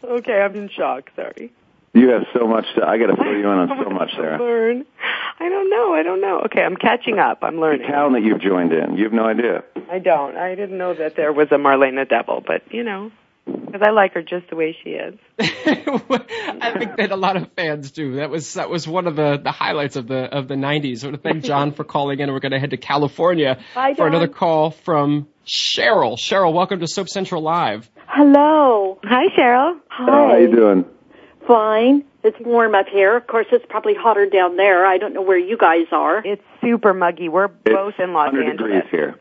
Okay, 0.05 0.41
I'm 0.41 0.55
in 0.55 0.69
shock. 0.69 1.11
Sorry. 1.17 1.53
You 1.93 2.11
have 2.11 2.23
so 2.33 2.47
much. 2.47 2.67
To, 2.77 2.87
I 2.87 2.99
got 2.99 3.07
to 3.09 3.17
fill 3.17 3.33
you 3.33 3.41
in 3.41 3.47
on 3.47 3.69
so 3.83 3.91
much, 3.91 4.13
Sarah. 4.15 4.39
Learn. 4.39 4.87
I 5.41 5.49
don't 5.49 5.71
know. 5.71 5.93
I 5.93 6.05
don't 6.05 6.21
know. 6.21 6.43
Okay, 6.45 6.63
I'm 6.63 6.77
catching 6.77 7.19
up. 7.19 7.39
I'm 7.43 7.57
The 7.57 7.61
learning. 7.63 7.89
town 7.89 8.13
that 8.13 8.23
you've 8.23 8.41
joined 8.41 8.73
in, 8.73 8.97
you 8.97 9.05
have 9.05 9.13
no 9.13 9.25
idea. 9.25 9.65
I 9.91 9.99
don't. 9.99 10.37
I 10.37 10.55
didn't 10.55 10.79
know 10.79 10.95
that 10.95 11.17
there 11.17 11.33
was 11.33 11.49
a 11.51 11.57
Marlena 11.57 12.09
devil, 12.09 12.43
but 12.47 12.63
you 12.73 12.85
know. 12.85 13.11
Because 13.47 13.83
I 13.83 13.91
like 13.91 14.15
her 14.15 14.23
just 14.23 14.49
the 14.49 14.55
way 14.55 14.77
she 14.85 14.91
is. 14.91 15.19
I 15.41 16.75
think 16.79 16.97
that 16.97 17.11
a 17.11 17.17
lot 17.17 17.37
of 17.37 17.51
fans 17.53 17.91
do. 17.91 18.17
That 18.17 18.31
was 18.31 18.55
that 18.55 18.71
was 18.71 18.87
one 18.87 19.07
of 19.09 19.17
the, 19.17 19.41
the 19.43 19.51
highlights 19.51 19.97
of 19.97 20.07
the 20.07 20.25
of 20.25 20.47
the 20.47 20.55
'90s. 20.55 21.03
I 21.03 21.09
want 21.09 21.17
to 21.17 21.23
thank 21.23 21.43
John 21.43 21.73
for 21.73 21.83
calling 21.83 22.21
in. 22.21 22.31
We're 22.31 22.39
going 22.39 22.53
to 22.53 22.61
head 22.61 22.71
to 22.71 22.77
California 22.77 23.59
Bye, 23.75 23.95
for 23.95 24.07
another 24.07 24.29
call 24.29 24.71
from 24.71 25.27
Cheryl. 25.47 26.17
Cheryl, 26.17 26.53
welcome 26.53 26.81
to 26.81 26.87
Soap 26.87 27.09
Central 27.09 27.43
Live. 27.43 27.91
Hello. 28.07 28.99
Hi, 29.03 29.25
Cheryl. 29.37 29.81
Hi. 29.89 30.05
How 30.05 30.31
are 30.31 30.41
you 30.41 30.55
doing? 30.55 30.85
Fine. 31.49 32.05
It's 32.23 32.37
warm 32.41 32.75
up 32.75 32.87
here. 32.93 33.17
Of 33.17 33.27
course, 33.27 33.47
it's 33.51 33.65
probably 33.69 33.95
hotter 33.95 34.27
down 34.27 34.57
there. 34.57 34.87
I 34.87 34.99
don't 34.99 35.15
know 35.15 35.23
where 35.23 35.39
you 35.39 35.57
guys 35.57 35.87
are. 35.91 36.23
It's 36.25 36.43
super 36.61 36.93
muggy. 36.93 37.29
We're 37.29 37.49
both 37.49 37.95
in 37.99 38.13
Los 38.13 38.33
100 38.33 38.51
Angeles. 38.51 38.59
degrees 38.59 38.91
here. 38.91 39.17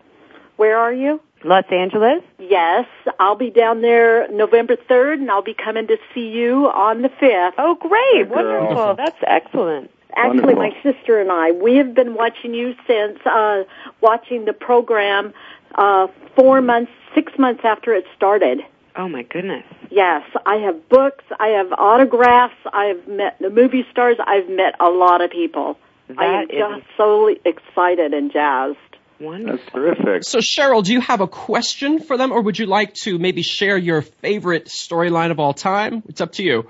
Where 0.60 0.78
are 0.78 0.92
you? 0.92 1.22
Los 1.46 1.64
Angeles? 1.72 2.22
Yes, 2.38 2.86
I'll 3.18 3.38
be 3.38 3.50
down 3.50 3.80
there 3.80 4.28
November 4.28 4.76
3rd, 4.76 5.14
and 5.14 5.32
I'll 5.32 5.42
be 5.42 5.54
coming 5.54 5.88
to 5.88 5.96
see 6.14 6.28
you 6.28 6.68
on 6.68 7.02
the 7.02 7.08
5th. 7.08 7.54
Oh, 7.58 7.76
great. 7.76 8.28
Good 8.28 8.36
girl. 8.36 8.66
Wonderful. 8.66 8.96
That's 8.96 9.18
excellent. 9.26 9.90
Actually, 10.18 10.54
Wonderful. 10.56 10.64
my 10.64 10.84
sister 10.84 11.22
and 11.22 11.32
I, 11.32 11.52
we 11.52 11.78
have 11.78 11.96
been 11.96 12.14
watching 12.14 12.54
you 12.54 12.76
since 12.86 13.20
uh, 13.26 13.64
watching 14.02 14.44
the 14.44 14.52
program 14.52 15.34
uh, 15.76 16.08
four 16.36 16.60
months, 16.62 16.92
six 17.16 17.32
months 17.40 17.62
after 17.64 17.94
it 17.94 18.04
started. 18.18 18.60
Oh, 18.98 19.08
my 19.08 19.24
goodness. 19.24 19.64
Yes, 19.90 20.24
I 20.46 20.56
have 20.58 20.90
books, 20.90 21.24
I 21.40 21.48
have 21.60 21.72
autographs, 21.72 22.58
I 22.74 22.86
have 22.88 23.08
met 23.08 23.40
the 23.40 23.50
movie 23.50 23.86
stars, 23.92 24.18
I've 24.28 24.50
met 24.50 24.76
a 24.82 24.90
lot 24.90 25.22
of 25.22 25.32
people. 25.32 25.80
I 26.18 26.26
am 26.26 26.48
That 26.50 26.54
is 26.54 26.60
just 26.60 26.98
so 26.98 27.34
excited 27.46 28.14
and 28.14 28.30
jazzed. 28.30 28.89
Wonderful. 29.20 29.58
That's 29.58 29.72
terrific. 29.72 30.24
So 30.24 30.40
Cheryl, 30.40 30.84
do 30.84 30.94
you 30.94 31.02
have 31.02 31.22
a 31.22 31.28
question 31.28 32.00
for 32.00 32.18
them, 32.18 32.32
or 32.32 32.42
would 32.42 32.58
you 32.58 32.66
like 32.66 32.94
to 33.06 33.18
maybe 33.18 33.42
share 33.42 33.78
your 33.78 34.02
favorite 34.02 34.66
storyline 34.66 35.32
of 35.32 35.40
all 35.40 35.54
time? 35.54 36.04
It's 36.08 36.22
up 36.22 36.34
to 36.34 36.44
you. 36.44 36.68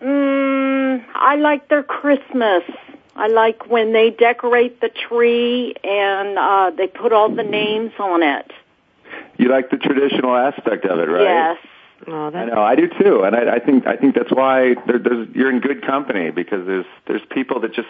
Mm, 0.00 1.04
I 1.14 1.36
like 1.36 1.68
their 1.68 1.82
Christmas. 1.82 2.64
I 3.14 3.28
like 3.28 3.68
when 3.68 3.92
they 3.92 4.10
decorate 4.10 4.80
the 4.80 4.88
tree 4.88 5.74
and 5.84 6.38
uh 6.38 6.70
they 6.76 6.86
put 6.86 7.12
all 7.12 7.28
the 7.28 7.42
names 7.42 7.92
on 7.98 8.22
it. 8.22 8.50
You 9.36 9.48
like 9.48 9.70
the 9.70 9.76
traditional 9.76 10.34
aspect 10.34 10.84
of 10.86 10.98
it, 10.98 11.08
right? 11.08 11.22
Yes. 11.22 11.58
Oh, 12.06 12.30
I 12.34 12.44
know, 12.46 12.60
I 12.60 12.74
do 12.74 12.88
too, 12.88 13.22
and 13.22 13.36
I, 13.36 13.56
I 13.56 13.58
think 13.60 13.86
I 13.86 13.96
think 13.96 14.16
that's 14.16 14.32
why 14.32 14.74
there, 14.86 14.98
there's 14.98 15.28
you're 15.34 15.50
in 15.50 15.60
good 15.60 15.86
company 15.86 16.30
because 16.30 16.66
there's 16.66 16.86
there's 17.06 17.22
people 17.30 17.60
that 17.60 17.74
just 17.74 17.88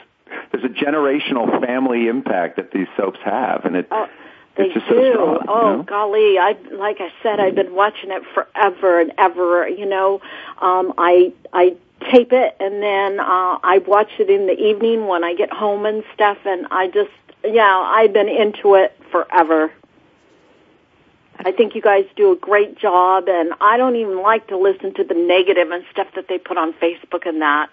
there's 0.51 0.65
a 0.65 0.69
generational 0.69 1.65
family 1.65 2.09
impact 2.09 2.57
that 2.57 2.73
these 2.73 2.89
soaps 2.97 3.19
have, 3.25 3.65
and 3.65 3.77
it 3.77 3.89
Oh, 3.91 4.09
they 4.57 4.69
do. 4.69 4.81
so 4.81 4.81
strong. 5.13 5.45
oh 5.49 5.71
you 5.71 5.77
know? 5.79 5.83
golly, 5.85 6.39
I 6.39 6.57
like 6.73 7.01
I 7.01 7.13
said, 7.23 7.41
I've 7.41 7.55
been 7.55 7.75
watching 7.75 8.11
it 8.11 8.23
forever 8.35 9.01
and 9.01 9.13
ever. 9.19 9.69
You 9.69 9.87
know, 9.87 10.21
um, 10.61 10.93
I 10.99 11.33
I 11.53 11.77
tape 12.11 12.33
it 12.33 12.57
and 12.59 12.83
then 12.83 13.21
uh, 13.21 13.59
I 13.63 13.79
watch 13.87 14.11
it 14.19 14.29
in 14.29 14.47
the 14.47 14.59
evening 14.59 15.07
when 15.07 15.23
I 15.25 15.35
get 15.35 15.53
home 15.53 15.87
and 15.87 16.05
stuff, 16.15 16.39
and 16.45 16.67
I 16.71 16.89
just 16.89 17.11
yeah, 17.45 17.77
I've 17.77 18.13
been 18.13 18.29
into 18.29 18.75
it 18.75 18.97
forever. 19.11 19.73
I 21.45 21.51
think 21.51 21.75
you 21.75 21.81
guys 21.81 22.05
do 22.15 22.31
a 22.31 22.37
great 22.37 22.79
job, 22.79 23.29
and 23.29 23.53
I 23.61 23.77
don't 23.77 23.97
even 23.97 24.21
like 24.23 24.47
to 24.49 24.57
listen 24.57 24.95
to 24.95 25.03
the 25.05 25.15
negative 25.15 25.71
and 25.71 25.85
stuff 25.91 26.09
that 26.15 26.29
they 26.29 26.39
put 26.39 26.57
on 26.59 26.73
Facebook 26.75 27.27
and 27.27 27.41
that. 27.43 27.71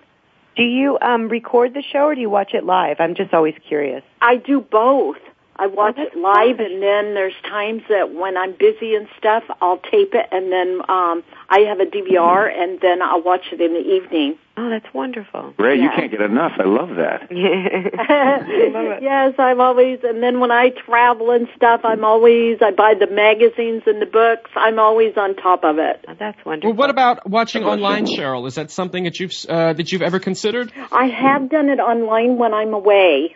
Do 0.59 0.65
you 0.65 0.97
um 1.01 1.29
record 1.29 1.73
the 1.73 1.81
show 1.81 1.99
or 1.99 2.15
do 2.15 2.19
you 2.19 2.29
watch 2.29 2.53
it 2.53 2.65
live? 2.65 2.97
I'm 2.99 3.15
just 3.15 3.33
always 3.33 3.55
curious. 3.65 4.03
I 4.21 4.35
do 4.35 4.59
both. 4.59 5.15
I 5.59 5.67
watch 5.67 5.97
that's 5.97 6.13
it 6.13 6.17
live, 6.17 6.57
nice. 6.57 6.67
and 6.67 6.81
then 6.81 7.13
there's 7.13 7.33
times 7.43 7.83
that 7.89 8.13
when 8.13 8.37
I'm 8.37 8.53
busy 8.53 8.95
and 8.95 9.07
stuff, 9.17 9.43
I'll 9.61 9.77
tape 9.77 10.15
it, 10.15 10.27
and 10.31 10.51
then 10.51 10.81
um 10.87 11.23
I 11.49 11.59
have 11.67 11.79
a 11.79 11.85
DVR, 11.85 12.49
and 12.49 12.79
then 12.79 13.01
I'll 13.01 13.21
watch 13.21 13.47
it 13.51 13.59
in 13.59 13.73
the 13.73 13.79
evening. 13.79 14.37
Oh, 14.61 14.69
that's 14.69 14.93
wonderful. 14.93 15.53
Ray, 15.57 15.79
you 15.79 15.89
can't 15.95 16.11
get 16.11 16.19
enough. 16.19 16.51
I 16.59 16.63
love 16.63 16.89
that. 16.97 17.27
it. 17.31 19.03
yes, 19.03 19.33
I'm 19.37 19.61
always, 19.61 19.99
and 20.03 20.21
then 20.21 20.41
when 20.41 20.51
I 20.51 20.69
travel 20.69 21.31
and 21.31 21.47
stuff, 21.55 21.81
I'm 21.85 22.03
always, 22.03 22.57
I 22.61 22.71
buy 22.71 22.93
the 22.99 23.07
magazines 23.07 23.83
and 23.85 24.01
the 24.01 24.05
books. 24.05 24.51
I'm 24.55 24.77
always 24.77 25.15
on 25.15 25.35
top 25.37 25.63
of 25.63 25.77
it. 25.79 26.03
Oh, 26.09 26.13
that's 26.19 26.43
wonderful. 26.45 26.71
Well, 26.71 26.77
what 26.77 26.89
about 26.89 27.29
watching 27.29 27.63
online, 27.63 28.05
Cheryl? 28.05 28.47
Is 28.47 28.55
that 28.55 28.69
something 28.69 29.05
that 29.05 29.19
you've 29.19 29.31
uh, 29.47 29.73
that 29.73 29.93
you've 29.93 30.01
ever 30.01 30.19
considered? 30.19 30.73
I 30.91 31.07
have 31.07 31.49
done 31.49 31.69
it 31.69 31.79
online 31.79 32.37
when 32.37 32.53
I'm 32.53 32.73
away, 32.73 33.35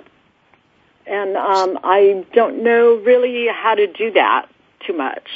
and 1.07 1.35
um, 1.37 1.79
I 1.83 2.25
don't 2.33 2.63
know 2.63 2.95
really 2.95 3.47
how 3.53 3.75
to 3.75 3.87
do 3.87 4.11
that 4.13 4.47
too 4.85 4.93
much. 4.97 5.27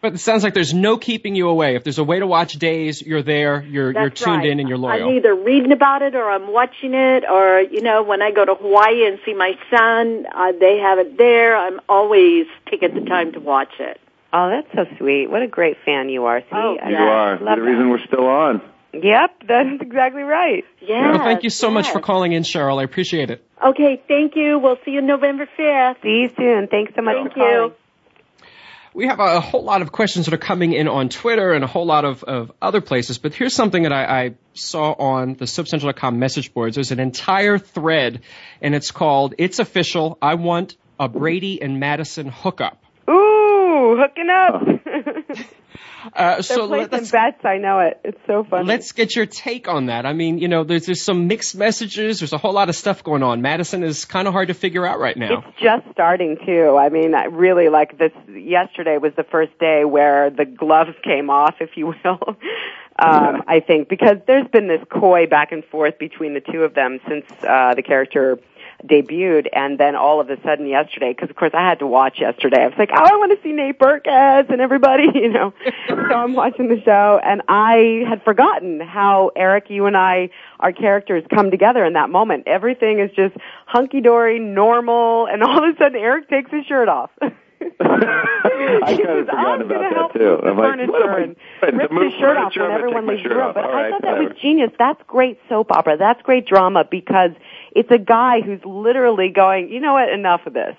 But 0.00 0.14
it 0.14 0.18
sounds 0.18 0.42
like 0.42 0.52
there's 0.52 0.74
no 0.74 0.98
keeping 0.98 1.36
you 1.36 1.48
away. 1.48 1.76
If 1.76 1.84
there's 1.84 1.98
a 1.98 2.04
way 2.04 2.18
to 2.18 2.26
watch 2.26 2.54
days, 2.54 3.00
you're 3.00 3.22
there, 3.22 3.62
you're 3.62 3.92
you're 3.92 4.10
tuned 4.10 4.38
right. 4.38 4.48
in, 4.48 4.58
and 4.58 4.68
you're 4.68 4.76
loyal. 4.76 5.08
I'm 5.08 5.14
either 5.16 5.32
reading 5.32 5.70
about 5.70 6.02
it 6.02 6.16
or 6.16 6.28
I'm 6.28 6.52
watching 6.52 6.92
it, 6.94 7.22
or 7.30 7.60
you 7.60 7.82
know, 7.82 8.02
when 8.02 8.20
I 8.20 8.32
go 8.32 8.44
to 8.44 8.56
Hawaii 8.56 9.06
and 9.06 9.20
see 9.24 9.32
my 9.32 9.52
son, 9.70 10.26
uh, 10.34 10.52
they 10.58 10.78
have 10.78 10.98
it 10.98 11.16
there. 11.16 11.56
I'm 11.56 11.80
always 11.88 12.46
taking 12.68 12.94
the 12.94 13.08
time 13.08 13.32
to 13.34 13.40
watch 13.40 13.72
it. 13.78 14.00
Oh, 14.32 14.48
that's 14.50 14.66
so 14.74 14.96
sweet. 14.98 15.30
What 15.30 15.42
a 15.42 15.46
great 15.46 15.76
fan 15.84 16.08
you 16.08 16.24
are. 16.24 16.40
See, 16.40 16.46
Oh, 16.50 16.72
You 16.72 16.90
Yeah, 16.90 17.02
are 17.02 17.38
love 17.38 17.56
the 17.58 17.62
reason 17.62 17.90
we're 17.90 18.04
still 18.06 18.26
on. 18.26 18.60
Yep, 18.92 19.44
that's 19.48 19.80
exactly 19.80 20.22
right. 20.22 20.64
Yeah. 20.80 21.12
well, 21.12 21.18
thank 21.20 21.44
you 21.44 21.50
so 21.50 21.70
much 21.70 21.90
for 21.90 22.00
calling 22.00 22.32
in, 22.32 22.42
Cheryl. 22.42 22.78
I 22.78 22.84
appreciate 22.84 23.30
it. 23.30 23.44
Okay, 23.64 24.02
thank 24.06 24.36
you. 24.36 24.58
We'll 24.58 24.78
see 24.84 24.90
you 24.90 25.00
November 25.00 25.46
fifth. 25.46 26.02
See 26.02 26.22
you 26.22 26.30
soon. 26.36 26.68
Thanks 26.68 26.92
so 26.94 27.02
much 27.02 27.14
Thank 27.14 27.28
for 27.28 27.34
calling. 27.34 27.52
you. 27.70 27.74
We 28.94 29.06
have 29.06 29.20
a 29.20 29.40
whole 29.40 29.64
lot 29.64 29.80
of 29.80 29.90
questions 29.90 30.26
that 30.26 30.34
are 30.34 30.38
coming 30.38 30.74
in 30.74 30.86
on 30.86 31.08
Twitter 31.08 31.54
and 31.54 31.64
a 31.64 31.66
whole 31.66 31.86
lot 31.86 32.04
of, 32.04 32.22
of 32.24 32.52
other 32.60 32.82
places, 32.82 33.16
but 33.16 33.32
here's 33.32 33.54
something 33.54 33.84
that 33.84 33.92
I, 33.92 34.24
I 34.24 34.34
saw 34.52 34.92
on 34.92 35.32
the 35.34 35.46
soapcentral.com 35.46 36.18
message 36.18 36.52
boards. 36.52 36.74
There's 36.74 36.90
an 36.90 37.00
entire 37.00 37.56
thread, 37.56 38.20
and 38.60 38.74
it's 38.74 38.90
called 38.90 39.34
"It's 39.38 39.58
Official. 39.60 40.18
I 40.20 40.34
Want 40.34 40.76
a 41.00 41.08
Brady 41.08 41.62
and 41.62 41.80
Madison 41.80 42.28
Hookup." 42.28 42.84
Ooh, 43.08 43.96
hooking 43.98 44.28
up. 44.28 44.62
Oh. 44.66 44.78
Uh, 46.14 46.42
so 46.42 46.66
placing 46.66 46.90
let's 46.90 47.10
bets. 47.12 47.44
I 47.44 47.58
know 47.58 47.78
it. 47.78 48.00
It's 48.04 48.18
so 48.26 48.44
funny. 48.44 48.66
let's 48.66 48.90
get 48.90 49.14
your 49.14 49.26
take 49.26 49.68
on 49.68 49.86
that. 49.86 50.04
I 50.04 50.12
mean, 50.12 50.38
you 50.38 50.48
know, 50.48 50.64
there's 50.64 50.86
there's 50.86 51.02
some 51.02 51.28
mixed 51.28 51.54
messages. 51.54 52.18
There's 52.18 52.32
a 52.32 52.38
whole 52.38 52.52
lot 52.52 52.68
of 52.68 52.74
stuff 52.74 53.04
going 53.04 53.22
on. 53.22 53.40
Madison 53.40 53.84
is 53.84 54.04
kind 54.04 54.26
of 54.26 54.34
hard 54.34 54.48
to 54.48 54.54
figure 54.54 54.84
out 54.84 54.98
right 54.98 55.16
now. 55.16 55.44
It's 55.46 55.60
just 55.60 55.92
starting 55.92 56.38
too. 56.44 56.76
I 56.76 56.88
mean, 56.88 57.14
I 57.14 57.26
really 57.26 57.68
like 57.68 57.98
this. 57.98 58.10
Yesterday 58.28 58.98
was 58.98 59.12
the 59.16 59.22
first 59.22 59.56
day 59.60 59.84
where 59.84 60.30
the 60.30 60.44
gloves 60.44 60.96
came 61.04 61.30
off, 61.30 61.54
if 61.60 61.70
you 61.76 61.86
will. 62.04 62.36
Um, 62.98 63.42
I 63.46 63.60
think 63.60 63.88
because 63.88 64.18
there's 64.26 64.46
been 64.48 64.68
this 64.68 64.82
coy 64.90 65.26
back 65.26 65.52
and 65.52 65.64
forth 65.64 65.98
between 65.98 66.34
the 66.34 66.40
two 66.40 66.62
of 66.62 66.74
them 66.74 66.98
since 67.08 67.24
uh, 67.42 67.74
the 67.74 67.82
character 67.82 68.38
debuted, 68.86 69.46
and 69.52 69.78
then 69.78 69.94
all 69.94 70.20
of 70.20 70.28
a 70.30 70.40
sudden 70.42 70.66
yesterday, 70.66 71.12
because 71.12 71.30
of 71.30 71.36
course 71.36 71.52
I 71.54 71.60
had 71.60 71.78
to 71.80 71.86
watch 71.86 72.20
yesterday. 72.20 72.62
I 72.62 72.66
was 72.66 72.74
like, 72.78 72.90
oh, 72.92 73.02
I 73.02 73.16
want 73.16 73.36
to 73.36 73.42
see 73.42 73.52
Nate 73.52 73.78
Burkhead 73.78 74.50
and 74.50 74.60
everybody, 74.60 75.08
you 75.14 75.28
know. 75.28 75.52
so 75.88 75.94
I'm 75.94 76.34
watching 76.34 76.68
the 76.68 76.80
show, 76.82 77.20
and 77.22 77.42
I 77.48 78.04
had 78.08 78.22
forgotten 78.24 78.80
how 78.80 79.30
Eric, 79.36 79.70
you 79.70 79.86
and 79.86 79.96
I, 79.96 80.30
our 80.60 80.72
characters 80.72 81.24
come 81.32 81.50
together 81.50 81.84
in 81.84 81.94
that 81.94 82.10
moment. 82.10 82.44
Everything 82.46 82.98
is 82.98 83.10
just 83.14 83.36
hunky 83.66 84.00
dory, 84.00 84.38
normal, 84.38 85.26
and 85.26 85.42
all 85.42 85.58
of 85.58 85.74
a 85.74 85.78
sudden 85.78 85.98
Eric 85.98 86.28
takes 86.28 86.50
his 86.50 86.64
shirt 86.66 86.88
off. 86.88 87.10
I 87.80 88.96
kind 88.96 89.18
of 89.20 89.26
forgotten 89.26 89.62
about 89.62 90.12
that 90.12 90.18
too. 90.18 90.38
I'm 90.42 90.56
like, 90.56 90.88
what 90.88 91.02
am 91.02 91.10
I 91.10 91.20
and 91.20 91.36
doing? 91.36 91.78
rips 91.78 91.92
move 91.92 92.12
his 92.12 92.20
shirt 92.20 92.36
off 92.36 92.52
furniture, 92.52 92.62
when 92.62 92.72
everyone 92.72 93.06
leaves 93.06 93.22
the 93.22 93.34
room. 93.34 93.52
But 93.54 93.64
I 93.64 93.90
thought 93.90 94.02
that 94.02 94.12
whatever. 94.12 94.28
was 94.30 94.38
genius. 94.40 94.70
That's 94.78 95.00
great 95.06 95.38
soap 95.48 95.70
opera. 95.70 95.96
That's 95.96 96.20
great 96.22 96.46
drama 96.46 96.84
because 96.88 97.30
it's 97.74 97.90
a 97.90 97.98
guy 97.98 98.40
who's 98.40 98.64
literally 98.64 99.28
going, 99.28 99.68
you 99.70 99.80
know 99.80 99.94
what, 99.94 100.08
enough 100.10 100.46
of 100.46 100.52
this. 100.52 100.76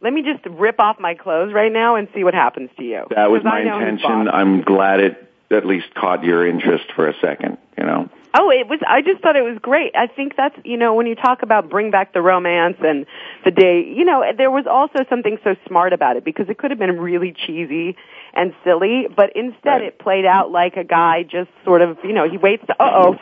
Let 0.00 0.12
me 0.12 0.22
just 0.22 0.44
rip 0.46 0.78
off 0.78 1.00
my 1.00 1.14
clothes 1.14 1.52
right 1.52 1.72
now 1.72 1.96
and 1.96 2.06
see 2.14 2.22
what 2.22 2.34
happens 2.34 2.70
to 2.76 2.84
you. 2.84 3.06
That 3.10 3.30
was 3.30 3.42
my 3.42 3.60
I 3.60 3.64
know 3.64 3.80
his 3.80 3.88
intention. 3.88 4.28
I'm 4.28 4.62
glad 4.62 5.00
it 5.00 5.32
at 5.50 5.66
least 5.66 5.92
caught 5.94 6.22
your 6.22 6.46
interest 6.46 6.92
for 6.94 7.08
a 7.08 7.14
second. 7.20 7.58
You 7.76 7.84
know. 7.84 8.08
Oh, 8.34 8.50
it 8.50 8.68
was. 8.68 8.78
I 8.86 9.00
just 9.02 9.22
thought 9.22 9.34
it 9.34 9.42
was 9.42 9.58
great. 9.60 9.96
I 9.96 10.06
think 10.06 10.36
that's 10.36 10.54
you 10.64 10.76
know 10.76 10.94
when 10.94 11.06
you 11.06 11.16
talk 11.16 11.42
about 11.42 11.68
bring 11.68 11.90
back 11.90 12.12
the 12.12 12.22
romance 12.22 12.76
and 12.80 13.06
the 13.44 13.50
day, 13.50 13.82
you 13.84 14.04
know, 14.04 14.22
there 14.36 14.50
was 14.50 14.66
also 14.66 15.04
something 15.08 15.38
so 15.42 15.56
smart 15.66 15.92
about 15.92 16.16
it 16.16 16.24
because 16.24 16.48
it 16.48 16.58
could 16.58 16.70
have 16.70 16.78
been 16.78 17.00
really 17.00 17.32
cheesy 17.32 17.96
and 18.34 18.54
silly, 18.62 19.08
but 19.14 19.34
instead 19.34 19.80
Right. 19.80 19.82
it 19.84 19.98
played 19.98 20.26
out 20.26 20.52
like 20.52 20.76
a 20.76 20.84
guy 20.84 21.24
just 21.24 21.50
sort 21.64 21.82
of 21.82 21.98
you 22.04 22.12
know 22.12 22.28
he 22.28 22.36
waits 22.36 22.64
to 22.66 22.80
uh 22.80 22.90
oh 22.94 23.18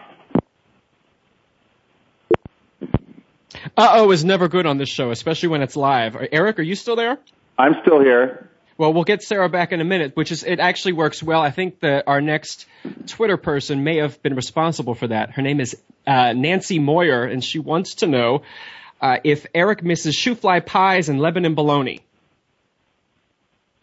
Uh 3.76 3.88
oh 3.94 4.10
is 4.10 4.24
never 4.24 4.48
good 4.48 4.66
on 4.66 4.78
this 4.78 4.88
show, 4.88 5.10
especially 5.10 5.48
when 5.48 5.62
it's 5.62 5.76
live. 5.76 6.16
Eric, 6.32 6.58
are 6.58 6.62
you 6.62 6.74
still 6.74 6.96
there? 6.96 7.18
I'm 7.58 7.74
still 7.82 8.00
here. 8.00 8.50
Well, 8.78 8.92
we'll 8.92 9.04
get 9.04 9.22
Sarah 9.22 9.48
back 9.48 9.72
in 9.72 9.80
a 9.80 9.84
minute, 9.84 10.14
which 10.16 10.30
is 10.30 10.44
it 10.44 10.60
actually 10.60 10.92
works 10.92 11.22
well. 11.22 11.40
I 11.40 11.50
think 11.50 11.80
that 11.80 12.04
our 12.06 12.20
next 12.20 12.66
Twitter 13.06 13.38
person 13.38 13.84
may 13.84 13.98
have 13.98 14.22
been 14.22 14.34
responsible 14.34 14.94
for 14.94 15.06
that. 15.08 15.30
Her 15.30 15.40
name 15.40 15.60
is 15.60 15.76
uh, 16.06 16.34
Nancy 16.34 16.78
Moyer, 16.78 17.24
and 17.24 17.42
she 17.42 17.58
wants 17.58 17.96
to 17.96 18.06
know 18.06 18.42
uh, 19.00 19.18
if 19.24 19.46
Eric 19.54 19.82
misses 19.82 20.14
shoofly 20.14 20.64
pies 20.64 21.08
and 21.08 21.18
Lebanon 21.20 21.54
bologna. 21.54 22.02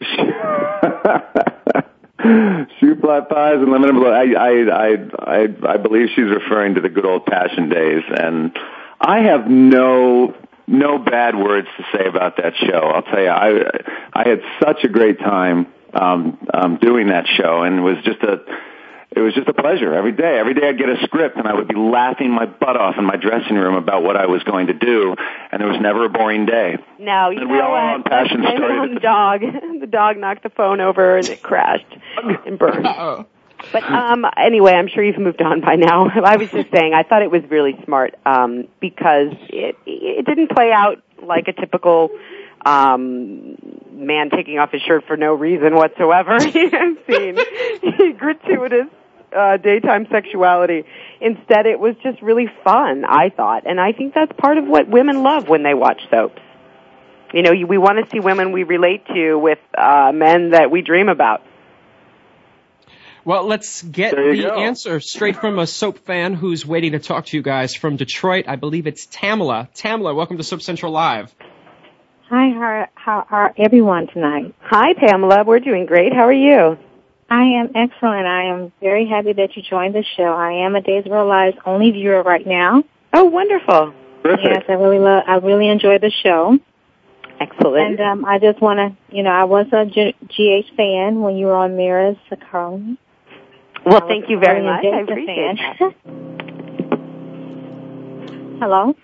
Shoe 2.80 2.96
fly 3.00 3.20
pies 3.20 3.56
and 3.56 3.70
Lebanon 3.70 3.90
and 3.90 3.98
blue. 3.98 4.08
I, 4.08 4.32
I, 4.32 4.50
I, 4.70 4.96
I, 5.18 5.72
I 5.74 5.76
believe 5.76 6.08
she's 6.14 6.30
referring 6.30 6.76
to 6.76 6.80
the 6.80 6.88
good 6.88 7.04
old 7.04 7.26
passion 7.26 7.68
days, 7.68 8.02
and 8.08 8.56
I 9.00 9.20
have 9.20 9.48
no 9.48 10.34
no 10.66 10.98
bad 10.98 11.36
words 11.36 11.68
to 11.76 11.84
say 11.92 12.06
about 12.06 12.38
that 12.38 12.54
show. 12.56 12.78
I'll 12.78 13.02
tell 13.02 13.20
you, 13.20 13.28
I 13.28 13.60
I 14.12 14.28
had 14.28 14.40
such 14.62 14.84
a 14.84 14.88
great 14.88 15.18
time 15.18 15.66
um, 15.92 16.38
um, 16.52 16.78
doing 16.80 17.08
that 17.08 17.26
show, 17.26 17.62
and 17.62 17.78
it 17.78 17.82
was 17.82 17.96
just 18.04 18.22
a 18.22 18.40
it 19.14 19.20
was 19.20 19.32
just 19.34 19.46
a 19.48 19.52
pleasure 19.52 19.94
every 19.94 20.12
day. 20.12 20.38
Every 20.38 20.54
day 20.54 20.68
I'd 20.68 20.78
get 20.78 20.88
a 20.88 20.96
script 21.04 21.36
and 21.36 21.46
I 21.46 21.54
would 21.54 21.68
be 21.68 21.76
laughing 21.76 22.32
my 22.32 22.46
butt 22.46 22.76
off 22.76 22.96
in 22.98 23.04
my 23.04 23.16
dressing 23.16 23.54
room 23.54 23.76
about 23.76 24.02
what 24.02 24.16
I 24.16 24.26
was 24.26 24.42
going 24.42 24.66
to 24.66 24.74
do, 24.74 25.14
and 25.52 25.60
there 25.60 25.68
was 25.68 25.80
never 25.80 26.06
a 26.06 26.08
boring 26.08 26.46
day. 26.46 26.78
No, 26.98 27.30
you 27.30 27.38
and 27.38 27.48
know 27.48 27.54
we 27.54 27.60
all 27.60 27.70
what? 27.70 27.80
on 27.80 28.02
passion 28.02 28.40
Blame 28.40 28.54
it 28.54 28.58
started 28.58 28.78
on 28.78 28.94
the 28.94 29.00
dog. 29.00 29.40
the 29.80 29.86
dog 29.86 30.16
knocked 30.16 30.42
the 30.42 30.50
phone 30.50 30.80
over 30.80 31.16
and 31.16 31.28
it 31.28 31.42
crashed 31.42 31.86
and 32.46 32.58
burned. 32.58 32.86
But 33.72 33.84
um 33.84 34.24
anyway, 34.36 34.72
I'm 34.72 34.88
sure 34.88 35.02
you've 35.02 35.18
moved 35.18 35.42
on 35.42 35.60
by 35.60 35.76
now. 35.76 36.08
I 36.24 36.36
was 36.36 36.50
just 36.50 36.70
saying 36.72 36.94
I 36.94 37.02
thought 37.02 37.22
it 37.22 37.30
was 37.30 37.42
really 37.50 37.76
smart 37.84 38.14
um 38.24 38.68
because 38.80 39.32
it 39.48 39.76
it 39.86 40.26
didn't 40.26 40.50
play 40.50 40.72
out 40.72 41.02
like 41.22 41.48
a 41.48 41.52
typical 41.52 42.10
um 42.64 43.56
man 43.92 44.30
taking 44.30 44.58
off 44.58 44.70
his 44.72 44.82
shirt 44.82 45.04
for 45.06 45.16
no 45.16 45.34
reason 45.34 45.74
whatsoever 45.74 46.38
scene. 46.40 47.38
Gratuitous 48.18 48.88
uh 49.36 49.56
daytime 49.56 50.06
sexuality. 50.10 50.84
Instead 51.20 51.66
it 51.66 51.78
was 51.78 51.94
just 52.02 52.20
really 52.22 52.48
fun, 52.62 53.04
I 53.04 53.30
thought. 53.30 53.64
And 53.66 53.80
I 53.80 53.92
think 53.92 54.14
that's 54.14 54.32
part 54.38 54.58
of 54.58 54.66
what 54.66 54.88
women 54.88 55.22
love 55.22 55.48
when 55.48 55.62
they 55.62 55.74
watch 55.74 56.00
soaps. 56.10 56.40
You 57.32 57.42
know, 57.42 57.52
we 57.66 57.78
want 57.78 57.98
to 57.98 58.08
see 58.12 58.20
women 58.20 58.52
we 58.52 58.62
relate 58.62 59.04
to 59.06 59.34
with 59.36 59.58
uh 59.76 60.12
men 60.14 60.50
that 60.50 60.70
we 60.70 60.82
dream 60.82 61.08
about. 61.08 61.42
Well, 63.26 63.46
let's 63.46 63.82
get 63.82 64.14
the 64.14 64.42
go. 64.42 64.60
answer 64.60 65.00
straight 65.00 65.36
from 65.36 65.58
a 65.58 65.66
soap 65.66 65.98
fan 66.00 66.34
who's 66.34 66.66
waiting 66.66 66.92
to 66.92 66.98
talk 66.98 67.24
to 67.26 67.36
you 67.38 67.42
guys 67.42 67.74
from 67.74 67.96
Detroit. 67.96 68.44
I 68.48 68.56
believe 68.56 68.86
it's 68.86 69.06
Tamala. 69.06 69.70
Tamala, 69.74 70.14
welcome 70.14 70.36
to 70.36 70.42
Soap 70.42 70.60
Central 70.60 70.92
Live. 70.92 71.34
Hi, 72.28 72.50
how, 72.50 72.88
how 72.94 73.26
are 73.30 73.54
everyone 73.56 74.08
tonight? 74.08 74.54
Hi 74.60 74.92
Pamela, 74.92 75.44
we're 75.44 75.60
doing 75.60 75.86
great. 75.86 76.12
How 76.12 76.26
are 76.26 76.32
you? 76.32 76.76
I 77.30 77.44
am 77.44 77.70
excellent. 77.74 78.26
I 78.26 78.52
am 78.52 78.72
very 78.80 79.08
happy 79.08 79.32
that 79.32 79.56
you 79.56 79.62
joined 79.62 79.94
the 79.94 80.04
show. 80.18 80.24
I 80.24 80.66
am 80.66 80.76
a 80.76 80.82
Days 80.82 81.06
of 81.06 81.12
Our 81.12 81.24
Lives 81.24 81.56
only 81.64 81.92
viewer 81.92 82.22
right 82.22 82.46
now. 82.46 82.84
Oh, 83.14 83.24
wonderful. 83.24 83.94
Yes, 84.26 84.64
I 84.68 84.72
really 84.72 84.98
love. 84.98 85.24
I 85.26 85.36
really 85.36 85.68
enjoy 85.68 85.98
the 85.98 86.10
show. 86.22 86.58
Excellent. 87.40 87.98
And 87.98 88.00
um, 88.00 88.24
I 88.26 88.38
just 88.38 88.60
want 88.60 88.78
to, 88.78 89.14
you 89.14 89.22
know, 89.22 89.30
I 89.30 89.44
was 89.44 89.66
a 89.72 89.86
G- 89.86 90.14
GH 90.28 90.76
fan 90.76 91.20
when 91.20 91.36
you 91.36 91.46
were 91.46 91.54
on 91.54 91.76
Mira's 91.76 92.16
Sakone. 92.30 92.98
Well, 93.84 94.06
thank 94.08 94.30
you 94.30 94.38
very 94.38 94.62
much. 94.62 94.84
I 94.84 95.00
appreciate 95.00 95.58
fan. 95.58 95.94
Hello. 98.60 98.94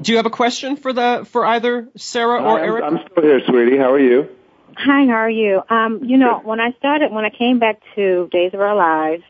Do 0.00 0.12
you 0.12 0.18
have 0.18 0.26
a 0.26 0.30
question 0.30 0.76
for 0.76 0.92
the 0.92 1.26
for 1.30 1.44
either 1.44 1.88
Sarah 1.96 2.42
or 2.42 2.58
I'm, 2.60 2.64
Eric? 2.64 2.84
I'm 2.84 2.98
still 3.10 3.22
here, 3.24 3.40
sweetie. 3.46 3.78
How 3.78 3.92
are 3.92 3.98
you? 3.98 4.28
Hi, 4.76 5.06
how 5.06 5.14
are 5.14 5.30
you? 5.30 5.62
Um, 5.68 6.04
you 6.04 6.18
know, 6.18 6.40
when 6.44 6.60
I 6.60 6.72
started, 6.78 7.10
when 7.10 7.24
I 7.24 7.30
came 7.30 7.58
back 7.58 7.80
to 7.94 8.28
Days 8.30 8.52
of 8.52 8.60
Our 8.60 8.76
Lives, 8.76 9.22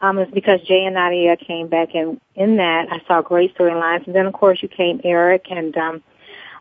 um, 0.00 0.18
it's 0.18 0.30
because 0.30 0.60
Jay 0.62 0.84
and 0.84 0.94
Nadia 0.94 1.36
came 1.36 1.68
back, 1.68 1.94
and 1.94 2.20
in 2.34 2.56
that 2.56 2.86
I 2.90 3.00
saw 3.06 3.20
great 3.20 3.56
storylines. 3.56 4.06
And 4.06 4.14
then, 4.14 4.26
of 4.26 4.32
course, 4.32 4.62
you 4.62 4.68
came 4.68 5.00
Eric, 5.04 5.46
and 5.50 5.76
um, 5.76 6.02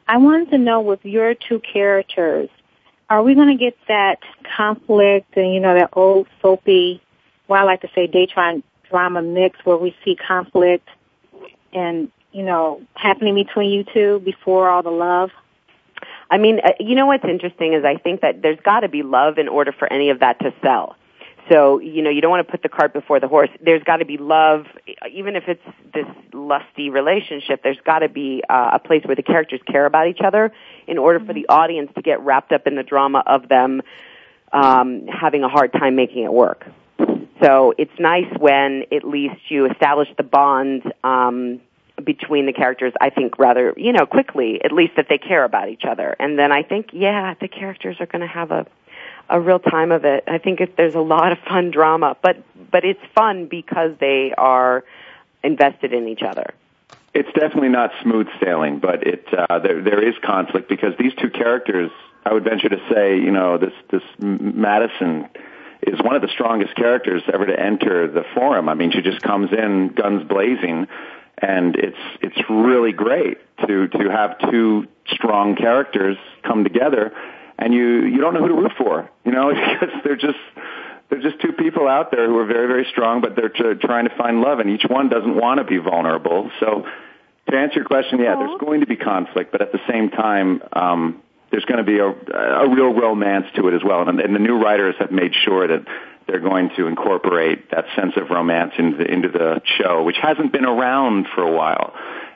I 0.07 0.17
wanted 0.17 0.49
to 0.51 0.57
know 0.57 0.82
with 0.82 1.05
your 1.05 1.36
two 1.36 1.59
characters, 1.59 2.49
are 3.10 3.24
we 3.24 3.36
going 3.36 3.49
to 3.49 3.64
get 3.64 3.78
that 3.88 4.20
conflict 4.56 5.38
and 5.38 5.53
you 5.53 5.60
know 5.60 5.74
that 5.74 5.89
old 5.93 6.28
soapy, 6.41 7.01
well, 7.47 7.62
I 7.62 7.66
like 7.66 7.82
to 7.82 7.89
say 7.93 8.08
daytime 8.08 8.64
drama 8.89 9.22
mix 9.22 9.60
where 9.64 9.78
we 9.78 9.95
see 10.03 10.16
conflict 10.16 10.88
and 11.74 12.12
you 12.32 12.43
know 12.43 12.82
happening 12.95 13.36
between 13.36 13.72
you 13.72 13.84
two 13.84 14.20
before 14.20 14.70
all 14.70 14.84
the 14.84 14.91
love? 14.91 15.32
I 16.30 16.38
mean, 16.38 16.60
uh, 16.64 16.72
you 16.80 16.95
know 16.95 17.06
what's 17.06 17.26
interesting 17.26 17.74
is 17.74 17.86
I 17.86 17.97
think 17.97 18.22
that 18.22 18.41
there's 18.41 18.60
got 18.60 18.82
to 18.82 18.89
be 18.89 19.03
love 19.03 19.38
in 19.38 19.47
order 19.47 19.72
for 19.72 19.91
any 19.91 20.10
of 20.10 20.20
that 20.20 20.39
to 20.39 20.53
sell. 20.62 20.95
So, 21.50 21.80
you 21.80 22.02
know, 22.02 22.10
you 22.10 22.22
don't 22.22 22.32
want 22.32 22.46
to 22.46 22.52
put 22.52 22.64
the 22.64 22.70
cart 22.70 22.93
before 22.93 23.20
the 23.20 23.28
horse. 23.28 23.50
There's 23.62 23.84
got 23.84 23.98
to 23.98 24.06
be 24.06 24.18
love, 24.18 24.66
even 25.12 25.36
if 25.36 25.43
it's 25.48 25.62
this 25.93 26.08
lusty 26.34 26.89
relationship, 26.89 27.62
there's 27.62 27.80
got 27.86 28.00
to 28.00 28.10
be 28.10 28.43
uh, 28.50 28.72
a 28.74 28.80
place 28.80 29.04
where 29.06 29.16
the 29.16 29.24
characters 29.24 29.60
care 29.68 29.86
about 29.86 30.08
each 30.08 30.22
other 30.24 30.52
in 30.88 30.98
order 30.98 31.24
for 31.24 31.34
the 31.34 31.48
audience 31.48 31.91
to 31.96 32.02
get 32.02 32.20
wrapped 32.22 32.52
up 32.52 32.66
in 32.66 32.76
the 32.76 32.84
drama 32.84 33.24
of 33.28 33.48
them 33.48 33.84
um, 34.52 35.08
having 35.08 35.43
a 35.43 35.50
hard 35.50 35.72
time 35.72 35.96
making 35.96 36.24
it 36.24 36.34
work. 36.34 36.66
So 37.43 37.74
it's 37.78 37.91
nice 38.00 38.32
when 38.39 38.86
at 38.91 39.04
least 39.04 39.36
you 39.50 39.70
establish 39.70 40.08
the 40.18 40.24
bond 40.24 40.91
um, 41.04 41.62
between 42.04 42.46
the 42.46 42.54
characters. 42.54 42.93
I 43.00 43.10
think 43.10 43.38
rather, 43.38 43.74
you 43.78 43.91
know, 43.91 44.06
quickly, 44.06 44.64
at 44.64 44.72
least 44.72 44.93
that 44.96 45.08
they 45.10 45.18
care 45.18 45.43
about 45.43 45.70
each 45.70 45.84
other. 45.88 46.16
And 46.20 46.39
then 46.39 46.52
I 46.52 46.64
think, 46.64 46.88
yeah, 46.93 47.36
the 47.39 47.48
characters 47.48 47.98
are 48.00 48.06
going 48.06 48.22
to 48.22 48.28
have 48.28 48.52
a 48.52 48.66
a 49.30 49.39
real 49.39 49.59
time 49.59 49.91
of 49.91 50.05
it. 50.05 50.23
I 50.28 50.38
think 50.38 50.61
it, 50.61 50.78
there's 50.78 50.95
a 50.95 51.01
lot 51.01 51.32
of 51.32 51.39
fun 51.39 51.71
drama, 51.71 52.17
but 52.21 52.43
but 52.71 52.86
it's 52.86 53.01
fun 53.13 53.47
because 53.47 53.91
they 53.99 54.34
are 54.38 54.84
invested 55.43 55.93
in 55.93 56.07
each 56.07 56.21
other. 56.21 56.53
It's 57.13 57.32
definitely 57.34 57.69
not 57.69 57.91
smooth 58.03 58.28
sailing, 58.43 58.80
but 58.80 59.07
it 59.07 59.26
uh, 59.34 59.59
there 59.59 59.82
there 59.82 60.07
is 60.07 60.15
conflict 60.23 60.67
because 60.67 60.93
these 60.99 61.13
two 61.15 61.30
characters, 61.30 61.91
I 62.26 62.34
would 62.34 62.43
venture 62.43 62.69
to 62.69 62.80
say, 62.93 63.17
you 63.17 63.32
know, 63.32 63.57
this 63.57 63.73
this 63.89 64.03
Madison 64.19 65.30
is 65.82 66.01
one 66.01 66.15
of 66.15 66.21
the 66.21 66.28
strongest 66.30 66.76
characters 66.76 67.23
ever 67.32 67.45
to 67.45 67.59
enter 67.59 68.07
the 68.07 68.23
forum. 68.34 68.69
I 68.69 68.73
mean, 68.73 68.91
she 68.91 69.01
just 69.01 69.21
comes 69.21 69.51
in 69.51 69.89
guns 69.89 70.28
blazing, 70.28 70.88
and 71.38 71.76
it's 71.76 71.97
it's 72.21 72.49
really 72.49 72.91
great 72.91 73.38
to 73.65 73.88
to 73.88 74.09
have 74.09 74.38
two 74.51 74.88
strong 75.07 75.55
characters 75.55 76.17
come 76.43 76.63
together, 76.63 77.13
and 77.58 77.74
you 77.74 78.06
you 78.06 78.20
don't 78.20 78.34
know 78.34 78.41
who 78.41 78.49
to 78.49 78.53
root 78.56 78.72
for, 78.78 79.10
you 79.24 79.32
know, 79.32 79.49
because 79.80 79.95
they're 80.03 80.16
just 80.16 80.39
they're 81.10 81.22
just 81.22 81.39
two 81.41 81.53
people 81.53 81.88
out 81.88 82.12
there 82.12 82.28
who 82.28 82.38
are 82.38 82.45
very 82.45 82.68
very 82.68 82.86
strong, 82.91 83.22
but 83.22 83.36
they're 83.36 83.49
tr- 83.49 83.74
trying 83.74 84.08
to 84.08 84.16
find 84.16 84.41
love, 84.41 84.60
and 84.60 84.70
each 84.70 84.86
one 84.88 85.10
doesn't 85.10 85.36
want 85.36 85.60
to 85.60 85.64
be 85.64 85.78
vulnerable. 85.78 86.51
So, 86.60 86.86
to 87.49 87.58
answer 87.58 87.76
your 87.76 87.86
question, 87.86 88.20
yeah, 88.20 88.36
there's 88.36 88.60
going 88.60 88.82
to 88.82 88.88
be 88.88 88.95
conflict, 88.95 89.51
but 89.51 89.62
at 89.62 89.72
the 89.72 89.80
same 89.89 90.10
time. 90.10 90.62
um 90.74 91.22
there's 91.51 91.66
going 91.66 91.78
to 91.78 91.84
be 91.84 91.99
a, 91.99 92.08
a 92.08 92.70
real 92.70 92.91
romance 92.93 93.45
to 93.56 93.68
it 93.70 93.74
as 93.76 93.82
well, 93.82 94.10
and, 94.10 94.20
and 94.20 94.36
the 94.36 94.39
new 94.39 94.62
writers 94.62 94.95
have 94.99 95.12
made 95.12 95.32
sure 95.45 95.68
that 95.68 95.86
they're 96.28 96.39
going 96.39 96.70
to 96.76 96.88
incorporate 96.88 97.72
that 97.72 97.86
sense 97.95 98.14
of 98.18 98.30
romance 98.30 98.74
into 98.78 98.97
the, 98.97 99.06
into 99.06 99.30
the 99.30 99.62
show, 99.80 100.03
which 100.03 100.18
hasn't 100.22 100.51
been 100.51 100.66
around 100.66 101.28
for 101.34 101.43
a 101.43 101.51
while, 101.51 101.93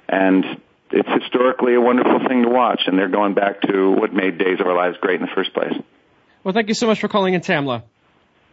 and 0.07 0.45
it's 0.91 1.09
historically 1.21 1.75
a 1.75 1.81
wonderful 1.81 2.19
thing 2.27 2.43
to 2.43 2.49
watch. 2.49 2.81
And 2.87 2.97
they're 2.97 3.09
going 3.09 3.33
back 3.33 3.61
to 3.61 3.91
what 3.91 4.13
made 4.13 4.37
Days 4.37 4.59
of 4.59 4.67
Our 4.67 4.75
Lives 4.75 4.97
great 5.01 5.19
in 5.19 5.25
the 5.25 5.31
first 5.33 5.53
place. 5.53 5.73
Well, 6.43 6.53
thank 6.53 6.67
you 6.69 6.73
so 6.73 6.87
much 6.87 6.99
for 6.99 7.07
calling 7.07 7.33
in, 7.33 7.41
Tamla. 7.41 7.83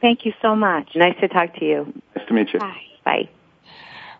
Thank 0.01 0.25
you 0.25 0.33
so 0.43 0.55
much. 0.55 0.91
Nice 0.95 1.19
to 1.21 1.29
talk 1.29 1.55
to 1.57 1.65
you. 1.65 1.93
Nice 2.15 2.27
to 2.29 2.35
meet 2.35 2.53
you. 2.53 2.59
Bye. 2.61 2.81
Bye. 3.05 3.29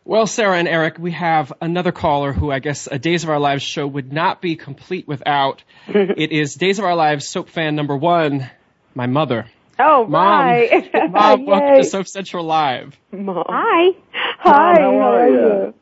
Well, 0.05 0.29
Sarah 0.29 0.57
and 0.57 0.69
Eric, 0.69 0.99
we 0.99 1.11
have 1.13 1.53
another 1.61 1.91
caller 1.91 2.33
who 2.33 2.53
I 2.53 2.61
guess 2.61 2.87
a 2.87 2.99
Days 2.99 3.25
of 3.25 3.31
Our 3.31 3.41
Lives 3.41 3.65
show 3.65 3.87
would 3.87 4.13
not 4.13 4.41
be 4.41 4.55
complete 4.55 5.09
without. 5.09 5.65
it 5.89 6.31
is 6.31 6.55
Days 6.55 6.79
of 6.79 6.85
Our 6.85 6.95
Lives 6.95 7.27
soap 7.27 7.49
fan 7.49 7.75
number 7.75 7.97
one, 7.97 8.49
my 8.95 9.07
mother. 9.07 9.47
Oh, 9.79 10.07
Mom. 10.07 10.23
right. 10.23 10.91
Mom, 11.11 11.45
welcome 11.47 11.77
to 11.77 11.85
Soap 11.85 12.07
Central 12.07 12.45
Live. 12.45 12.97
Mom. 13.11 13.45
Hi. 13.49 13.97
Hi. 14.13 14.81
how 14.81 15.01
are 15.01 15.29
ya? 15.29 15.73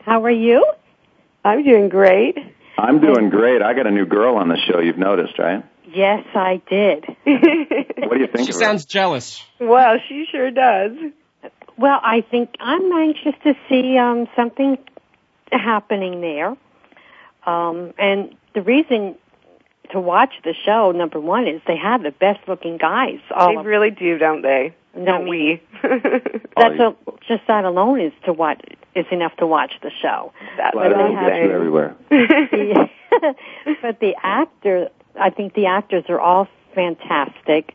How 0.00 0.24
are 0.24 0.30
you? 0.30 0.64
I'm 1.44 1.62
doing 1.64 1.88
great. 1.88 2.36
I'm 2.78 3.00
doing 3.00 3.30
great. 3.30 3.62
I 3.62 3.74
got 3.74 3.86
a 3.86 3.90
new 3.90 4.06
girl 4.06 4.36
on 4.36 4.48
the 4.48 4.56
show. 4.56 4.80
You've 4.80 4.98
noticed, 4.98 5.38
right? 5.38 5.64
Yes, 5.92 6.24
I 6.34 6.60
did. 6.68 7.04
What 7.06 8.14
do 8.14 8.20
you 8.20 8.26
think 8.26 8.46
She 8.46 8.50
of 8.50 8.60
her? 8.60 8.64
sounds 8.64 8.84
jealous. 8.84 9.42
well, 9.60 9.96
she 10.08 10.26
sure 10.30 10.50
does. 10.50 10.92
Well, 11.76 12.00
I 12.02 12.22
think 12.22 12.50
I'm 12.60 12.90
anxious 12.92 13.34
to 13.44 13.54
see 13.68 13.96
um, 13.98 14.26
something 14.34 14.78
happening 15.52 16.20
there. 16.20 16.56
Um, 17.46 17.92
and 17.98 18.34
the 18.54 18.62
reason 18.62 19.16
to 19.92 20.00
watch 20.00 20.32
the 20.44 20.54
show, 20.64 20.92
number 20.92 21.20
one, 21.20 21.46
is 21.46 21.60
they 21.66 21.76
have 21.76 22.02
the 22.02 22.10
best 22.10 22.40
looking 22.48 22.76
guys. 22.78 23.18
All 23.30 23.50
They 23.50 23.56
of, 23.56 23.66
really 23.66 23.90
do, 23.90 24.18
don't 24.18 24.42
they? 24.42 24.74
No, 24.96 25.04
Don't 25.04 25.28
we? 25.28 25.60
that's 26.56 26.80
a, 26.80 26.94
just 27.28 27.46
that 27.48 27.64
alone 27.64 28.00
is 28.00 28.12
to 28.24 28.32
watch 28.32 28.60
is 28.94 29.06
enough 29.10 29.36
to 29.38 29.46
watch 29.46 29.72
the 29.82 29.90
show. 29.90 30.32
That's 30.56 30.72
Glad 30.74 30.92
what 30.92 30.96
I 31.00 31.02
I'm 31.02 31.14
don't 31.14 31.24
get 31.24 31.36
you 31.36 31.42
saying. 31.42 31.50
everywhere. 31.50 31.96
But 33.80 34.00
the 34.00 34.14
actor, 34.22 34.88
I 35.18 35.30
think 35.30 35.54
the 35.54 35.66
actors 35.66 36.04
are 36.08 36.18
all 36.20 36.48
fantastic, 36.74 37.74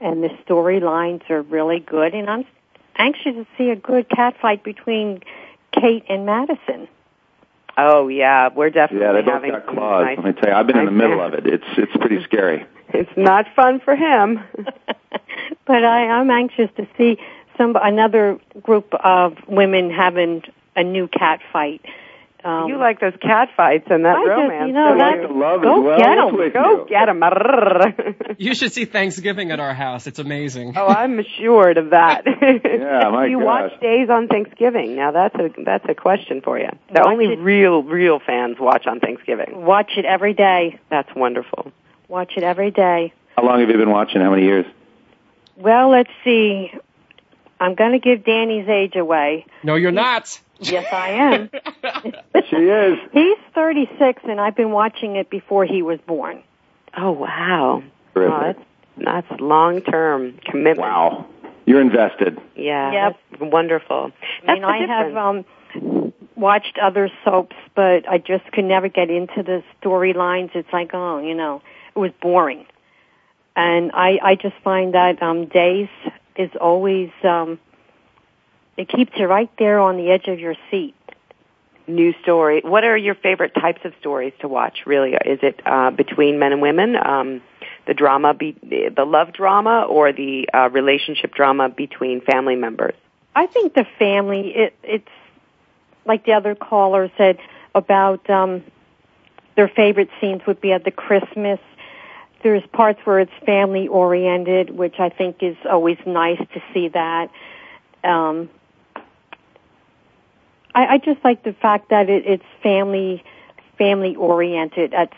and 0.00 0.22
the 0.22 0.28
storylines 0.46 1.28
are 1.30 1.42
really 1.42 1.80
good. 1.80 2.14
And 2.14 2.30
I'm 2.30 2.44
anxious 2.96 3.34
to 3.34 3.46
see 3.58 3.70
a 3.70 3.76
good 3.76 4.08
catfight 4.08 4.62
between 4.62 5.22
Kate 5.72 6.04
and 6.08 6.24
Madison. 6.24 6.88
Oh 7.76 8.08
yeah, 8.08 8.48
we're 8.54 8.70
definitely 8.70 9.06
Yeah, 9.06 9.12
they 9.12 9.22
both 9.22 9.32
having 9.34 9.50
got 9.50 9.66
some 9.66 9.74
claws. 9.74 10.04
nice- 10.06 10.16
Let 10.18 10.26
me 10.26 10.32
tell 10.40 10.50
you, 10.50 10.54
I've 10.56 10.66
been 10.66 10.78
in 10.78 10.86
the 10.86 10.90
middle 10.92 11.20
of 11.20 11.34
it. 11.34 11.46
It's 11.46 11.64
it's 11.76 11.96
pretty 11.96 12.22
scary. 12.24 12.64
It's 12.90 13.10
not 13.16 13.46
fun 13.56 13.80
for 13.80 13.96
him. 13.96 14.40
but 15.66 15.84
I, 15.84 16.06
I'm 16.08 16.30
anxious 16.30 16.70
to 16.76 16.86
see 16.96 17.18
some 17.58 17.74
another 17.80 18.38
group 18.62 18.92
of 18.94 19.34
women 19.48 19.90
having 19.90 20.42
a 20.74 20.82
new 20.82 21.08
cat 21.08 21.40
fight. 21.52 21.82
Um, 22.44 22.68
you 22.68 22.76
like 22.78 23.00
those 23.00 23.14
cat 23.20 23.48
fights 23.56 23.86
and 23.90 24.04
that 24.04 24.14
I 24.18 24.24
just, 24.24 24.28
romance. 24.28 24.66
you 24.68 24.72
know, 24.72 24.88
don't 24.94 24.98
that- 24.98 25.32
love 25.34 25.62
Go 25.62 25.80
well. 25.80 25.98
get 25.98 26.14
them. 26.14 26.36
Go 26.52 26.86
you? 26.88 27.06
them. 27.06 28.36
You 28.38 28.54
should 28.54 28.72
see 28.72 28.84
Thanksgiving 28.84 29.50
at 29.50 29.58
our 29.58 29.74
house. 29.74 30.06
It's 30.06 30.20
amazing. 30.20 30.74
oh, 30.76 30.86
I'm 30.86 31.18
assured 31.18 31.76
of 31.78 31.90
that. 31.90 32.22
Yeah, 32.42 33.08
my 33.10 33.24
Do 33.24 33.30
you 33.32 33.40
gosh. 33.40 33.72
watch 33.72 33.80
days 33.80 34.08
on 34.10 34.28
Thanksgiving? 34.28 34.94
Now 34.94 35.10
that's 35.10 35.34
a 35.34 35.48
that's 35.64 35.86
a 35.88 35.94
question 35.94 36.40
for 36.40 36.56
you. 36.58 36.68
The 36.92 37.00
Watch 37.00 37.08
only 37.08 37.32
it. 37.32 37.38
real 37.40 37.82
real 37.82 38.20
fans 38.24 38.58
watch 38.60 38.86
on 38.86 39.00
Thanksgiving. 39.00 39.64
watch 39.64 39.92
it 39.96 40.04
every 40.04 40.34
day. 40.34 40.78
That's 40.88 41.08
wonderful. 41.16 41.72
Watch 42.06 42.34
it 42.36 42.44
every 42.44 42.70
day. 42.70 43.12
How 43.36 43.44
long 43.44 43.58
have 43.60 43.68
you 43.70 43.76
been 43.76 43.90
watching? 43.90 44.20
How 44.20 44.30
many 44.30 44.44
years? 44.44 44.66
Well, 45.56 45.90
let's 45.90 46.10
see. 46.22 46.70
I'm 47.60 47.74
going 47.74 47.92
to 47.92 47.98
give 47.98 48.24
Danny's 48.24 48.68
age 48.68 48.96
away. 48.96 49.46
No, 49.62 49.74
you're 49.74 49.92
not. 49.92 50.38
Yes, 50.60 50.86
I 50.92 51.10
am. 51.10 51.50
She 52.50 52.56
is. 52.56 52.98
He's 53.12 53.38
36, 53.54 54.22
and 54.28 54.40
I've 54.40 54.54
been 54.54 54.70
watching 54.70 55.16
it 55.16 55.30
before 55.30 55.64
he 55.64 55.82
was 55.82 55.98
born. 56.06 56.42
Oh 56.96 57.10
wow. 57.10 57.82
Terrific. 58.14 58.32
Oh, 58.34 58.42
that's 58.42 59.26
that's 59.28 59.40
long 59.40 59.80
term 59.82 60.38
commitment. 60.44 60.78
Wow. 60.78 61.26
You're 61.66 61.80
invested. 61.80 62.38
Yeah. 62.54 62.92
Yep. 62.92 63.16
That's 63.30 63.52
wonderful. 63.52 64.12
I 64.42 64.46
That's 64.46 64.60
mean, 64.60 64.62
the 64.62 64.68
I 64.68 65.04
have 65.04 65.16
um 65.16 66.12
watched 66.36 66.78
other 66.80 67.10
soaps, 67.24 67.56
but 67.74 68.08
I 68.08 68.18
just 68.18 68.44
could 68.52 68.64
never 68.64 68.88
get 68.88 69.10
into 69.10 69.42
the 69.42 69.62
storylines. 69.82 70.54
It's 70.54 70.72
like, 70.72 70.90
oh, 70.94 71.18
you 71.18 71.34
know, 71.34 71.62
it 71.94 71.98
was 71.98 72.12
boring. 72.22 72.66
And 73.56 73.90
I 73.92 74.18
I 74.22 74.34
just 74.36 74.56
find 74.62 74.94
that 74.94 75.22
um 75.22 75.46
Days 75.46 75.88
is 76.38 76.50
always 76.60 77.10
um 77.24 77.58
it 78.76 78.88
keeps 78.88 79.12
you 79.16 79.26
right 79.26 79.50
there 79.58 79.80
on 79.80 79.96
the 79.96 80.10
edge 80.10 80.28
of 80.28 80.38
your 80.38 80.54
seat. 80.70 80.94
new 81.86 82.12
story. 82.22 82.60
What 82.64 82.84
are 82.84 82.96
your 82.96 83.14
favorite 83.14 83.54
types 83.54 83.80
of 83.84 83.92
stories 84.00 84.32
to 84.40 84.48
watch? 84.48 84.80
Really, 84.86 85.12
is 85.12 85.38
it 85.42 85.60
uh, 85.64 85.90
between 85.90 86.38
men 86.38 86.52
and 86.52 86.60
women, 86.60 86.96
um, 86.96 87.42
the 87.86 87.94
drama, 87.94 88.34
be, 88.34 88.52
the 88.62 89.04
love 89.04 89.32
drama, 89.32 89.86
or 89.88 90.12
the 90.12 90.48
uh, 90.52 90.68
relationship 90.70 91.32
drama 91.34 91.68
between 91.68 92.20
family 92.20 92.56
members? 92.56 92.94
I 93.34 93.46
think 93.46 93.74
the 93.74 93.86
family 93.98 94.52
it 94.54 94.74
it's 94.82 95.08
like 96.04 96.24
the 96.24 96.32
other 96.32 96.54
caller 96.54 97.10
said 97.16 97.38
about 97.74 98.28
um 98.30 98.62
their 99.56 99.68
favorite 99.68 100.10
scenes 100.20 100.42
would 100.46 100.60
be 100.60 100.72
at 100.72 100.84
the 100.84 100.90
Christmas. 100.90 101.60
There's 102.46 102.62
parts 102.72 103.00
where 103.02 103.18
it's 103.18 103.32
family 103.44 103.88
oriented, 103.88 104.70
which 104.70 105.00
I 105.00 105.08
think 105.08 105.42
is 105.42 105.56
always 105.68 105.98
nice 106.06 106.38
to 106.38 106.62
see 106.72 106.86
that. 106.90 107.28
Um 108.04 108.48
I, 110.72 110.86
I 110.86 110.98
just 110.98 111.24
like 111.24 111.42
the 111.42 111.54
fact 111.54 111.90
that 111.90 112.08
it, 112.08 112.24
it's 112.24 112.44
family 112.62 113.24
family 113.78 114.14
oriented 114.14 114.94
at 114.94 115.12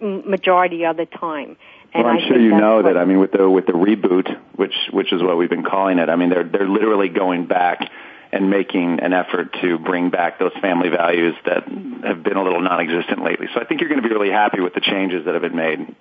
majority 0.00 0.84
of 0.84 0.96
the 0.96 1.06
time. 1.06 1.56
And 1.94 2.02
well, 2.02 2.14
I'm 2.14 2.18
I 2.18 2.26
sure 2.26 2.40
you 2.40 2.50
know 2.50 2.82
that. 2.82 2.96
I 2.96 3.04
mean, 3.04 3.20
with 3.20 3.30
the 3.30 3.48
with 3.48 3.66
the 3.66 3.74
reboot, 3.74 4.36
which 4.56 4.74
which 4.90 5.12
is 5.12 5.22
what 5.22 5.36
we've 5.36 5.48
been 5.48 5.62
calling 5.62 6.00
it. 6.00 6.08
I 6.08 6.16
mean, 6.16 6.30
they're 6.30 6.42
they're 6.42 6.68
literally 6.68 7.10
going 7.10 7.46
back 7.46 7.88
and 8.32 8.50
making 8.50 8.98
an 8.98 9.12
effort 9.12 9.54
to 9.60 9.78
bring 9.78 10.10
back 10.10 10.40
those 10.40 10.54
family 10.60 10.88
values 10.88 11.36
that 11.44 11.62
have 12.02 12.24
been 12.24 12.36
a 12.36 12.42
little 12.42 12.60
non-existent 12.60 13.22
lately. 13.22 13.46
So 13.54 13.60
I 13.60 13.64
think 13.66 13.80
you're 13.80 13.90
going 13.90 14.02
to 14.02 14.08
be 14.08 14.12
really 14.12 14.32
happy 14.32 14.60
with 14.60 14.74
the 14.74 14.80
changes 14.80 15.26
that 15.26 15.34
have 15.34 15.42
been 15.42 15.54
made. 15.54 15.94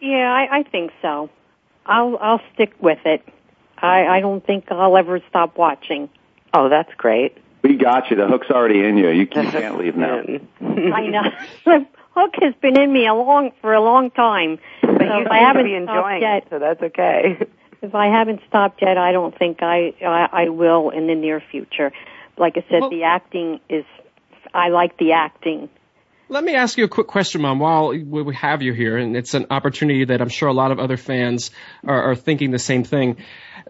Yeah, 0.00 0.32
I, 0.32 0.58
I 0.58 0.62
think 0.64 0.92
so. 1.02 1.30
I'll 1.86 2.16
I'll 2.20 2.40
stick 2.54 2.72
with 2.80 2.98
it. 3.04 3.26
I 3.78 4.06
I 4.06 4.20
don't 4.20 4.44
think 4.44 4.70
I'll 4.70 4.96
ever 4.96 5.20
stop 5.28 5.56
watching. 5.56 6.08
Oh, 6.52 6.68
that's 6.68 6.92
great. 6.96 7.36
We 7.62 7.76
got 7.76 8.10
you. 8.10 8.16
The 8.16 8.26
hook's 8.26 8.50
already 8.50 8.84
in 8.84 8.96
you. 8.98 9.08
You, 9.08 9.20
you 9.20 9.26
can't 9.26 9.78
leave 9.78 9.96
now. 9.96 10.18
I 10.60 11.06
know. 11.06 11.22
The 11.64 11.86
hook 12.20 12.34
has 12.42 12.54
been 12.62 12.78
in 12.78 12.92
me 12.92 13.08
a 13.08 13.14
long 13.14 13.50
for 13.60 13.74
a 13.74 13.80
long 13.80 14.10
time. 14.12 14.60
But 14.82 14.98
So 14.98 15.04
you 15.04 15.26
I 15.28 15.38
haven't 15.38 15.64
be 15.64 15.72
stopped 15.82 15.90
enjoying 15.90 16.22
yet, 16.22 16.42
it, 16.44 16.46
so 16.50 16.58
that's 16.60 16.80
okay. 16.80 17.38
if 17.82 17.92
I 17.94 18.06
haven't 18.06 18.40
stopped 18.46 18.82
yet, 18.82 18.96
I 18.98 19.10
don't 19.10 19.36
think 19.36 19.62
I 19.62 19.94
I, 20.00 20.44
I 20.44 20.48
will 20.48 20.90
in 20.90 21.08
the 21.08 21.14
near 21.16 21.40
future. 21.40 21.90
Like 22.36 22.56
I 22.56 22.64
said, 22.70 22.82
Well- 22.82 22.90
the 22.90 23.02
acting 23.04 23.60
is. 23.68 23.84
I 24.52 24.68
like 24.68 24.96
the 24.98 25.12
acting. 25.12 25.68
Let 26.28 26.42
me 26.42 26.54
ask 26.54 26.78
you 26.78 26.84
a 26.84 26.88
quick 26.88 27.06
question, 27.06 27.42
Mom, 27.42 27.58
while 27.58 27.88
we 27.90 28.34
have 28.34 28.62
you 28.62 28.72
here, 28.72 28.96
and 28.96 29.14
it's 29.14 29.34
an 29.34 29.46
opportunity 29.50 30.06
that 30.06 30.22
I'm 30.22 30.30
sure 30.30 30.48
a 30.48 30.54
lot 30.54 30.70
of 30.72 30.78
other 30.78 30.96
fans 30.96 31.50
are, 31.86 32.12
are 32.12 32.14
thinking 32.14 32.50
the 32.50 32.58
same 32.58 32.82
thing. 32.82 33.18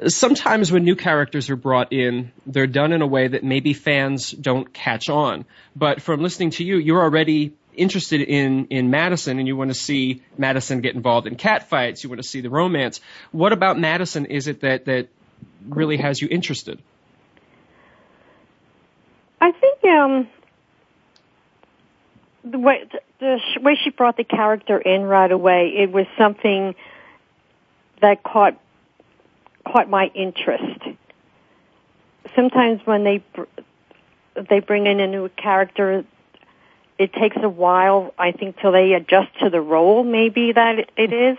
Sometimes 0.06 0.70
when 0.70 0.84
new 0.84 0.94
characters 0.94 1.50
are 1.50 1.56
brought 1.56 1.92
in, 1.92 2.30
they're 2.46 2.68
done 2.68 2.92
in 2.92 3.02
a 3.02 3.08
way 3.08 3.26
that 3.26 3.42
maybe 3.42 3.72
fans 3.72 4.30
don't 4.30 4.72
catch 4.72 5.08
on. 5.08 5.46
But 5.74 6.00
from 6.00 6.22
listening 6.22 6.50
to 6.50 6.64
you, 6.64 6.76
you're 6.78 7.02
already 7.02 7.54
interested 7.74 8.20
in, 8.20 8.66
in 8.66 8.88
Madison 8.88 9.40
and 9.40 9.48
you 9.48 9.56
want 9.56 9.70
to 9.70 9.74
see 9.74 10.22
Madison 10.38 10.80
get 10.80 10.94
involved 10.94 11.26
in 11.26 11.34
cat 11.34 11.68
fights, 11.68 12.04
you 12.04 12.08
want 12.08 12.22
to 12.22 12.28
see 12.28 12.40
the 12.40 12.50
romance. 12.50 13.00
What 13.32 13.52
about 13.52 13.80
Madison 13.80 14.26
is 14.26 14.46
it 14.46 14.60
that, 14.60 14.84
that 14.84 15.08
really 15.68 15.96
has 15.96 16.22
you 16.22 16.28
interested? 16.30 16.80
I 19.40 19.50
think 19.50 19.84
um 19.84 20.28
the 22.44 22.58
way 22.58 22.84
the 23.20 23.38
sh- 23.40 23.60
way 23.62 23.76
she 23.82 23.90
brought 23.90 24.16
the 24.16 24.24
character 24.24 24.78
in 24.78 25.02
right 25.02 25.30
away, 25.30 25.72
it 25.76 25.90
was 25.90 26.06
something 26.18 26.74
that 28.00 28.22
caught 28.22 28.58
caught 29.66 29.88
my 29.88 30.10
interest. 30.14 30.80
Sometimes 32.34 32.80
when 32.84 33.04
they 33.04 33.22
br- 33.34 33.44
they 34.50 34.60
bring 34.60 34.86
in 34.86 35.00
a 35.00 35.06
new 35.06 35.28
character, 35.30 36.04
it 36.98 37.12
takes 37.12 37.36
a 37.42 37.48
while, 37.48 38.12
I 38.18 38.32
think, 38.32 38.58
till 38.60 38.72
they 38.72 38.92
adjust 38.92 39.28
to 39.40 39.50
the 39.50 39.60
role. 39.60 40.02
Maybe 40.04 40.52
that 40.52 40.78
it- 40.80 40.90
it 40.96 41.12
is. 41.12 41.38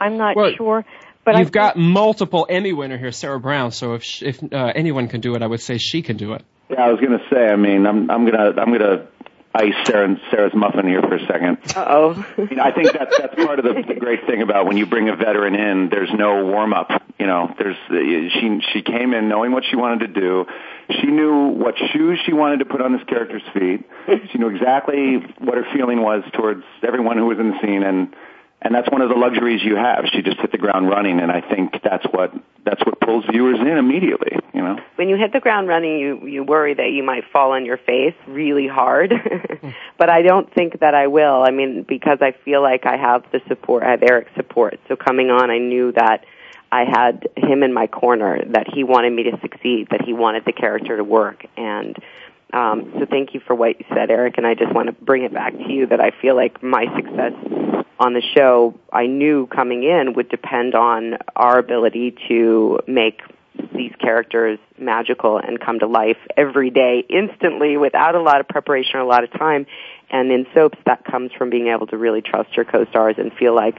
I'm 0.00 0.16
not 0.16 0.34
Well, 0.34 0.52
sure, 0.54 0.84
but 1.24 1.36
You've 1.36 1.46
think- 1.48 1.52
got 1.54 1.76
multiple 1.76 2.46
Emmy 2.48 2.72
winner 2.72 2.96
here, 2.96 3.12
Sarah 3.12 3.38
Brown. 3.38 3.70
So 3.70 3.94
if 3.94 4.02
sh 4.02 4.22
if 4.22 4.42
uh, 4.52 4.72
anyone 4.74 5.08
can 5.08 5.20
do 5.20 5.34
it, 5.34 5.42
I 5.42 5.46
would 5.46 5.60
say 5.60 5.78
she 5.78 6.02
can 6.02 6.16
do 6.16 6.32
it. 6.32 6.42
Yeah, 6.70 6.86
I 6.86 6.90
was 6.90 7.00
going 7.00 7.16
to 7.18 7.24
say. 7.30 7.48
I 7.48 7.56
mean, 7.56 7.86
I'm 7.86 8.10
I'm 8.10 8.24
gonna 8.24 8.54
I'm 8.60 8.72
gonna 8.72 9.06
ice 9.54 9.74
Sarah, 9.84 10.16
Sarah's 10.30 10.54
muffin 10.54 10.86
here 10.86 11.02
for 11.02 11.14
a 11.14 11.26
second. 11.26 11.58
Uh 11.76 11.84
oh. 11.88 12.26
I, 12.36 12.40
mean, 12.40 12.60
I 12.60 12.72
think 12.72 12.92
that's 12.92 13.18
that's 13.18 13.34
part 13.34 13.58
of 13.58 13.64
the, 13.64 13.82
the 13.86 13.98
great 13.98 14.26
thing 14.26 14.42
about 14.42 14.66
when 14.66 14.76
you 14.76 14.86
bring 14.86 15.08
a 15.08 15.16
veteran 15.16 15.54
in. 15.54 15.88
There's 15.88 16.12
no 16.12 16.44
warm 16.44 16.72
up. 16.72 16.90
You 17.18 17.26
know, 17.26 17.54
there's 17.58 17.76
she 17.88 18.60
she 18.72 18.82
came 18.82 19.14
in 19.14 19.28
knowing 19.28 19.52
what 19.52 19.64
she 19.68 19.76
wanted 19.76 20.12
to 20.12 20.20
do. 20.20 20.46
She 21.00 21.06
knew 21.06 21.48
what 21.48 21.74
shoes 21.92 22.18
she 22.24 22.32
wanted 22.32 22.58
to 22.58 22.64
put 22.64 22.80
on 22.80 22.92
this 22.92 23.04
character's 23.04 23.42
feet. 23.52 23.88
She 24.32 24.38
knew 24.38 24.48
exactly 24.48 25.16
what 25.38 25.56
her 25.56 25.64
feeling 25.74 26.00
was 26.00 26.22
towards 26.32 26.64
everyone 26.82 27.18
who 27.18 27.26
was 27.26 27.38
in 27.38 27.50
the 27.50 27.60
scene, 27.60 27.82
and 27.82 28.14
and 28.64 28.72
that's 28.74 28.88
one 28.90 29.02
of 29.02 29.08
the 29.08 29.16
luxuries 29.16 29.60
you 29.62 29.76
have. 29.76 30.04
She 30.12 30.22
just 30.22 30.38
hit 30.40 30.52
the 30.52 30.58
ground 30.58 30.88
running, 30.88 31.20
and 31.20 31.30
I 31.30 31.40
think 31.40 31.82
that's 31.82 32.04
what 32.06 32.32
that's 32.64 32.80
what 32.86 33.00
pulls 33.00 33.24
viewers 33.26 33.58
in 33.58 33.66
immediately. 33.66 34.38
You 34.54 34.62
know. 34.62 34.78
when 34.96 35.08
you 35.08 35.16
hit 35.16 35.32
the 35.32 35.40
ground 35.40 35.66
running, 35.68 35.98
you 35.98 36.26
you 36.26 36.44
worry 36.44 36.74
that 36.74 36.90
you 36.92 37.02
might 37.02 37.24
fall 37.32 37.52
on 37.52 37.66
your 37.66 37.76
face 37.76 38.14
really 38.28 38.68
hard. 38.68 39.12
but 39.98 40.08
I 40.08 40.22
don't 40.22 40.52
think 40.54 40.80
that 40.80 40.94
I 40.94 41.08
will. 41.08 41.42
I 41.42 41.50
mean, 41.50 41.84
because 41.86 42.18
I 42.20 42.32
feel 42.44 42.62
like 42.62 42.86
I 42.86 42.96
have 42.96 43.24
the 43.32 43.40
support. 43.48 43.82
I 43.82 43.90
have 43.90 44.02
Eric's 44.02 44.34
support. 44.36 44.78
So 44.88 44.94
coming 44.94 45.30
on, 45.30 45.50
I 45.50 45.58
knew 45.58 45.92
that 45.92 46.24
I 46.70 46.84
had 46.84 47.28
him 47.36 47.64
in 47.64 47.72
my 47.72 47.88
corner. 47.88 48.44
That 48.52 48.72
he 48.72 48.84
wanted 48.84 49.12
me 49.12 49.24
to 49.24 49.40
succeed. 49.40 49.88
That 49.90 50.02
he 50.02 50.12
wanted 50.12 50.44
the 50.44 50.52
character 50.52 50.96
to 50.96 51.04
work. 51.04 51.44
And 51.56 51.96
um, 52.52 52.92
so 52.96 53.06
thank 53.06 53.34
you 53.34 53.40
for 53.40 53.56
what 53.56 53.80
you 53.80 53.86
said, 53.92 54.10
Eric. 54.10 54.38
And 54.38 54.46
I 54.46 54.54
just 54.54 54.72
want 54.72 54.86
to 54.86 54.92
bring 54.92 55.24
it 55.24 55.34
back 55.34 55.52
to 55.52 55.72
you 55.72 55.86
that 55.86 56.00
I 56.00 56.12
feel 56.20 56.36
like 56.36 56.62
my 56.62 56.84
success 56.94 57.32
on 57.98 58.14
the 58.14 58.22
show, 58.34 58.78
I 58.92 59.06
knew 59.06 59.46
coming 59.46 59.84
in 59.84 60.14
would 60.14 60.28
depend 60.28 60.74
on 60.74 61.18
our 61.36 61.58
ability 61.58 62.16
to 62.28 62.80
make 62.86 63.20
these 63.74 63.92
characters 64.00 64.58
magical 64.78 65.38
and 65.38 65.60
come 65.60 65.78
to 65.78 65.86
life 65.86 66.16
every 66.36 66.70
day 66.70 67.04
instantly 67.08 67.76
without 67.76 68.14
a 68.14 68.20
lot 68.20 68.40
of 68.40 68.48
preparation 68.48 68.96
or 68.96 69.00
a 69.00 69.06
lot 69.06 69.24
of 69.24 69.32
time. 69.32 69.66
And 70.10 70.30
in 70.30 70.46
soaps, 70.54 70.78
that 70.84 71.04
comes 71.04 71.32
from 71.32 71.50
being 71.50 71.68
able 71.68 71.86
to 71.88 71.96
really 71.96 72.22
trust 72.22 72.54
your 72.56 72.64
co-stars 72.64 73.16
and 73.18 73.32
feel 73.32 73.54
like 73.54 73.78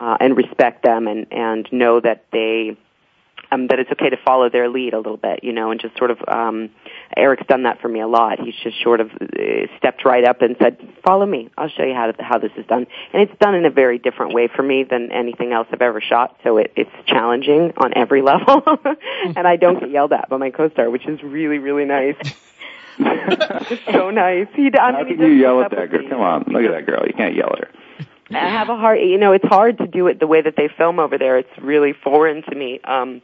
uh, 0.00 0.16
and 0.20 0.36
respect 0.36 0.82
them 0.82 1.06
and 1.06 1.26
and 1.30 1.68
know 1.72 2.00
that 2.00 2.24
they 2.32 2.76
um, 3.50 3.68
that 3.68 3.78
it's 3.78 3.90
okay 3.92 4.10
to 4.10 4.16
follow 4.24 4.48
their 4.48 4.68
lead 4.68 4.94
a 4.94 4.98
little 4.98 5.16
bit, 5.16 5.42
you 5.42 5.52
know, 5.52 5.70
and 5.70 5.80
just 5.80 5.96
sort 5.96 6.10
of 6.10 6.18
um, 6.28 6.70
Eric's 7.16 7.46
done 7.46 7.64
that 7.64 7.80
for 7.80 7.88
me 7.88 8.00
a 8.00 8.06
lot. 8.06 8.40
He's 8.40 8.54
just 8.62 8.82
sort 8.82 9.00
of 9.00 9.10
uh, 9.12 9.66
stepped 9.78 10.04
right 10.04 10.24
up 10.24 10.42
and 10.42 10.56
said, 10.60 10.78
"Follow 11.04 11.26
me. 11.26 11.50
I'll 11.56 11.68
show 11.68 11.84
you 11.84 11.94
how 11.94 12.10
to, 12.10 12.22
how 12.22 12.38
this 12.38 12.52
is 12.56 12.66
done." 12.66 12.86
And 13.12 13.22
it's 13.22 13.38
done 13.38 13.54
in 13.54 13.64
a 13.64 13.70
very 13.70 13.98
different 13.98 14.34
way 14.34 14.48
for 14.48 14.62
me 14.62 14.84
than 14.84 15.12
anything 15.12 15.52
else 15.52 15.68
I've 15.72 15.82
ever 15.82 16.00
shot. 16.00 16.38
So 16.44 16.58
it, 16.58 16.72
it's 16.76 16.90
challenging 17.06 17.72
on 17.76 17.92
every 17.96 18.22
level, 18.30 18.62
and 19.36 19.46
I 19.46 19.56
don't 19.56 19.80
get 19.80 19.90
yelled 19.90 20.12
at 20.12 20.28
by 20.28 20.36
my 20.36 20.50
co-star, 20.50 20.90
which 20.90 21.06
is 21.06 21.22
really 21.22 21.58
really 21.58 21.84
nice. 21.84 22.16
so 23.92 24.10
nice. 24.10 24.46
He, 24.54 24.70
I 24.78 24.92
How 24.92 24.98
mean, 24.98 25.06
he 25.08 25.14
can 25.16 25.22
you 25.26 25.34
does 25.34 25.40
yell 25.40 25.62
at 25.62 25.70
that 25.72 25.90
girl? 25.90 26.02
me. 26.02 26.08
Come 26.08 26.20
on, 26.20 26.44
look 26.48 26.64
at 26.64 26.70
that 26.70 26.86
girl. 26.86 27.04
You 27.06 27.12
can't 27.12 27.34
yell 27.34 27.52
at 27.52 27.58
her. 27.58 27.70
I 28.30 28.48
have 28.48 28.68
a 28.68 28.76
hard, 28.76 29.00
you 29.00 29.18
know, 29.18 29.32
it's 29.32 29.44
hard 29.46 29.78
to 29.78 29.86
do 29.86 30.06
it 30.06 30.18
the 30.18 30.26
way 30.26 30.40
that 30.40 30.54
they 30.56 30.68
film 30.68 30.98
over 30.98 31.18
there. 31.18 31.38
It's 31.38 31.58
really 31.60 31.92
foreign 31.92 32.42
to 32.42 32.54
me. 32.54 32.80
Um, 32.82 33.20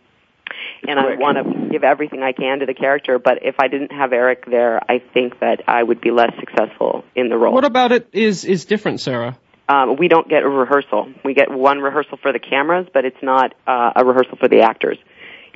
and 0.86 0.98
I 0.98 1.16
want 1.16 1.38
to 1.38 1.68
give 1.70 1.84
everything 1.84 2.22
I 2.22 2.32
can 2.32 2.60
to 2.60 2.66
the 2.66 2.74
character. 2.74 3.18
But 3.18 3.42
if 3.42 3.56
I 3.58 3.68
didn't 3.68 3.92
have 3.92 4.12
Eric 4.12 4.46
there, 4.46 4.80
I 4.88 4.98
think 4.98 5.40
that 5.40 5.62
I 5.68 5.82
would 5.82 6.00
be 6.00 6.10
less 6.10 6.32
successful 6.38 7.04
in 7.14 7.28
the 7.28 7.36
role. 7.36 7.52
What 7.52 7.64
about 7.64 7.92
it 7.92 8.08
is 8.12 8.44
is 8.44 8.64
different, 8.64 9.00
Sarah? 9.00 9.38
Um, 9.68 9.96
we 9.96 10.08
don't 10.08 10.28
get 10.28 10.42
a 10.42 10.48
rehearsal. 10.48 11.12
We 11.24 11.32
get 11.34 11.48
one 11.50 11.78
rehearsal 11.78 12.18
for 12.20 12.32
the 12.32 12.40
cameras, 12.40 12.88
but 12.92 13.04
it's 13.04 13.22
not 13.22 13.54
uh, 13.68 13.92
a 13.94 14.04
rehearsal 14.04 14.36
for 14.36 14.48
the 14.48 14.62
actors. 14.62 14.98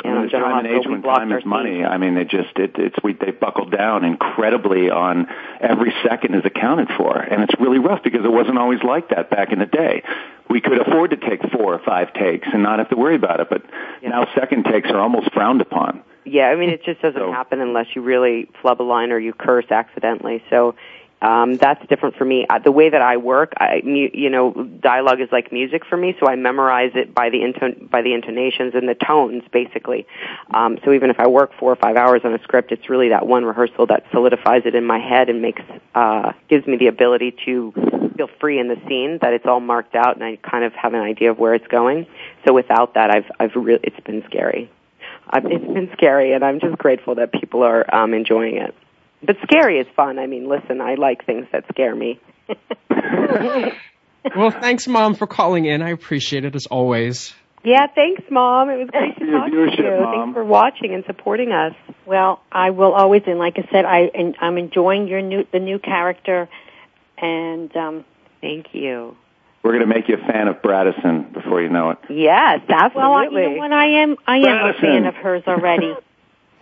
And 0.03 0.19
on 0.19 0.29
General 0.29 0.51
time 0.51 0.67
and 0.67 0.75
age 0.75 0.87
when 0.87 1.03
time 1.03 1.33
is 1.33 1.45
money, 1.45 1.85
I 1.85 1.99
mean, 1.99 2.15
they 2.15 2.25
just 2.25 2.57
it, 2.57 2.73
it's 2.77 2.97
we 3.03 3.13
they 3.15 3.31
buckled 3.31 3.71
down 3.71 4.05
incredibly 4.05 4.91
on 4.91 5.29
every 5.61 5.95
second 6.07 6.35
is 6.35 6.45
accounted 6.45 6.89
for, 6.97 7.17
and 7.17 7.43
it's 7.43 7.59
really 7.61 7.79
rough 7.79 8.03
because 8.03 8.25
it 8.25 8.31
wasn't 8.31 8.59
always 8.59 8.83
like 8.83 9.11
that 9.11 9.31
back 9.31 9.53
in 9.53 9.61
the 9.61 9.67
day. 9.67 10.03
We 10.49 10.61
could 10.61 10.81
afford 10.81 11.11
to 11.11 11.17
take 11.17 11.41
four 11.51 11.75
or 11.75 11.81
five 11.85 12.13
takes 12.13 12.49
and 12.53 12.63
not 12.63 12.79
have 12.79 12.91
to 12.91 12.97
worry 12.97 13.17
about 13.17 13.41
it, 13.41 13.49
but 13.49 13.63
yeah. 14.03 14.11
now 14.11 14.27
second 14.35 14.65
takes 14.65 14.91
are 14.91 15.01
almost 15.01 15.33
frowned 15.33 15.61
upon. 15.61 16.03
Yeah, 16.25 16.49
I 16.49 16.57
mean, 16.57 16.71
it 16.71 16.83
just 16.85 17.03
doesn't 17.03 17.21
so, 17.21 17.33
happen 17.33 17.61
unless 17.61 17.87
you 17.95 18.03
really 18.03 18.49
flub 18.63 18.81
a 18.81 18.85
line 18.85 19.13
or 19.13 19.19
you 19.19 19.33
curse 19.35 19.71
accidentally. 19.71 20.43
So 20.49 20.75
um, 21.23 21.57
that's 21.57 21.87
different 21.89 22.17
for 22.17 22.25
me. 22.25 22.47
Uh, 22.49 22.59
the 22.59 22.73
way 22.73 22.91
that 22.91 23.01
I 23.01 23.17
work, 23.17 23.55
I, 23.57 23.81
you 23.85 24.29
know, 24.29 24.53
dialogue 24.53 25.21
is 25.21 25.31
like 25.33 25.53
music 25.53 25.85
for 25.87 25.97
me, 25.97 26.15
so 26.21 26.27
I 26.27 26.37
memorize 26.37 26.93
it 26.95 27.15
by 27.15 27.31
the 27.31 27.43
inton- 27.43 27.89
by 27.91 28.03
the 28.03 28.13
intonations 28.13 28.75
and 28.75 28.89
the 28.89 28.95
tones, 28.95 29.43
basically. 29.51 30.07
Um, 30.53 30.79
so 30.85 30.93
even 30.93 31.11
if 31.11 31.19
I 31.19 31.27
work 31.27 31.53
four 31.59 31.73
or 31.73 31.77
five 31.77 31.97
hours 31.97 32.23
on 32.25 32.35
a 32.35 32.43
script, 32.43 32.73
it's 32.73 32.91
really 32.91 33.09
that 33.09 33.27
one 33.27 33.45
rehearsal 33.45 33.87
that 33.87 34.05
solidifies 34.13 34.63
it 34.67 34.75
in 34.75 34.85
my 34.85 34.99
head 34.99 35.31
and 35.31 35.41
makes 35.41 35.63
uh, 35.95 36.33
gives 36.49 36.67
me 36.67 36.77
the 36.77 36.89
ability 36.89 37.35
to 37.47 37.73
feel 38.17 38.29
free 38.39 38.59
in 38.59 38.69
the 38.69 38.81
scene. 38.87 39.19
That 39.23 39.33
it's 39.33 39.47
all 39.47 39.61
marked 39.61 39.95
out, 39.95 40.17
and 40.17 40.25
I 40.25 40.37
kind 40.37 40.65
of 40.65 40.75
have 40.75 40.93
an 40.93 41.01
idea 41.01 41.31
of 41.31 41.39
where 41.39 41.55
it's 41.55 41.67
going. 41.69 42.07
So 42.47 42.53
without 42.53 42.95
that, 42.95 43.11
I've 43.11 43.31
I've 43.41 43.55
really 43.55 43.81
it's 43.83 44.01
been 44.01 44.23
scary. 44.27 44.71
I've, 45.31 45.47
it's 45.47 45.65
been 45.65 45.89
scary, 45.95 46.33
and 46.35 46.45
I'm 46.45 46.61
just 46.61 46.77
grateful 46.77 47.15
that 47.15 47.33
people 47.33 47.63
are 47.63 47.93
um, 47.95 48.13
enjoying 48.13 48.57
it. 48.57 48.75
But 49.25 49.37
scary 49.43 49.79
is 49.79 49.87
fun. 49.97 50.19
I 50.19 50.27
mean, 50.27 50.49
listen, 50.49 50.81
I 50.81 50.95
like 50.95 51.25
things 51.25 51.47
that 51.53 51.65
scare 51.69 51.95
me. 51.95 52.21
well, 54.37 54.51
thanks, 54.51 54.87
Mom, 54.87 55.15
for 55.15 55.27
calling 55.27 55.65
in. 55.65 55.83
I 55.83 55.91
appreciate 55.91 56.45
it 56.45 56.55
as 56.55 56.67
always. 56.67 57.35
Yeah, 57.65 57.87
thanks, 57.95 58.23
Mom. 58.31 58.69
It 58.69 58.77
was 58.77 58.91
great 58.91 59.19
to 59.19 59.31
talk 59.31 59.51
to 59.51 59.57
you. 59.57 60.01
Mom. 60.01 60.13
Thanks 60.13 60.35
for 60.35 60.45
watching 60.45 60.93
and 60.95 61.05
supporting 61.07 61.53
us. 61.53 61.75
Well, 62.05 62.43
I 62.53 62.71
will 62.71 62.93
always, 62.93 63.23
and 63.27 63.39
like 63.39 63.55
I 63.57 63.67
said, 63.73 63.87
I 63.87 64.11
and 64.15 64.37
I'm 64.41 64.59
enjoying 64.59 65.09
your 65.09 65.23
new 65.23 65.47
the 65.51 65.61
new 65.61 65.79
character, 65.79 66.49
and 67.17 67.75
um, 67.75 68.05
thank 68.43 68.75
you. 68.75 69.17
We're 69.63 69.79
going 69.79 69.89
to 69.89 69.95
make 69.95 70.09
you 70.09 70.17
a 70.17 70.31
fan 70.31 70.49
of 70.49 70.57
Bradison 70.57 71.33
before 71.33 71.63
you 71.63 71.71
know 71.71 71.91
it. 71.91 71.99
Yes, 72.11 72.61
absolutely. 72.69 73.01
Well, 73.01 73.49
you 73.49 73.55
know 73.55 73.61
what? 73.63 73.73
I 73.73 74.03
am. 74.03 74.17
I 74.27 74.37
am 74.37 74.67
a 74.69 74.73
fan 74.79 75.07
of 75.07 75.15
hers 75.15 75.45
already. 75.47 75.95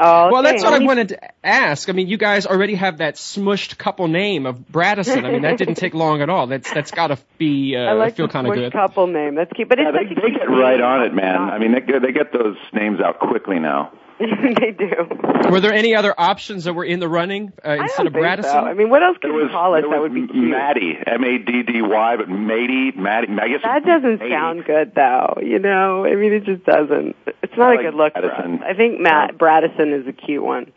Oh, 0.04 0.30
well, 0.32 0.42
that's 0.42 0.64
what 0.64 0.72
I 0.72 0.80
wanted 0.80 1.10
to 1.10 1.46
ask. 1.46 1.88
I 1.88 1.92
mean, 1.92 2.08
you 2.08 2.16
guys 2.16 2.44
already 2.46 2.74
have 2.74 2.98
that 2.98 3.14
smushed 3.14 3.78
couple 3.78 4.08
name 4.08 4.46
of 4.46 4.58
Bradison. 4.58 5.24
I 5.24 5.30
mean, 5.30 5.42
that 5.42 5.58
didn't 5.58 5.76
take 5.76 5.94
long 5.94 6.22
at 6.22 6.28
all. 6.28 6.48
That's 6.48 6.72
that's 6.72 6.90
got 6.90 7.08
to 7.08 7.18
be 7.38 7.76
uh, 7.76 7.80
I 7.80 7.92
like 7.92 8.16
feel 8.16 8.26
kind 8.26 8.48
of 8.48 8.54
good. 8.54 8.72
couple 8.72 9.06
name. 9.06 9.36
That's 9.36 9.52
cute, 9.52 9.68
but 9.68 9.78
yeah, 9.78 9.92
it's 9.94 10.08
they, 10.08 10.20
they 10.20 10.30
get 10.36 10.50
right 10.50 10.80
on 10.80 11.04
it, 11.04 11.14
man. 11.14 11.40
I 11.40 11.58
mean, 11.58 11.72
they 11.72 11.80
they 11.80 12.12
get 12.12 12.32
those 12.32 12.56
names 12.72 13.00
out 13.00 13.20
quickly 13.20 13.60
now. 13.60 13.92
they 14.18 14.70
do. 14.70 15.50
Were 15.50 15.60
there 15.60 15.72
any 15.72 15.94
other 15.94 16.14
options 16.16 16.64
that 16.64 16.74
were 16.74 16.84
in 16.84 17.00
the 17.00 17.08
running 17.08 17.52
uh, 17.64 17.76
instead 17.80 18.06
of 18.06 18.12
Bradison? 18.12 18.44
So. 18.44 18.58
I 18.58 18.74
mean, 18.74 18.90
what 18.90 19.02
else 19.02 19.16
could 19.20 19.28
you 19.28 19.48
call 19.50 19.74
it 19.74 19.82
that 19.82 20.00
would 20.00 20.14
be 20.14 20.26
cute? 20.26 20.50
Maddie, 20.50 20.98
M 21.06 21.24
A 21.24 21.38
D 21.38 21.62
D 21.62 21.82
Y, 21.82 22.16
but 22.16 22.28
Maddie, 22.28 22.92
Maddie, 22.96 23.28
I 23.40 23.48
guess 23.48 23.60
that 23.62 23.84
doesn't 23.84 24.18
Maddie. 24.18 24.30
sound 24.30 24.64
good, 24.64 24.92
though. 24.94 25.38
You 25.42 25.58
know, 25.58 26.04
I 26.04 26.14
mean, 26.14 26.32
it 26.32 26.44
just 26.44 26.64
doesn't. 26.64 27.16
It's 27.42 27.56
not 27.56 27.70
I 27.70 27.72
a 27.72 27.76
like 27.76 27.86
good 27.86 27.94
look 27.94 28.14
Bradison. 28.14 28.58
for 28.58 28.64
us. 28.64 28.70
I 28.70 28.74
think 28.74 29.00
Matt 29.00 29.38
Bradison 29.38 30.00
is 30.00 30.06
a 30.06 30.12
cute 30.12 30.42
one. 30.42 30.72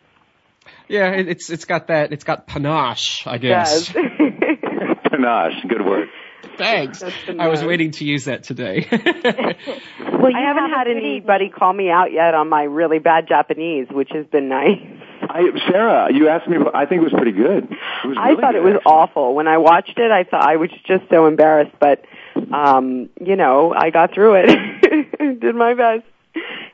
Yeah, 0.88 1.12
it's 1.12 1.50
it's 1.50 1.66
got 1.66 1.88
that 1.88 2.12
it's 2.14 2.24
got 2.24 2.48
panache, 2.48 3.26
I 3.26 3.38
guess. 3.38 3.90
panache, 5.10 5.64
good 5.68 5.86
word. 5.86 6.10
Thanks. 6.58 7.04
I 7.28 7.48
was 7.48 7.64
waiting 7.64 7.92
to 7.92 8.06
use 8.06 8.26
that 8.26 8.44
today. 8.44 8.88
well, 8.92 10.36
I 10.36 10.40
haven't 10.42 10.70
had 10.70 10.88
anybody 10.88 11.50
call 11.50 11.74
me 11.74 11.90
out 11.90 12.12
yet 12.12 12.34
on 12.34 12.50
my 12.50 12.64
really 12.64 13.00
bad 13.00 13.28
Japanese, 13.28 13.88
which 13.90 14.10
has 14.12 14.26
been 14.28 14.50
nice. 14.50 14.80
I, 15.22 15.50
Sarah, 15.70 16.14
you 16.14 16.28
asked 16.30 16.48
me. 16.48 16.58
I 16.74 16.86
think 16.86 17.02
it 17.02 17.04
was 17.04 17.14
pretty 17.14 17.32
good. 17.32 17.64
It 18.04 18.08
was 18.08 18.18
I 18.18 18.30
really 18.30 18.42
thought 18.42 18.54
good, 18.54 18.60
it 18.60 18.64
was 18.64 18.76
actually. 18.76 18.92
awful 18.92 19.36
when 19.36 19.48
I 19.48 19.58
watched 19.58 19.98
it. 19.98 20.12
I 20.12 20.24
thought 20.24 20.44
I 20.44 20.56
was 20.58 20.70
just 20.86 21.10
so 21.10 21.26
embarrassed, 21.26 21.76
but 21.80 22.06
um, 22.54 23.10
you 23.20 23.36
know, 23.36 23.74
I 23.74 23.90
got 23.90 24.14
through 24.14 24.36
it. 24.44 25.40
Did 25.40 25.56
my 25.56 25.74
best. 25.74 26.04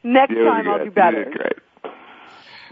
Next 0.03 0.31
You 0.31 0.37
did 0.37 0.45
time 0.45 0.67
I'll 0.67 0.83
do 0.83 0.91
better. 0.91 1.31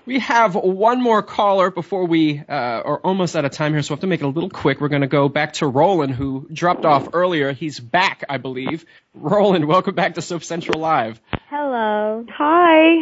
You 0.09 0.19
did 0.19 0.25
great. 0.25 0.33
We 0.33 0.35
have 0.35 0.55
one 0.55 1.01
more 1.01 1.21
caller 1.21 1.71
before 1.71 2.05
we 2.05 2.39
uh, 2.39 2.51
are 2.53 2.97
almost 2.99 3.35
out 3.35 3.45
of 3.45 3.51
time 3.51 3.73
here, 3.73 3.81
so 3.81 3.93
we 3.93 3.95
have 3.95 4.01
to 4.01 4.07
make 4.07 4.21
it 4.21 4.25
a 4.25 4.29
little 4.29 4.49
quick. 4.49 4.81
We're 4.81 4.87
going 4.89 5.01
to 5.01 5.07
go 5.07 5.29
back 5.29 5.53
to 5.53 5.67
Roland, 5.67 6.13
who 6.15 6.47
dropped 6.51 6.85
off 6.85 7.09
earlier. 7.13 7.51
He's 7.53 7.79
back, 7.79 8.23
I 8.29 8.37
believe. 8.37 8.85
Roland, 9.13 9.65
welcome 9.65 9.95
back 9.95 10.15
to 10.15 10.21
Soap 10.21 10.43
Central 10.43 10.79
Live. 10.79 11.21
Hello. 11.49 12.25
Hi. 12.29 12.97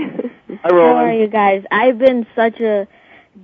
Hi, 0.63 0.69
Roland. 0.69 0.97
How 0.97 1.05
are 1.05 1.13
you 1.13 1.27
guys? 1.27 1.63
I've 1.71 1.97
been 1.97 2.25
such 2.35 2.59
a 2.59 2.87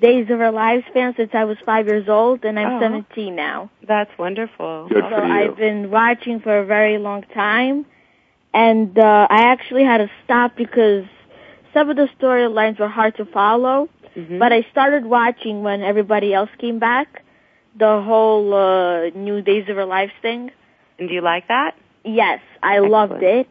Days 0.01 0.30
of 0.30 0.41
Our 0.41 0.51
Lives 0.51 0.84
fan 0.93 1.14
since 1.16 1.32
I 1.34 1.43
was 1.45 1.57
five 1.66 1.88
years 1.88 2.09
old, 2.09 2.43
and 2.45 2.59
I'm 2.59 2.78
Oh. 2.78 2.80
17 2.80 3.36
now. 3.36 3.70
That's 3.88 4.11
wonderful. 4.18 4.88
Good 4.89 5.03
So 5.03 5.09
for 5.09 5.26
you. 5.26 5.32
I've 5.34 5.55
been 5.57 5.91
watching 5.91 6.39
for 6.41 6.57
a 6.59 6.66
very 6.66 6.97
long 6.97 7.24
time, 7.34 7.86
and 8.53 8.97
uh, 8.97 9.28
I 9.30 9.43
actually 9.51 9.84
had 9.84 9.99
to 9.99 10.09
stop 10.26 10.55
because 10.55 11.05
some 11.74 11.90
of 11.90 11.96
the 11.96 12.08
storylines 12.20 12.80
were 12.80 12.88
hard 12.88 13.16
to 13.18 13.26
follow. 13.26 13.90
Mhm. 14.16 14.38
But 14.40 14.54
I 14.54 14.62
started 14.72 15.06
watching 15.06 15.64
when 15.64 15.82
everybody 15.82 16.34
else 16.34 16.50
came 16.60 16.78
back, 16.80 17.24
the 17.76 18.02
whole 18.02 18.54
uh, 18.54 19.10
new 19.16 19.42
Days 19.42 19.68
of 19.70 19.78
Our 19.78 19.86
Lives 19.86 20.14
thing. 20.22 20.52
And 21.00 21.10
do 21.10 21.16
you 21.16 21.22
like 21.22 21.48
that? 21.48 21.76
Yes, 22.04 22.40
I 22.62 22.74
Excellent. 22.76 22.92
loved 22.92 23.24
it. 23.24 23.48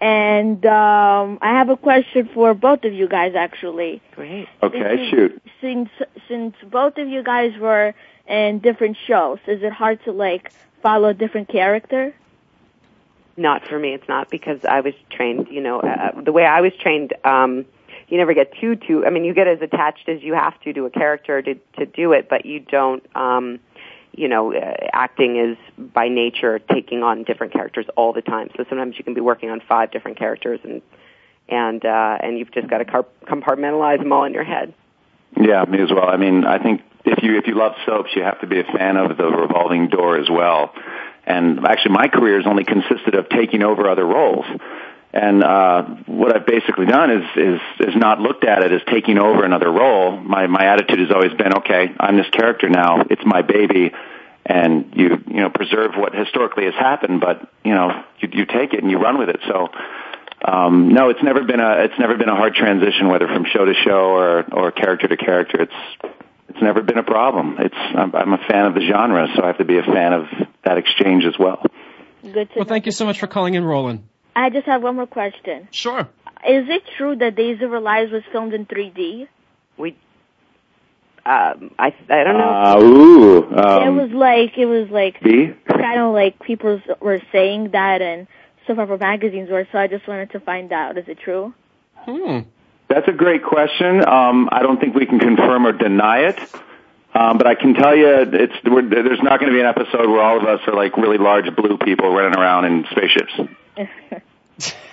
And 0.00 0.64
um, 0.66 1.38
I 1.40 1.50
have 1.58 1.70
a 1.70 1.76
question 1.76 2.28
for 2.34 2.52
both 2.52 2.84
of 2.84 2.92
you 2.92 3.08
guys, 3.08 3.34
actually. 3.34 4.02
Great. 4.14 4.48
Okay, 4.62 4.78
Is 4.78 5.00
it- 5.00 5.10
shoot. 5.10 5.42
Since 5.60 5.88
since 6.28 6.54
both 6.70 6.98
of 6.98 7.08
you 7.08 7.22
guys 7.22 7.56
were 7.58 7.94
in 8.28 8.58
different 8.58 8.98
shows, 9.06 9.38
is 9.46 9.62
it 9.62 9.72
hard 9.72 9.98
to 10.04 10.12
like 10.12 10.52
follow 10.82 11.08
a 11.08 11.14
different 11.14 11.48
character? 11.48 12.12
Not 13.36 13.66
for 13.66 13.78
me. 13.78 13.94
It's 13.94 14.08
not 14.08 14.30
because 14.30 14.64
I 14.64 14.80
was 14.80 14.94
trained. 15.10 15.48
You 15.50 15.60
know, 15.60 15.80
uh, 15.80 16.20
the 16.20 16.32
way 16.32 16.44
I 16.44 16.60
was 16.60 16.72
trained. 16.80 17.14
um 17.24 17.64
you 18.06 18.18
never 18.18 18.34
get 18.34 18.52
too 18.60 18.76
too. 18.76 19.06
I 19.06 19.10
mean, 19.10 19.24
you 19.24 19.32
get 19.32 19.48
as 19.48 19.62
attached 19.62 20.08
as 20.08 20.22
you 20.22 20.34
have 20.34 20.60
to 20.60 20.72
to 20.72 20.84
a 20.84 20.90
character 20.90 21.40
to 21.42 21.54
to 21.78 21.86
do 21.86 22.12
it, 22.12 22.28
but 22.28 22.46
you 22.46 22.60
don't. 22.60 23.04
um 23.16 23.60
you 24.16 24.28
know, 24.28 24.54
uh, 24.54 24.74
acting 24.92 25.36
is 25.36 25.56
by 25.76 26.08
nature 26.08 26.58
taking 26.58 27.02
on 27.02 27.24
different 27.24 27.52
characters 27.52 27.86
all 27.96 28.12
the 28.12 28.22
time. 28.22 28.48
So 28.56 28.64
sometimes 28.68 28.96
you 28.96 29.04
can 29.04 29.14
be 29.14 29.20
working 29.20 29.50
on 29.50 29.60
five 29.60 29.90
different 29.90 30.18
characters, 30.18 30.60
and 30.62 30.82
and 31.48 31.84
uh, 31.84 32.18
and 32.20 32.38
you've 32.38 32.52
just 32.52 32.68
got 32.68 32.78
to 32.78 32.84
car- 32.84 33.06
compartmentalize 33.24 33.98
them 33.98 34.12
all 34.12 34.24
in 34.24 34.32
your 34.32 34.44
head. 34.44 34.72
Yeah, 35.36 35.64
me 35.64 35.82
as 35.82 35.90
well. 35.90 36.08
I 36.08 36.16
mean, 36.16 36.44
I 36.44 36.62
think 36.62 36.82
if 37.04 37.22
you 37.22 37.36
if 37.38 37.46
you 37.46 37.54
love 37.54 37.72
soaps, 37.86 38.10
you 38.14 38.22
have 38.22 38.40
to 38.40 38.46
be 38.46 38.60
a 38.60 38.64
fan 38.64 38.96
of 38.96 39.16
the 39.16 39.24
revolving 39.24 39.88
door 39.88 40.18
as 40.18 40.30
well. 40.30 40.72
And 41.26 41.64
actually, 41.66 41.92
my 41.92 42.08
career 42.08 42.36
has 42.36 42.46
only 42.46 42.64
consisted 42.64 43.14
of 43.14 43.28
taking 43.28 43.62
over 43.62 43.88
other 43.88 44.04
roles. 44.04 44.44
And 45.14 45.44
uh, 45.44 45.84
what 46.06 46.34
I've 46.34 46.44
basically 46.44 46.86
done 46.86 47.10
is 47.10 47.24
is 47.36 47.60
is 47.88 47.94
not 47.94 48.18
looked 48.18 48.44
at 48.44 48.64
it 48.64 48.72
as 48.72 48.80
taking 48.90 49.16
over 49.16 49.44
another 49.44 49.70
role. 49.70 50.16
My 50.16 50.48
my 50.48 50.66
attitude 50.66 50.98
has 50.98 51.12
always 51.12 51.32
been, 51.34 51.54
okay, 51.58 51.94
I'm 52.00 52.16
this 52.16 52.28
character 52.30 52.68
now. 52.68 53.00
It's 53.08 53.22
my 53.24 53.42
baby, 53.42 53.92
and 54.44 54.92
you 54.96 55.22
you 55.28 55.40
know 55.40 55.50
preserve 55.50 55.92
what 55.94 56.14
historically 56.14 56.64
has 56.64 56.74
happened, 56.74 57.20
but 57.20 57.48
you 57.64 57.74
know 57.74 58.02
you 58.18 58.28
you 58.32 58.44
take 58.44 58.74
it 58.74 58.82
and 58.82 58.90
you 58.90 58.98
run 58.98 59.18
with 59.18 59.28
it. 59.28 59.40
So. 59.46 59.68
Um, 60.46 60.90
no, 60.90 61.08
it's 61.08 61.22
never 61.22 61.42
been 61.42 61.60
a 61.60 61.84
it's 61.84 61.98
never 61.98 62.18
been 62.18 62.28
a 62.28 62.36
hard 62.36 62.54
transition, 62.54 63.08
whether 63.08 63.26
from 63.26 63.46
show 63.46 63.64
to 63.64 63.72
show 63.82 64.10
or 64.10 64.44
or 64.52 64.72
character 64.72 65.08
to 65.08 65.16
character. 65.16 65.62
It's 65.62 66.13
it's 66.54 66.62
never 66.62 66.82
been 66.82 66.98
a 66.98 67.02
problem. 67.02 67.56
It's 67.58 67.74
I'm, 67.74 68.14
I'm 68.14 68.32
a 68.32 68.38
fan 68.38 68.66
of 68.66 68.74
the 68.74 68.80
genre, 68.80 69.26
so 69.34 69.42
I 69.42 69.48
have 69.48 69.58
to 69.58 69.64
be 69.64 69.78
a 69.78 69.82
fan 69.82 70.12
of 70.12 70.26
that 70.64 70.78
exchange 70.78 71.24
as 71.24 71.34
well. 71.38 71.64
Good 72.22 72.50
to 72.50 72.58
Well, 72.58 72.64
thank 72.64 72.86
you 72.86 72.92
so 72.92 73.04
much 73.04 73.18
for 73.18 73.26
calling 73.26 73.54
in, 73.54 73.64
Roland. 73.64 74.08
I 74.36 74.50
just 74.50 74.66
have 74.66 74.82
one 74.82 74.96
more 74.96 75.06
question. 75.06 75.68
Sure. 75.72 76.00
Is 76.00 76.66
it 76.68 76.82
true 76.96 77.16
that 77.16 77.34
Days 77.34 77.60
of 77.60 77.72
Our 77.72 77.80
Lives 77.80 78.12
was 78.12 78.22
filmed 78.30 78.54
in 78.54 78.66
3D? 78.66 79.26
We, 79.78 79.96
um, 81.26 81.70
I 81.78 81.92
I 82.08 82.24
don't 82.24 82.38
know. 82.38 82.62
Uh, 82.64 82.80
ooh, 82.80 83.38
it 83.38 83.58
um, 83.58 83.96
was 83.96 84.10
like 84.12 84.56
it 84.56 84.66
was 84.66 84.88
like 84.90 85.20
B. 85.22 85.52
kind 85.66 86.00
of 86.00 86.12
like 86.12 86.38
people 86.40 86.80
were 87.00 87.20
saying 87.32 87.70
that 87.72 88.00
and 88.00 88.28
soap 88.66 88.78
opera 88.78 88.98
magazines 88.98 89.50
were. 89.50 89.66
So 89.72 89.78
I 89.78 89.88
just 89.88 90.06
wanted 90.06 90.30
to 90.32 90.40
find 90.40 90.72
out. 90.72 90.98
Is 90.98 91.04
it 91.08 91.18
true? 91.18 91.52
Hmm. 91.96 92.40
That's 92.88 93.08
a 93.08 93.12
great 93.12 93.42
question. 93.44 94.06
Um, 94.06 94.48
I 94.52 94.62
don't 94.62 94.78
think 94.78 94.94
we 94.94 95.06
can 95.06 95.18
confirm 95.18 95.66
or 95.66 95.72
deny 95.72 96.28
it. 96.28 96.38
Um, 97.14 97.38
but 97.38 97.46
I 97.46 97.54
can 97.54 97.74
tell 97.74 97.94
you, 97.94 98.08
it's 98.08 98.54
we're, 98.64 98.82
there's 98.82 99.22
not 99.22 99.38
going 99.38 99.52
to 99.52 99.56
be 99.56 99.60
an 99.60 99.66
episode 99.66 100.10
where 100.10 100.20
all 100.20 100.36
of 100.36 100.44
us 100.44 100.60
are 100.66 100.74
like 100.74 100.96
really 100.96 101.18
large 101.18 101.44
blue 101.54 101.78
people 101.78 102.12
running 102.12 102.36
around 102.36 102.64
in 102.64 102.86
spaceships. 102.90 103.32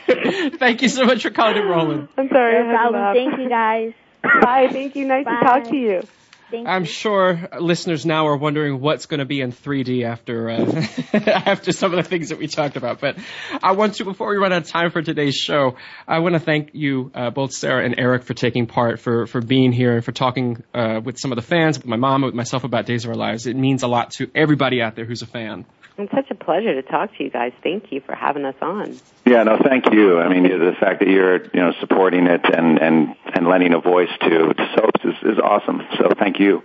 Thank 0.59 0.83
you 0.83 0.89
so 0.89 1.05
much 1.05 1.23
for 1.23 1.31
calling 1.31 1.57
in, 1.57 1.63
Roland. 1.67 2.09
I'm 2.17 2.29
sorry. 2.29 2.63
No 2.63 2.69
problem. 2.69 3.15
Thank 3.15 3.39
you, 3.39 3.49
guys. 3.49 3.93
Bye. 4.21 4.69
Thank 4.71 4.95
you. 4.95 5.07
Nice 5.07 5.25
Bye. 5.25 5.39
to 5.39 5.45
talk 5.45 5.63
to 5.69 5.75
you. 5.75 6.03
Thank 6.51 6.67
I'm 6.67 6.83
sure 6.83 7.49
listeners 7.59 8.05
now 8.05 8.27
are 8.27 8.35
wondering 8.35 8.81
what's 8.81 9.05
going 9.05 9.19
to 9.19 9.25
be 9.25 9.39
in 9.39 9.53
3D 9.53 10.03
after 10.03 10.49
uh, 10.49 10.85
after 11.13 11.71
some 11.71 11.93
of 11.93 12.03
the 12.03 12.07
things 12.07 12.29
that 12.29 12.37
we 12.37 12.47
talked 12.47 12.75
about. 12.75 12.99
But 12.99 13.17
I 13.63 13.71
want 13.71 13.95
to, 13.95 14.03
before 14.03 14.29
we 14.29 14.35
run 14.35 14.51
out 14.51 14.63
of 14.63 14.67
time 14.67 14.91
for 14.91 15.01
today's 15.01 15.35
show, 15.35 15.77
I 16.05 16.19
want 16.19 16.33
to 16.33 16.39
thank 16.39 16.71
you, 16.73 17.09
uh, 17.15 17.29
both 17.29 17.53
Sarah 17.53 17.85
and 17.85 17.95
Eric, 17.97 18.23
for 18.23 18.33
taking 18.33 18.67
part, 18.67 18.99
for 18.99 19.27
for 19.27 19.41
being 19.41 19.71
here, 19.71 19.95
and 19.95 20.03
for 20.03 20.11
talking 20.11 20.61
uh, 20.73 20.99
with 21.01 21.17
some 21.17 21.31
of 21.31 21.37
the 21.37 21.41
fans, 21.41 21.77
with 21.77 21.87
my 21.87 21.95
mom, 21.95 22.23
with 22.23 22.35
myself 22.35 22.65
about 22.65 22.85
Days 22.85 23.05
of 23.05 23.11
Our 23.11 23.15
Lives. 23.15 23.47
It 23.47 23.55
means 23.55 23.83
a 23.83 23.87
lot 23.87 24.11
to 24.17 24.29
everybody 24.35 24.81
out 24.81 24.95
there 24.95 25.05
who's 25.05 25.21
a 25.21 25.27
fan. 25.27 25.65
It's 26.03 26.11
such 26.13 26.31
a 26.31 26.35
pleasure 26.35 26.73
to 26.73 26.81
talk 26.81 27.15
to 27.17 27.23
you 27.23 27.29
guys. 27.29 27.53
Thank 27.63 27.91
you 27.91 28.01
for 28.01 28.15
having 28.15 28.45
us 28.45 28.55
on. 28.61 28.97
Yeah, 29.25 29.43
no, 29.43 29.57
thank 29.63 29.91
you. 29.91 30.19
I 30.19 30.29
mean, 30.29 30.43
the 30.43 30.73
fact 30.79 30.99
that 30.99 31.07
you're, 31.07 31.43
you 31.43 31.59
know, 31.59 31.73
supporting 31.79 32.27
it 32.27 32.41
and 32.45 32.79
and 32.79 33.15
and 33.33 33.47
lending 33.47 33.73
a 33.73 33.79
voice 33.79 34.09
to, 34.21 34.53
to 34.53 34.73
soaps 34.75 35.01
is, 35.03 35.33
is 35.33 35.39
awesome. 35.39 35.81
So 35.97 36.09
thank 36.17 36.39
you. 36.39 36.63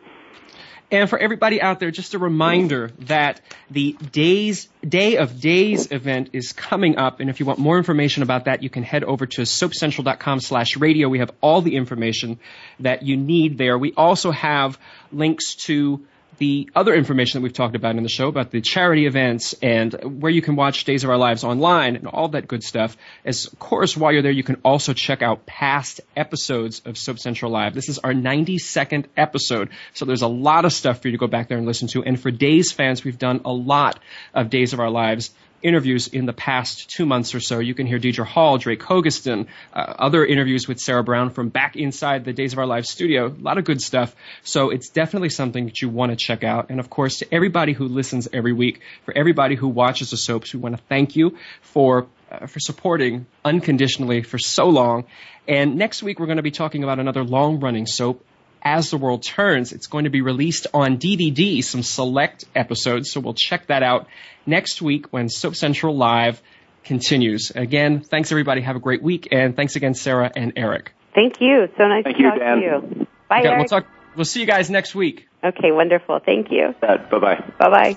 And 0.90 1.10
for 1.10 1.18
everybody 1.18 1.60
out 1.60 1.80
there, 1.80 1.90
just 1.90 2.14
a 2.14 2.18
reminder 2.18 2.92
that 3.00 3.40
the 3.70 3.96
Days 4.12 4.68
Day 4.88 5.16
of 5.16 5.40
Days 5.40 5.90
event 5.90 6.30
is 6.32 6.52
coming 6.52 6.96
up, 6.96 7.18
and 7.18 7.28
if 7.28 7.40
you 7.40 7.46
want 7.46 7.58
more 7.58 7.76
information 7.76 8.22
about 8.22 8.44
that, 8.44 8.62
you 8.62 8.70
can 8.70 8.84
head 8.84 9.02
over 9.02 9.26
to 9.26 9.42
soapcentral.com/radio. 9.42 11.08
We 11.08 11.18
have 11.18 11.32
all 11.40 11.60
the 11.60 11.74
information 11.74 12.38
that 12.80 13.02
you 13.02 13.16
need 13.16 13.58
there. 13.58 13.76
We 13.76 13.94
also 13.96 14.30
have 14.30 14.78
links 15.10 15.56
to 15.66 16.06
the 16.38 16.68
other 16.74 16.94
information 16.94 17.40
that 17.40 17.42
we've 17.42 17.52
talked 17.52 17.76
about 17.76 17.96
in 17.96 18.02
the 18.02 18.08
show 18.08 18.28
about 18.28 18.50
the 18.50 18.60
charity 18.60 19.06
events 19.06 19.54
and 19.62 20.20
where 20.20 20.30
you 20.30 20.42
can 20.42 20.56
watch 20.56 20.84
Days 20.84 21.04
of 21.04 21.10
Our 21.10 21.16
Lives 21.16 21.44
online 21.44 21.96
and 21.96 22.06
all 22.06 22.28
that 22.28 22.48
good 22.48 22.62
stuff. 22.62 22.96
As 23.24 23.46
of 23.46 23.58
course, 23.58 23.96
while 23.96 24.12
you're 24.12 24.22
there, 24.22 24.32
you 24.32 24.42
can 24.42 24.60
also 24.64 24.92
check 24.92 25.22
out 25.22 25.46
past 25.46 26.00
episodes 26.16 26.82
of 26.84 26.98
Soap 26.98 27.18
Central 27.18 27.50
Live. 27.50 27.74
This 27.74 27.88
is 27.88 27.98
our 27.98 28.12
92nd 28.12 29.06
episode, 29.16 29.70
so 29.94 30.04
there's 30.04 30.22
a 30.22 30.28
lot 30.28 30.64
of 30.64 30.72
stuff 30.72 31.00
for 31.00 31.08
you 31.08 31.12
to 31.12 31.18
go 31.18 31.26
back 31.26 31.48
there 31.48 31.58
and 31.58 31.66
listen 31.66 31.88
to. 31.88 32.04
And 32.04 32.20
for 32.20 32.30
Days 32.30 32.72
fans, 32.72 33.04
we've 33.04 33.18
done 33.18 33.40
a 33.44 33.52
lot 33.52 33.98
of 34.34 34.50
Days 34.50 34.72
of 34.72 34.80
Our 34.80 34.90
Lives 34.90 35.30
interviews 35.66 36.06
in 36.08 36.26
the 36.26 36.32
past 36.32 36.88
two 36.88 37.04
months 37.04 37.34
or 37.34 37.40
so. 37.40 37.58
You 37.58 37.74
can 37.74 37.86
hear 37.86 37.98
Deidre 37.98 38.24
Hall, 38.24 38.56
Drake 38.56 38.80
Hogestyn, 38.80 39.48
uh, 39.74 39.94
other 39.98 40.24
interviews 40.24 40.68
with 40.68 40.78
Sarah 40.78 41.02
Brown 41.02 41.30
from 41.30 41.48
back 41.48 41.74
inside 41.76 42.24
the 42.24 42.32
Days 42.32 42.52
of 42.52 42.58
Our 42.58 42.66
Lives 42.66 42.88
studio. 42.88 43.26
A 43.26 43.42
lot 43.42 43.58
of 43.58 43.64
good 43.64 43.80
stuff. 43.80 44.14
So 44.44 44.70
it's 44.70 44.88
definitely 44.88 45.30
something 45.30 45.66
that 45.66 45.82
you 45.82 45.88
want 45.88 46.12
to 46.12 46.16
check 46.16 46.44
out. 46.44 46.70
And 46.70 46.78
of 46.78 46.88
course, 46.88 47.18
to 47.18 47.34
everybody 47.34 47.72
who 47.72 47.88
listens 47.88 48.28
every 48.32 48.52
week, 48.52 48.80
for 49.04 49.16
everybody 49.16 49.56
who 49.56 49.68
watches 49.68 50.10
the 50.10 50.16
soaps, 50.16 50.54
we 50.54 50.60
want 50.60 50.76
to 50.76 50.82
thank 50.84 51.16
you 51.16 51.36
for 51.62 52.06
uh, 52.30 52.46
for 52.46 52.60
supporting 52.60 53.26
unconditionally 53.44 54.22
for 54.22 54.38
so 54.38 54.68
long. 54.68 55.04
And 55.48 55.76
next 55.76 56.02
week 56.02 56.18
we're 56.18 56.26
going 56.26 56.38
to 56.38 56.42
be 56.42 56.50
talking 56.50 56.82
about 56.82 56.98
another 56.98 57.22
long 57.22 57.60
running 57.60 57.86
soap 57.86 58.24
as 58.66 58.90
the 58.90 58.96
World 58.98 59.22
Turns. 59.22 59.72
It's 59.72 59.86
going 59.86 60.04
to 60.04 60.10
be 60.10 60.22
released 60.22 60.66
on 60.74 60.98
DVD, 60.98 61.62
some 61.62 61.84
select 61.84 62.44
episodes, 62.52 63.12
so 63.12 63.20
we'll 63.20 63.32
check 63.34 63.68
that 63.68 63.84
out 63.84 64.08
next 64.44 64.82
week 64.82 65.12
when 65.12 65.28
Soap 65.28 65.54
Central 65.54 65.96
Live 65.96 66.42
continues. 66.82 67.52
Again, 67.54 68.00
thanks 68.00 68.32
everybody. 68.32 68.62
Have 68.62 68.74
a 68.74 68.80
great 68.80 69.02
week, 69.04 69.28
and 69.30 69.54
thanks 69.54 69.76
again, 69.76 69.94
Sarah 69.94 70.32
and 70.34 70.52
Eric. 70.56 70.92
Thank 71.14 71.40
you. 71.40 71.68
So 71.78 71.84
nice 71.86 72.02
Thank 72.02 72.16
to 72.16 72.22
you, 72.24 72.28
talk 72.30 72.38
Dan. 72.40 72.56
to 72.58 72.62
you. 72.64 73.06
Bye, 73.28 73.38
Okay, 73.40 73.48
Eric. 73.48 73.58
we'll 73.70 73.80
talk. 73.80 73.86
We'll 74.16 74.24
see 74.24 74.40
you 74.40 74.46
guys 74.46 74.68
next 74.68 74.94
week. 74.96 75.28
Okay, 75.44 75.70
wonderful. 75.70 76.18
Thank 76.24 76.48
you. 76.50 76.74
Bye 76.80 76.96
bye. 77.10 77.44
Bye 77.58 77.70
bye. 77.70 77.96